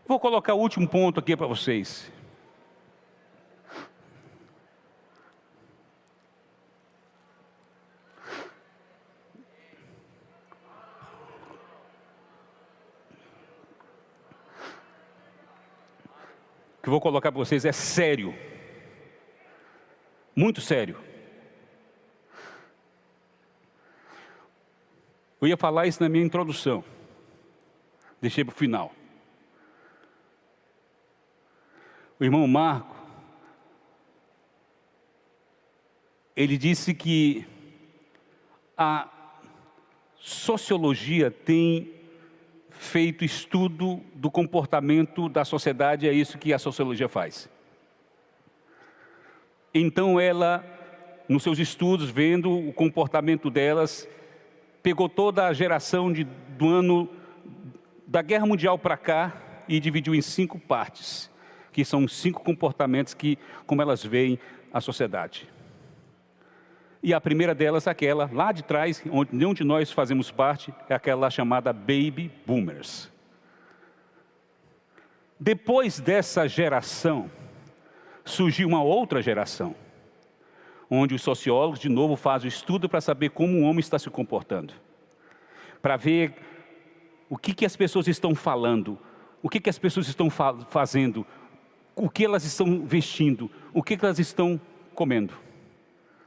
Vou 0.08 0.18
colocar 0.22 0.54
o 0.54 0.60
último 0.60 0.88
ponto 0.88 1.20
aqui 1.20 1.36
para 1.36 1.48
vocês. 1.48 2.10
Que 16.84 16.90
eu 16.90 16.92
vou 16.92 17.00
colocar 17.00 17.32
para 17.32 17.40
vocês 17.40 17.64
é 17.64 17.72
sério. 17.72 18.36
Muito 20.36 20.60
sério. 20.60 21.00
Eu 25.40 25.48
ia 25.48 25.56
falar 25.56 25.88
isso 25.88 26.04
na 26.04 26.10
minha 26.10 26.26
introdução. 26.26 26.84
Deixei 28.22 28.44
para 28.44 28.52
o 28.52 28.58
final. 28.58 28.94
O 32.20 32.24
irmão 32.26 32.46
Marco, 32.46 32.94
ele 36.36 36.58
disse 36.58 36.94
que 36.94 37.48
a 38.78 39.10
sociologia 40.18 41.32
tem 41.32 41.93
feito 42.74 43.24
estudo 43.24 44.02
do 44.14 44.30
comportamento 44.30 45.30
da 45.30 45.46
sociedade, 45.46 46.08
é 46.08 46.14
isso 46.14 46.38
que 46.38 46.54
a 46.54 46.60
sociologia 46.60 47.08
faz. 47.08 47.50
Então 49.74 50.20
ela, 50.20 50.64
nos 51.28 51.44
seus 51.44 51.60
estudos, 51.60 52.10
vendo 52.10 52.52
o 52.52 52.74
comportamento 52.74 53.50
delas, 53.50 54.08
pegou 54.82 55.08
toda 55.08 55.48
a 55.48 55.54
geração 55.54 56.12
de, 56.12 56.24
do 56.24 56.70
ano 56.70 57.10
da 58.06 58.22
Guerra 58.22 58.46
Mundial 58.46 58.78
para 58.78 58.98
cá 58.98 59.64
e 59.68 59.80
dividiu 59.80 60.14
em 60.14 60.22
cinco 60.22 60.60
partes, 60.60 61.32
que 61.72 61.86
são 61.86 62.08
cinco 62.08 62.44
comportamentos 62.44 63.14
que, 63.14 63.38
como 63.66 63.82
elas 63.82 64.04
veem 64.04 64.38
a 64.72 64.82
sociedade. 64.82 65.53
E 67.04 67.14
a 67.14 67.20
primeira 67.20 67.54
delas, 67.54 67.86
aquela 67.86 68.30
lá 68.32 68.54
de 68.54 68.64
trás, 68.64 69.04
onde 69.12 69.36
nenhum 69.36 69.54
de 69.54 69.66
nós 69.66 69.92
fazemos 69.92 70.32
parte, 70.32 70.74
é 70.88 70.96
aquela 70.96 71.30
chamada 71.30 71.74
Baby 71.74 72.32
Boomers. 72.48 73.12
Depois 75.38 76.00
dessa 76.00 76.48
geração, 76.48 77.30
surgiu 78.24 78.70
uma 78.70 78.82
outra 78.82 79.22
geração, 79.22 79.76
onde 80.90 81.14
os 81.14 81.22
sociólogos 81.22 81.78
de 81.78 81.90
novo 81.90 82.16
fazem 82.16 82.48
o 82.48 82.48
estudo 82.48 82.88
para 82.88 83.02
saber 83.02 83.32
como 83.32 83.58
o 83.60 83.64
homem 83.64 83.82
está 83.82 84.00
se 84.00 84.10
comportando, 84.10 84.74
para 85.82 85.98
ver 85.98 86.34
o 87.30 87.38
que, 87.38 87.54
que 87.54 87.66
as 87.66 87.76
pessoas 87.76 88.08
estão 88.08 88.34
falando, 88.34 88.98
o 89.42 89.50
que, 89.50 89.60
que 89.60 89.70
as 89.70 89.78
pessoas 89.78 90.08
estão 90.08 90.30
fa 90.30 90.56
fazendo, 90.70 91.28
o 91.98 92.10
que 92.10 92.24
elas 92.24 92.46
estão 92.46 92.86
vestindo, 92.86 93.52
o 93.74 93.84
que, 93.84 93.98
que 93.98 94.06
elas 94.06 94.20
estão 94.20 94.58
comendo. 94.96 95.34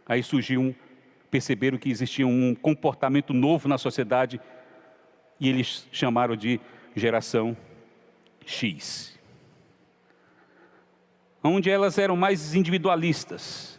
Aí 0.08 0.22
surgiu 0.22 0.60
um, 0.60 0.74
perceberam 1.30 1.78
que 1.78 1.90
existia 1.90 2.26
um 2.26 2.54
comportamento 2.54 3.32
novo 3.32 3.68
na 3.68 3.76
sociedade 3.76 4.40
e 5.40 5.48
eles 5.48 5.88
chamaram 5.90 6.36
de 6.36 6.60
geração 6.94 7.56
X. 8.44 9.18
Onde 11.42 11.70
elas 11.70 11.98
eram 11.98 12.16
mais 12.16 12.54
individualistas. 12.54 13.78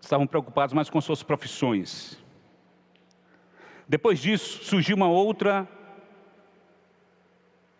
Estavam 0.00 0.26
preocupados 0.26 0.74
mais 0.74 0.90
com 0.90 1.00
suas 1.00 1.22
profissões. 1.22 2.22
Depois 3.88 4.18
disso, 4.18 4.64
surgiu 4.64 4.96
uma 4.96 5.08
outra 5.08 5.68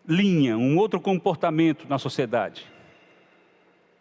linha, 0.07 0.57
um 0.57 0.77
outro 0.77 1.01
comportamento 1.01 1.87
na 1.89 1.99
sociedade, 1.99 2.71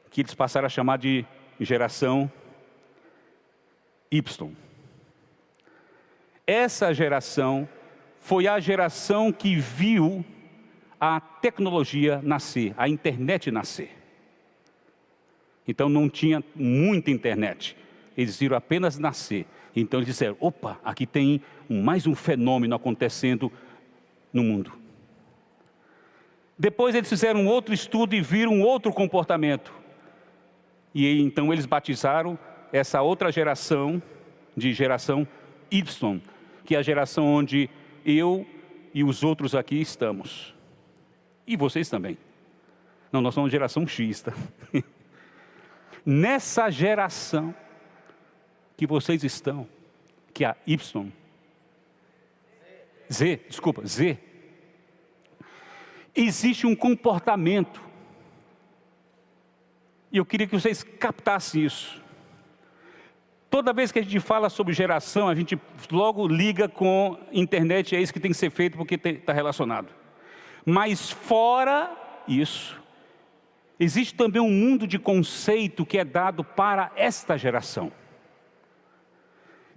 que 0.10 0.22
eles 0.22 0.34
passaram 0.34 0.66
a 0.66 0.70
chamar 0.70 0.98
de 0.98 1.26
geração 1.60 2.32
Y. 4.12 4.51
Essa 6.45 6.93
geração 6.93 7.68
foi 8.20 8.47
a 8.47 8.60
geração 8.60 9.32
que 9.32 9.56
viu 9.56 10.24
a 10.99 11.20
tecnologia 11.20 12.22
nascer, 12.24 12.74
a 12.78 12.88
internet 12.88 13.51
nascer. 13.51 13.91
Então 15.68 15.89
não 15.89 16.10
tinha 16.10 16.43
muita 16.56 17.12
internet, 17.12 17.76
eles 18.18 18.38
viram 18.38 18.56
apenas 18.56 18.97
nascer. 18.97 19.45
Então 19.76 19.99
eles 19.99 20.08
disseram: 20.08 20.38
opa, 20.39 20.80
aqui 20.84 21.06
tem 21.06 21.41
mais 21.70 22.06
um 22.06 22.16
fenômeno 22.16 22.76
acontecendo 22.76 23.51
no 24.32 24.43
mundo. 24.43 24.72
Depois 26.58 26.95
eles 26.95 27.10
fizeram 27.10 27.41
um 27.41 27.47
outro 27.47 27.74
estudo 27.74 28.16
e 28.16 28.22
viram 28.22 28.54
um 28.54 28.62
outro 28.62 28.93
comportamento. 28.93 29.83
E 30.94 31.22
então 31.22 31.52
eles 31.52 31.66
batizaram 31.66 32.38
essa 32.72 33.02
outra 33.02 33.32
geração 33.32 34.02
de 34.56 34.74
geração 34.74 35.28
Y, 35.72 36.22
que 36.64 36.76
é 36.76 36.80
a 36.80 36.84
geração 36.84 37.26
onde 37.26 37.70
eu 38.06 38.46
e 38.94 39.04
os 39.04 39.24
outros 39.24 39.56
aqui 39.56 39.82
estamos. 39.82 40.54
E 41.48 41.58
vocês 41.58 41.89
também. 41.89 42.18
Não, 43.12 43.22
nós 43.22 43.34
somos 43.34 43.52
geração 43.52 43.88
X, 43.88 44.22
tá? 44.22 44.34
Nessa 46.06 46.70
geração 46.70 47.54
que 48.76 48.86
vocês 48.86 49.24
estão, 49.24 49.68
que 50.34 50.44
é 50.44 50.48
a 50.48 50.56
Y, 50.66 51.12
Z, 53.12 53.41
desculpa, 53.48 53.86
Z, 53.86 54.18
existe 56.16 56.66
um 56.66 56.76
comportamento 56.76 57.82
e 60.14 60.18
eu 60.18 60.26
queria 60.26 60.45
que 60.45 60.53
vocês 60.53 60.84
captassem 60.84 61.66
isso. 61.66 61.99
Toda 63.49 63.74
vez 63.74 63.91
que 63.91 63.97
a 63.97 64.03
gente 64.03 64.20
fala 64.20 64.47
sobre 64.47 64.72
geração, 64.72 65.28
a 65.28 65.34
gente 65.34 65.59
logo 65.91 66.28
liga 66.28 66.70
com 66.70 67.18
internet, 67.32 67.95
é 67.95 68.01
isso 68.01 68.14
que 68.14 68.20
tem 68.20 68.30
que 68.30 68.38
ser 68.38 68.51
feito 68.51 68.78
porque 68.78 68.93
está 68.93 69.34
relacionado. 69.34 69.89
Mas 70.64 71.09
fora 71.09 71.91
isso, 72.28 72.80
existe 73.80 74.14
também 74.14 74.39
um 74.39 74.51
mundo 74.51 74.86
de 74.86 74.99
conceito 74.99 75.86
que 75.86 75.97
é 75.97 76.05
dado 76.05 76.43
para 76.43 76.91
esta 76.95 77.36
geração. 77.36 77.91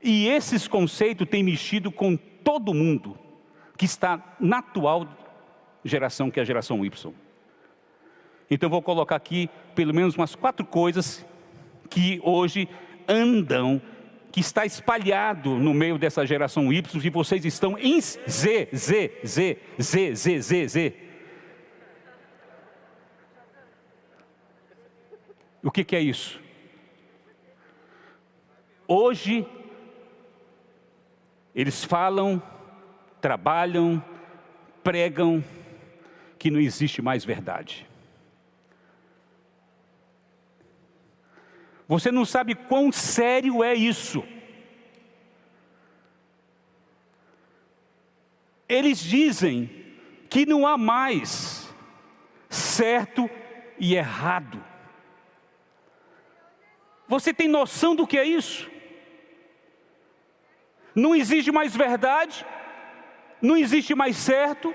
E 0.02 0.28
esses 0.28 0.68
conceitos 0.68 1.26
têm 1.28 1.42
mexido 1.42 1.90
com 1.90 2.14
todo 2.16 2.74
mundo 2.74 3.18
que 3.76 3.86
está 3.86 4.36
na 4.38 4.58
atual 4.58 5.08
geração, 5.82 6.30
que 6.30 6.38
é 6.38 6.42
a 6.42 6.46
geração 6.46 6.84
Y. 6.84 7.25
Então 8.50 8.70
vou 8.70 8.82
colocar 8.82 9.16
aqui 9.16 9.50
pelo 9.74 9.92
menos 9.92 10.14
umas 10.14 10.34
quatro 10.34 10.64
coisas 10.64 11.26
que 11.90 12.20
hoje 12.22 12.68
andam, 13.08 13.80
que 14.30 14.40
está 14.40 14.64
espalhado 14.64 15.56
no 15.56 15.72
meio 15.72 15.98
dessa 15.98 16.26
geração 16.26 16.72
Y 16.72 17.04
e 17.04 17.10
vocês 17.10 17.44
estão 17.44 17.78
em 17.78 18.00
Z, 18.00 18.68
Z, 18.74 19.20
Z, 19.24 19.58
Z, 19.80 20.14
Z, 20.14 20.40
Z, 20.40 20.68
Z. 20.68 20.94
O 25.62 25.70
que, 25.70 25.82
que 25.82 25.96
é 25.96 26.00
isso? 26.00 26.40
Hoje, 28.86 29.44
eles 31.52 31.82
falam, 31.82 32.40
trabalham, 33.20 34.02
pregam 34.84 35.42
que 36.38 36.50
não 36.52 36.60
existe 36.60 37.02
mais 37.02 37.24
verdade. 37.24 37.84
Você 41.88 42.10
não 42.10 42.24
sabe 42.24 42.54
quão 42.54 42.90
sério 42.90 43.62
é 43.62 43.74
isso. 43.74 44.24
Eles 48.68 48.98
dizem 48.98 49.70
que 50.28 50.44
não 50.44 50.66
há 50.66 50.76
mais 50.76 51.72
certo 52.48 53.30
e 53.78 53.94
errado. 53.94 54.62
Você 57.06 57.32
tem 57.32 57.46
noção 57.46 57.94
do 57.94 58.06
que 58.06 58.18
é 58.18 58.24
isso? 58.24 58.68
Não 60.94 61.14
existe 61.14 61.52
mais 61.52 61.76
verdade, 61.76 62.44
não 63.40 63.56
existe 63.56 63.94
mais 63.94 64.16
certo, 64.16 64.74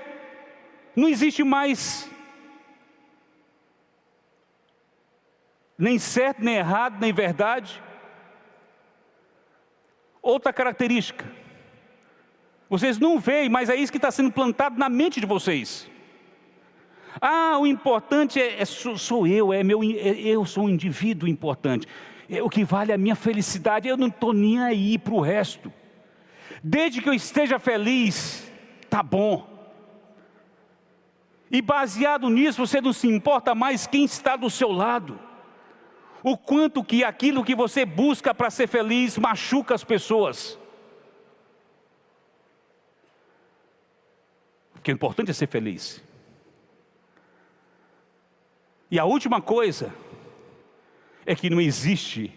não 0.96 1.08
existe 1.08 1.42
mais 1.42 2.08
nem 5.78 5.98
certo, 5.98 6.42
nem 6.42 6.56
errado, 6.56 7.00
nem 7.00 7.12
verdade. 7.12 7.82
Outra 10.20 10.52
característica, 10.52 11.24
vocês 12.70 12.98
não 12.98 13.18
veem, 13.18 13.48
mas 13.48 13.68
é 13.68 13.76
isso 13.76 13.90
que 13.90 13.98
está 13.98 14.10
sendo 14.10 14.30
plantado 14.30 14.78
na 14.78 14.88
mente 14.88 15.20
de 15.20 15.26
vocês. 15.26 15.90
Ah, 17.20 17.58
o 17.58 17.66
importante 17.66 18.40
é, 18.40 18.62
é 18.62 18.64
sou, 18.64 18.96
sou, 18.96 19.26
eu, 19.26 19.52
é 19.52 19.62
meu, 19.62 19.82
é, 19.82 20.20
eu 20.20 20.46
sou 20.46 20.64
um 20.64 20.68
indivíduo 20.68 21.28
importante. 21.28 21.86
É, 22.30 22.42
o 22.42 22.48
que 22.48 22.64
vale 22.64 22.92
é 22.92 22.94
a 22.94 22.98
minha 22.98 23.16
felicidade, 23.16 23.88
eu 23.88 23.96
não 23.96 24.06
estou 24.06 24.32
nem 24.32 24.58
aí 24.60 24.96
para 24.98 25.12
o 25.12 25.20
resto. 25.20 25.72
Desde 26.62 27.02
que 27.02 27.08
eu 27.08 27.14
esteja 27.14 27.58
feliz, 27.58 28.50
tá 28.88 29.02
bom. 29.02 29.50
E 31.50 31.60
baseado 31.60 32.30
nisso, 32.30 32.64
você 32.64 32.80
não 32.80 32.92
se 32.92 33.08
importa 33.08 33.54
mais 33.54 33.86
quem 33.86 34.04
está 34.04 34.36
do 34.36 34.48
seu 34.48 34.70
lado 34.70 35.18
o 36.22 36.36
quanto 36.36 36.84
que 36.84 37.02
aquilo 37.02 37.44
que 37.44 37.54
você 37.54 37.84
busca 37.84 38.34
para 38.34 38.50
ser 38.50 38.68
feliz 38.68 39.18
machuca 39.18 39.74
as 39.74 39.82
pessoas. 39.82 40.58
Porque 44.72 44.92
o 44.92 44.94
importante 44.94 45.30
é 45.30 45.34
ser 45.34 45.48
feliz. 45.48 46.02
E 48.90 48.98
a 48.98 49.04
última 49.04 49.40
coisa 49.40 49.92
é 51.24 51.34
que 51.34 51.48
não 51.48 51.60
existe 51.60 52.32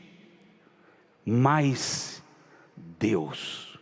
mais 1.26 2.24
Deus. 2.76 3.80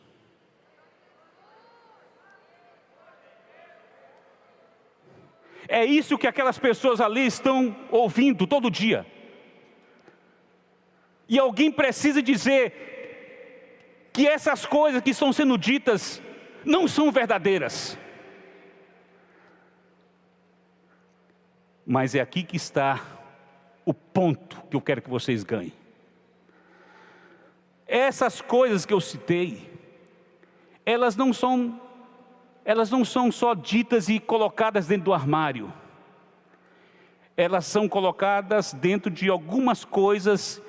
É 5.68 5.86
isso 5.86 6.18
que 6.18 6.28
aquelas 6.28 6.58
pessoas 6.58 7.00
ali 7.00 7.26
estão 7.26 7.76
ouvindo 7.90 8.46
todo 8.46 8.70
dia. 8.70 9.13
E 11.28 11.40
alguém 11.40 11.72
precisa 11.72 12.22
dizer 12.22 14.10
que 14.12 14.28
essas 14.28 14.66
coisas 14.66 15.02
que 15.02 15.10
estão 15.10 15.34
sendo 15.34 15.58
ditas 15.58 16.22
não 16.64 16.88
são 16.88 17.12
verdadeiras. 17.12 17.98
Mas 21.86 22.16
é 22.16 22.22
aqui 22.22 22.44
que 22.44 22.56
está 22.56 23.02
o 23.86 23.94
ponto 23.94 24.62
que 24.70 24.76
eu 24.76 24.82
quero 24.82 25.02
que 25.02 25.10
vocês 25.10 25.44
ganhem. 25.44 25.74
Essas 27.86 28.42
coisas 28.42 28.86
que 28.86 28.94
eu 28.94 29.02
citei, 29.02 29.70
elas 30.86 31.16
não 31.16 31.34
são 31.34 31.80
elas 32.66 32.90
não 32.90 33.04
são 33.04 33.30
só 33.30 33.54
ditas 33.54 34.08
e 34.08 34.20
colocadas 34.22 34.88
dentro 34.88 35.06
do 35.06 35.14
armário. 35.14 35.74
Elas 37.36 37.66
são 37.66 37.90
colocadas 37.90 38.72
dentro 38.74 39.12
de 39.12 39.28
algumas 39.28 39.84
coisas 39.84 40.62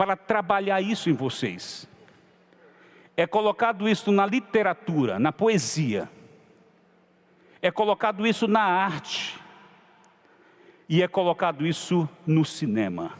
para 0.00 0.16
trabalhar 0.16 0.80
isso 0.80 1.10
em 1.10 1.12
vocês. 1.12 1.86
É 3.14 3.26
colocado 3.26 3.86
isso 3.86 4.10
na 4.10 4.24
literatura, 4.24 5.18
na 5.18 5.30
poesia. 5.30 6.10
É 7.60 7.70
colocado 7.70 8.26
isso 8.26 8.48
na 8.48 8.62
arte. 8.62 9.38
E 10.88 11.02
é 11.02 11.06
colocado 11.06 11.66
isso 11.66 12.08
no 12.26 12.46
cinema. 12.46 13.12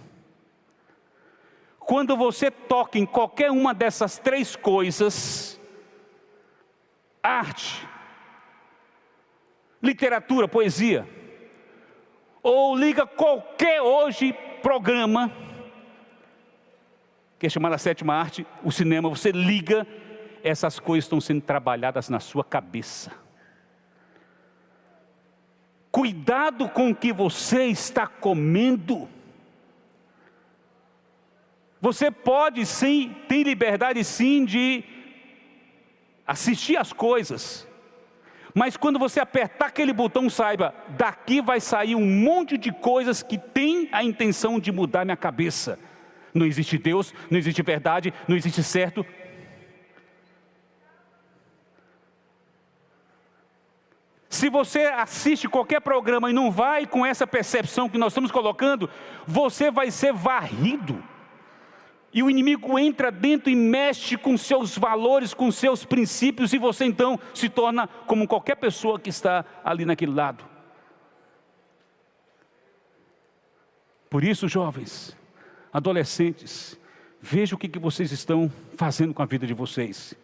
Quando 1.78 2.16
você 2.16 2.51
toca 2.51 2.99
em 2.99 3.05
qualquer 3.05 3.51
uma 3.51 3.74
dessas 3.74 4.18
três 4.18 4.57
coisas, 4.57 5.61
arte, 7.22 7.87
literatura, 9.83 10.49
poesia, 10.49 11.07
ou 12.43 12.74
liga 12.74 13.07
qualquer 13.07 13.83
hoje 13.83 14.33
programa, 14.62 15.31
que 17.41 17.47
é 17.47 17.49
chamada 17.49 17.78
sétima 17.78 18.14
arte, 18.14 18.47
o 18.62 18.70
cinema, 18.70 19.09
você 19.09 19.32
liga, 19.32 19.86
essas 20.45 20.78
coisas 20.78 21.07
estão 21.07 21.22
sendo 21.22 21.41
trabalhadas 21.41 22.11
na 22.11 22.20
sua 22.20 22.45
cabeça. 22.45 23.12
Cuidado 25.91 26.68
com 26.68 26.91
o 26.91 26.95
que 26.95 27.14
você 27.14 27.64
está 27.64 28.07
comendo. 28.07 29.09
Você 31.80 32.11
pode 32.11 32.66
sim, 32.66 33.16
tem 33.26 33.43
liberdade 33.43 34.05
sim 34.05 34.45
de 34.45 34.84
assistir 36.26 36.76
as 36.76 36.93
coisas, 36.93 37.66
mas 38.55 38.76
quando 38.76 38.99
você 38.99 39.18
apertar 39.18 39.68
aquele 39.68 39.95
botão, 39.95 40.28
saiba, 40.28 40.74
daqui 40.91 41.41
vai 41.41 41.59
sair 41.59 41.95
um 41.95 42.05
monte 42.05 42.59
de 42.59 42.70
coisas 42.70 43.22
que 43.22 43.38
tem 43.38 43.88
a 43.93 44.05
intenção 44.05 44.61
de 44.61 44.70
mudar 44.70 45.07
minha 45.07 45.16
cabeça. 45.16 45.78
Não 46.33 46.47
existe 46.47 46.78
Deus, 46.78 47.12
não 47.31 47.39
existe 47.39 47.62
verdade, 47.62 48.14
não 48.28 48.37
existe 48.37 48.62
certo. 48.62 49.05
Se 54.28 54.49
você 54.49 54.85
assiste 54.85 55.49
qualquer 55.49 55.81
programa 55.81 56.31
e 56.31 56.33
não 56.33 56.51
vai 56.51 56.87
com 56.87 57.05
essa 57.05 57.26
percepção 57.26 57.89
que 57.89 57.99
nós 57.99 58.12
estamos 58.12 58.31
colocando, 58.31 58.89
você 59.26 59.70
vai 59.70 59.91
ser 59.91 60.12
varrido. 60.12 61.03
E 62.12 62.22
o 62.22 62.31
inimigo 62.31 62.78
entra 62.78 63.11
dentro 63.11 63.51
e 63.51 63.57
mexe 63.57 64.16
com 64.16 64.37
seus 64.39 64.78
valores, 64.78 65.35
com 65.35 65.51
seus 65.51 65.85
princípios, 65.85 66.53
e 66.53 66.59
você 66.59 66.85
então 66.85 67.18
se 67.35 67.49
torna 67.49 67.89
como 68.07 68.26
qualquer 68.26 68.57
pessoa 68.57 68.99
que 68.99 69.11
está 69.11 69.45
ali 69.64 69.85
naquele 69.85 70.12
lado. 70.12 70.45
Por 74.09 74.24
isso, 74.24 74.49
jovens, 74.49 75.16
adolescentes, 75.73 76.79
veja 77.21 77.55
o 77.55 77.59
que, 77.59 77.68
que 77.68 77.79
vocês 77.79 78.12
estão 78.12 78.51
fazendo 78.77 79.14
com 79.14 79.23
a 79.23 79.27
vida 79.27 79.47
de 79.47 79.55
vocês. 79.55 80.14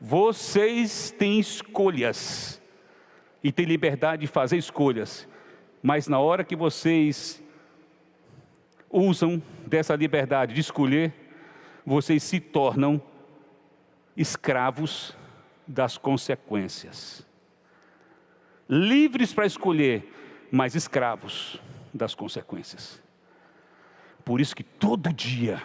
Vocês 0.00 1.10
têm 1.10 1.40
escolhas 1.40 2.60
e 3.42 3.50
têm 3.50 3.64
liberdade 3.64 4.22
de 4.22 4.26
fazer 4.26 4.56
escolhas, 4.56 5.26
mas 5.82 6.08
na 6.08 6.18
hora 6.18 6.44
que 6.44 6.56
vocês 6.56 7.42
usam 8.90 9.42
dessa 9.66 9.94
liberdade 9.94 10.54
de 10.54 10.60
escolher, 10.60 11.14
vocês 11.84 12.22
se 12.22 12.40
tornam 12.40 13.00
escravos 14.16 15.16
das 15.66 15.96
consequências. 15.96 17.26
Livres 18.68 19.32
para 19.32 19.46
escolher, 19.46 20.12
mas 20.50 20.74
escravos 20.74 21.60
das 21.94 22.14
consequências. 22.14 23.05
Por 24.26 24.40
isso 24.40 24.56
que 24.56 24.64
todo 24.64 25.12
dia 25.12 25.62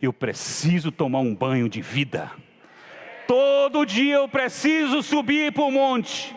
eu 0.00 0.10
preciso 0.10 0.90
tomar 0.90 1.18
um 1.18 1.34
banho 1.34 1.68
de 1.68 1.82
vida. 1.82 2.32
Todo 3.28 3.84
dia 3.84 4.14
eu 4.14 4.26
preciso 4.26 5.02
subir 5.02 5.52
para 5.52 5.64
o 5.64 5.70
monte. 5.70 6.34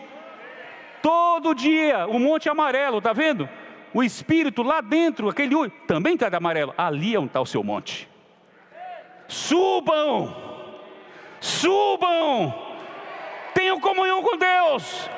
Todo 1.00 1.54
dia, 1.54 2.06
o 2.06 2.18
monte 2.18 2.50
amarelo, 2.50 3.00
tá 3.00 3.14
vendo? 3.14 3.48
O 3.94 4.04
espírito 4.04 4.62
lá 4.62 4.82
dentro, 4.82 5.26
aquele 5.26 5.54
olho, 5.54 5.72
também 5.86 6.12
está 6.12 6.28
de 6.28 6.36
amarelo. 6.36 6.74
Ali 6.76 7.14
é 7.14 7.18
onde 7.18 7.28
está 7.28 7.40
o 7.40 7.46
seu 7.46 7.64
monte. 7.64 8.06
Subam, 9.26 10.36
subam, 11.40 12.54
tenham 13.54 13.80
comunhão 13.80 14.22
com 14.22 14.36
Deus. 14.36 15.08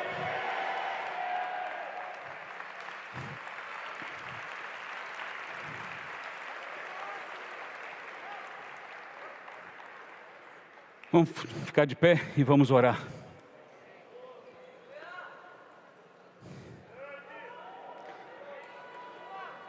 Vamos 11.13 11.29
ficar 11.67 11.87
de 11.87 11.97
pé 11.97 12.21
e 12.37 12.45
vamos 12.45 12.71
orar. 12.71 13.01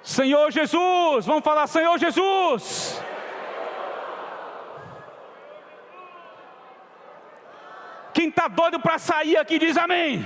Senhor 0.03 0.51
Jesus, 0.51 1.25
vamos 1.25 1.43
falar, 1.43 1.65
Senhor 1.67 1.97
Jesus. 1.97 3.01
Quem 8.13 8.29
está 8.29 8.47
doido 8.47 8.79
para 8.79 8.99
sair 8.99 9.37
aqui 9.37 9.57
diz 9.57 9.77
amém. 9.77 10.23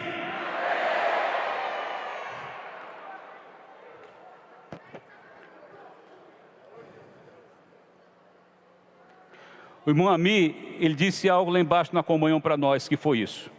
O 9.85 9.91
irmão 9.91 10.09
Ami, 10.09 10.75
ele 10.79 10.95
disse 10.95 11.29
algo 11.29 11.51
lá 11.51 11.59
embaixo 11.59 11.93
na 11.93 12.01
comunhão 12.01 12.41
para 12.41 12.57
nós, 12.57 12.87
que 12.87 12.97
foi 12.97 13.19
isso. 13.19 13.51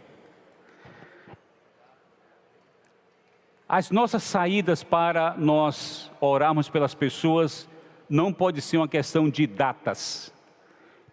As 3.67 3.91
nossas 3.91 4.23
saídas 4.23 4.83
para 4.83 5.35
nós 5.37 6.11
orarmos 6.19 6.69
pelas 6.69 6.93
pessoas 6.93 7.69
não 8.09 8.33
pode 8.33 8.61
ser 8.61 8.77
uma 8.77 8.87
questão 8.89 9.29
de 9.29 9.47
datas. 9.47 10.33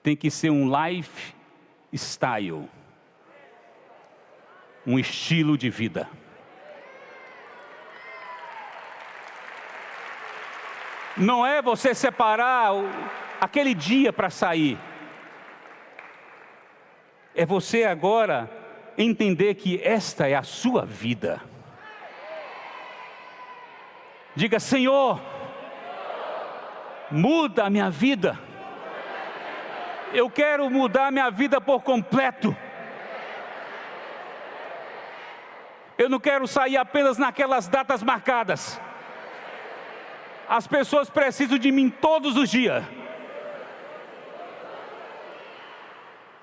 Tem 0.03 0.17
que 0.17 0.31
ser 0.31 0.51
um 0.51 0.69
lifestyle. 0.69 2.69
Um 4.85 4.99
estilo 4.99 5.57
de 5.57 5.71
vida. 5.71 6.09
Não 11.17 11.47
é 11.47 11.63
você 11.63 11.95
separar 11.95 12.73
aquele 13.41 13.75
dia 13.75 14.13
para 14.13 14.29
sair 14.29 14.77
é 17.35 17.45
você 17.45 17.85
agora 17.85 18.49
entender 18.97 19.55
que 19.55 19.81
esta 19.83 20.29
é 20.29 20.35
a 20.35 20.43
sua 20.43 20.85
vida. 20.85 21.43
Diga, 24.37 24.61
Senhor, 24.61 25.21
muda 27.11 27.65
a 27.65 27.71
minha 27.71 27.91
vida. 27.91 28.39
Eu 30.13 30.31
quero 30.31 30.71
mudar 30.71 31.09
a 31.09 31.11
minha 31.11 31.31
vida 31.31 31.61
por 31.61 31.83
completo. 31.83 32.57
Eu 35.99 36.09
não 36.09 36.21
quero 36.21 36.47
sair 36.47 36.77
apenas 36.77 37.19
naquelas 37.19 37.69
datas 37.69 38.03
marcadas. 38.03 38.81
As 40.49 40.67
pessoas 40.67 41.09
precisam 41.09 41.59
de 41.59 41.73
mim 41.73 41.89
todos 41.89 42.37
os 42.37 42.51
dias. 42.51 42.85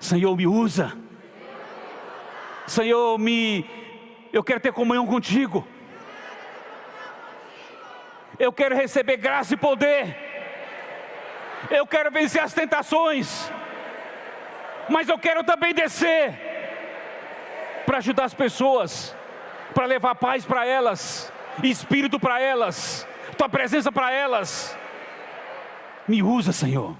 Senhor, 0.02 0.36
me 0.36 0.48
usa. 0.48 0.92
Senhor, 2.66 3.16
me 3.18 3.64
eu 4.32 4.42
quero 4.42 4.58
ter 4.58 4.72
comunhão 4.72 5.06
contigo. 5.06 5.66
Eu 8.36 8.52
quero 8.52 8.74
receber 8.74 9.16
graça 9.16 9.54
e 9.54 9.56
poder. 9.56 10.16
Eu 11.70 11.86
quero 11.86 12.10
vencer 12.10 12.42
as 12.42 12.52
tentações. 12.52 13.48
Mas 14.88 15.08
eu 15.08 15.16
quero 15.16 15.44
também 15.44 15.72
descer 15.72 16.34
para 17.86 17.98
ajudar 17.98 18.24
as 18.24 18.34
pessoas, 18.34 19.14
para 19.72 19.86
levar 19.86 20.16
paz 20.16 20.44
para 20.44 20.66
elas, 20.66 21.32
espírito 21.62 22.18
para 22.18 22.40
elas, 22.40 23.06
tua 23.38 23.48
presença 23.48 23.92
para 23.92 24.10
elas. 24.10 24.76
Me 26.08 26.24
usa, 26.24 26.52
Senhor. 26.52 26.96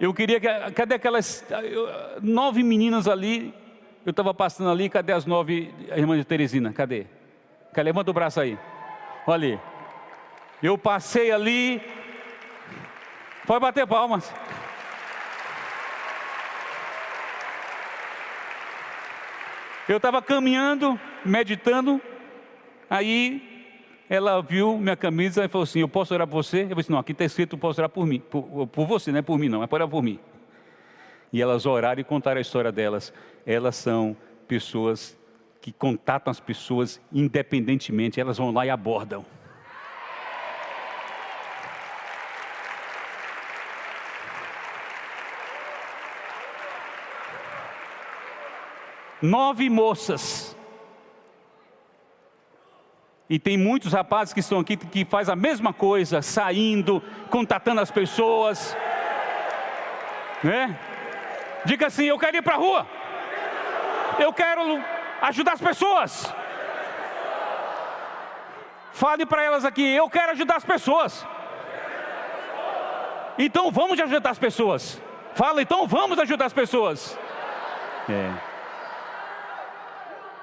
Eu 0.00 0.14
queria 0.14 0.40
que. 0.40 0.48
Cadê 0.72 0.94
aquelas 0.94 1.44
nove 2.22 2.62
meninas 2.62 3.06
ali? 3.06 3.54
Eu 4.04 4.10
estava 4.10 4.32
passando 4.32 4.70
ali, 4.70 4.88
cadê 4.88 5.12
as 5.12 5.26
nove 5.26 5.74
irmãs 5.94 6.16
de 6.16 6.24
Teresina? 6.24 6.72
Cadê? 6.72 7.06
Levanta 7.76 8.10
o 8.10 8.14
braço 8.14 8.40
aí. 8.40 8.58
Olha 9.26 9.48
ali. 9.48 9.60
Eu 10.62 10.78
passei 10.78 11.30
ali. 11.30 11.82
Pode 13.46 13.60
bater 13.60 13.86
palmas. 13.86 14.32
Eu 19.86 19.96
estava 19.98 20.22
caminhando, 20.22 20.98
meditando, 21.24 22.00
aí 22.88 23.49
ela 24.10 24.42
viu 24.42 24.76
minha 24.76 24.96
camisa 24.96 25.44
e 25.44 25.48
falou 25.48 25.62
assim: 25.62 25.78
Eu 25.78 25.88
posso 25.88 26.12
orar 26.12 26.26
por 26.26 26.42
você? 26.42 26.66
Eu 26.68 26.74
disse: 26.74 26.90
Não, 26.90 26.98
aqui 26.98 27.12
está 27.12 27.24
escrito: 27.24 27.56
Posso 27.56 27.80
orar 27.80 27.88
por 27.88 28.04
mim, 28.04 28.18
por, 28.18 28.66
por 28.66 28.84
você, 28.84 29.12
não 29.12 29.20
é 29.20 29.22
por 29.22 29.38
mim, 29.38 29.48
não, 29.48 29.62
é 29.62 29.68
para 29.68 29.84
orar 29.84 29.88
por 29.88 30.02
mim. 30.02 30.18
E 31.32 31.40
elas 31.40 31.64
oraram 31.64 32.00
e 32.00 32.04
contaram 32.04 32.38
a 32.38 32.40
história 32.40 32.72
delas. 32.72 33.14
Elas 33.46 33.76
são 33.76 34.16
pessoas 34.48 35.16
que 35.60 35.70
contatam 35.70 36.28
as 36.28 36.40
pessoas 36.40 37.00
independentemente, 37.12 38.20
elas 38.20 38.36
vão 38.36 38.50
lá 38.50 38.66
e 38.66 38.70
abordam. 38.70 39.24
Nove 49.22 49.70
moças 49.70 50.56
e 53.30 53.38
tem 53.38 53.56
muitos 53.56 53.92
rapazes 53.92 54.34
que 54.34 54.40
estão 54.40 54.58
aqui 54.58 54.76
que 54.76 55.04
faz 55.04 55.28
a 55.28 55.36
mesma 55.36 55.72
coisa, 55.72 56.20
saindo, 56.20 57.00
contatando 57.30 57.80
as 57.80 57.88
pessoas. 57.88 58.76
Né? 60.42 60.76
Diga 61.64 61.86
assim: 61.86 62.06
eu 62.06 62.18
quero 62.18 62.36
ir 62.36 62.42
para 62.42 62.54
a 62.54 62.58
rua. 62.58 62.84
Eu 64.18 64.32
quero 64.32 64.82
ajudar 65.22 65.52
as 65.52 65.60
pessoas. 65.60 66.34
Fale 68.90 69.24
para 69.24 69.44
elas 69.44 69.64
aqui: 69.64 69.88
eu 69.94 70.10
quero 70.10 70.32
ajudar 70.32 70.56
as 70.56 70.64
pessoas. 70.64 71.24
Então 73.38 73.70
vamos 73.70 74.00
ajudar 74.00 74.30
as 74.30 74.40
pessoas. 74.40 75.00
Fala, 75.34 75.62
então 75.62 75.86
vamos 75.86 76.18
ajudar 76.18 76.46
as 76.46 76.52
pessoas. 76.52 77.16
É. 78.08 78.32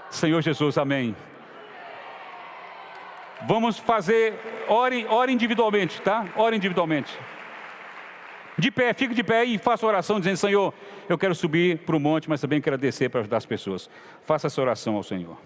Senhor 0.09 0.41
Jesus, 0.41 0.77
amém. 0.77 1.13
Vamos 3.45 3.77
fazer, 3.77 4.33
ore, 4.67 5.05
ore 5.07 5.31
individualmente, 5.31 6.01
tá? 6.01 6.25
Ore 6.35 6.55
individualmente. 6.55 7.11
De 8.57 8.71
pé, 8.71 8.91
fique 8.93 9.13
de 9.13 9.23
pé 9.23 9.45
e 9.45 9.57
faça 9.57 9.85
oração 9.85 10.19
dizendo: 10.19 10.37
Senhor, 10.37 10.73
eu 11.07 11.17
quero 11.17 11.35
subir 11.35 11.77
para 11.79 11.95
o 11.95 11.99
monte, 11.99 12.27
mas 12.27 12.41
também 12.41 12.59
quero 12.59 12.77
descer 12.77 13.09
para 13.09 13.19
ajudar 13.19 13.37
as 13.37 13.45
pessoas. 13.45 13.87
Faça 14.23 14.47
essa 14.47 14.59
oração 14.59 14.95
ao 14.95 15.03
Senhor. 15.03 15.37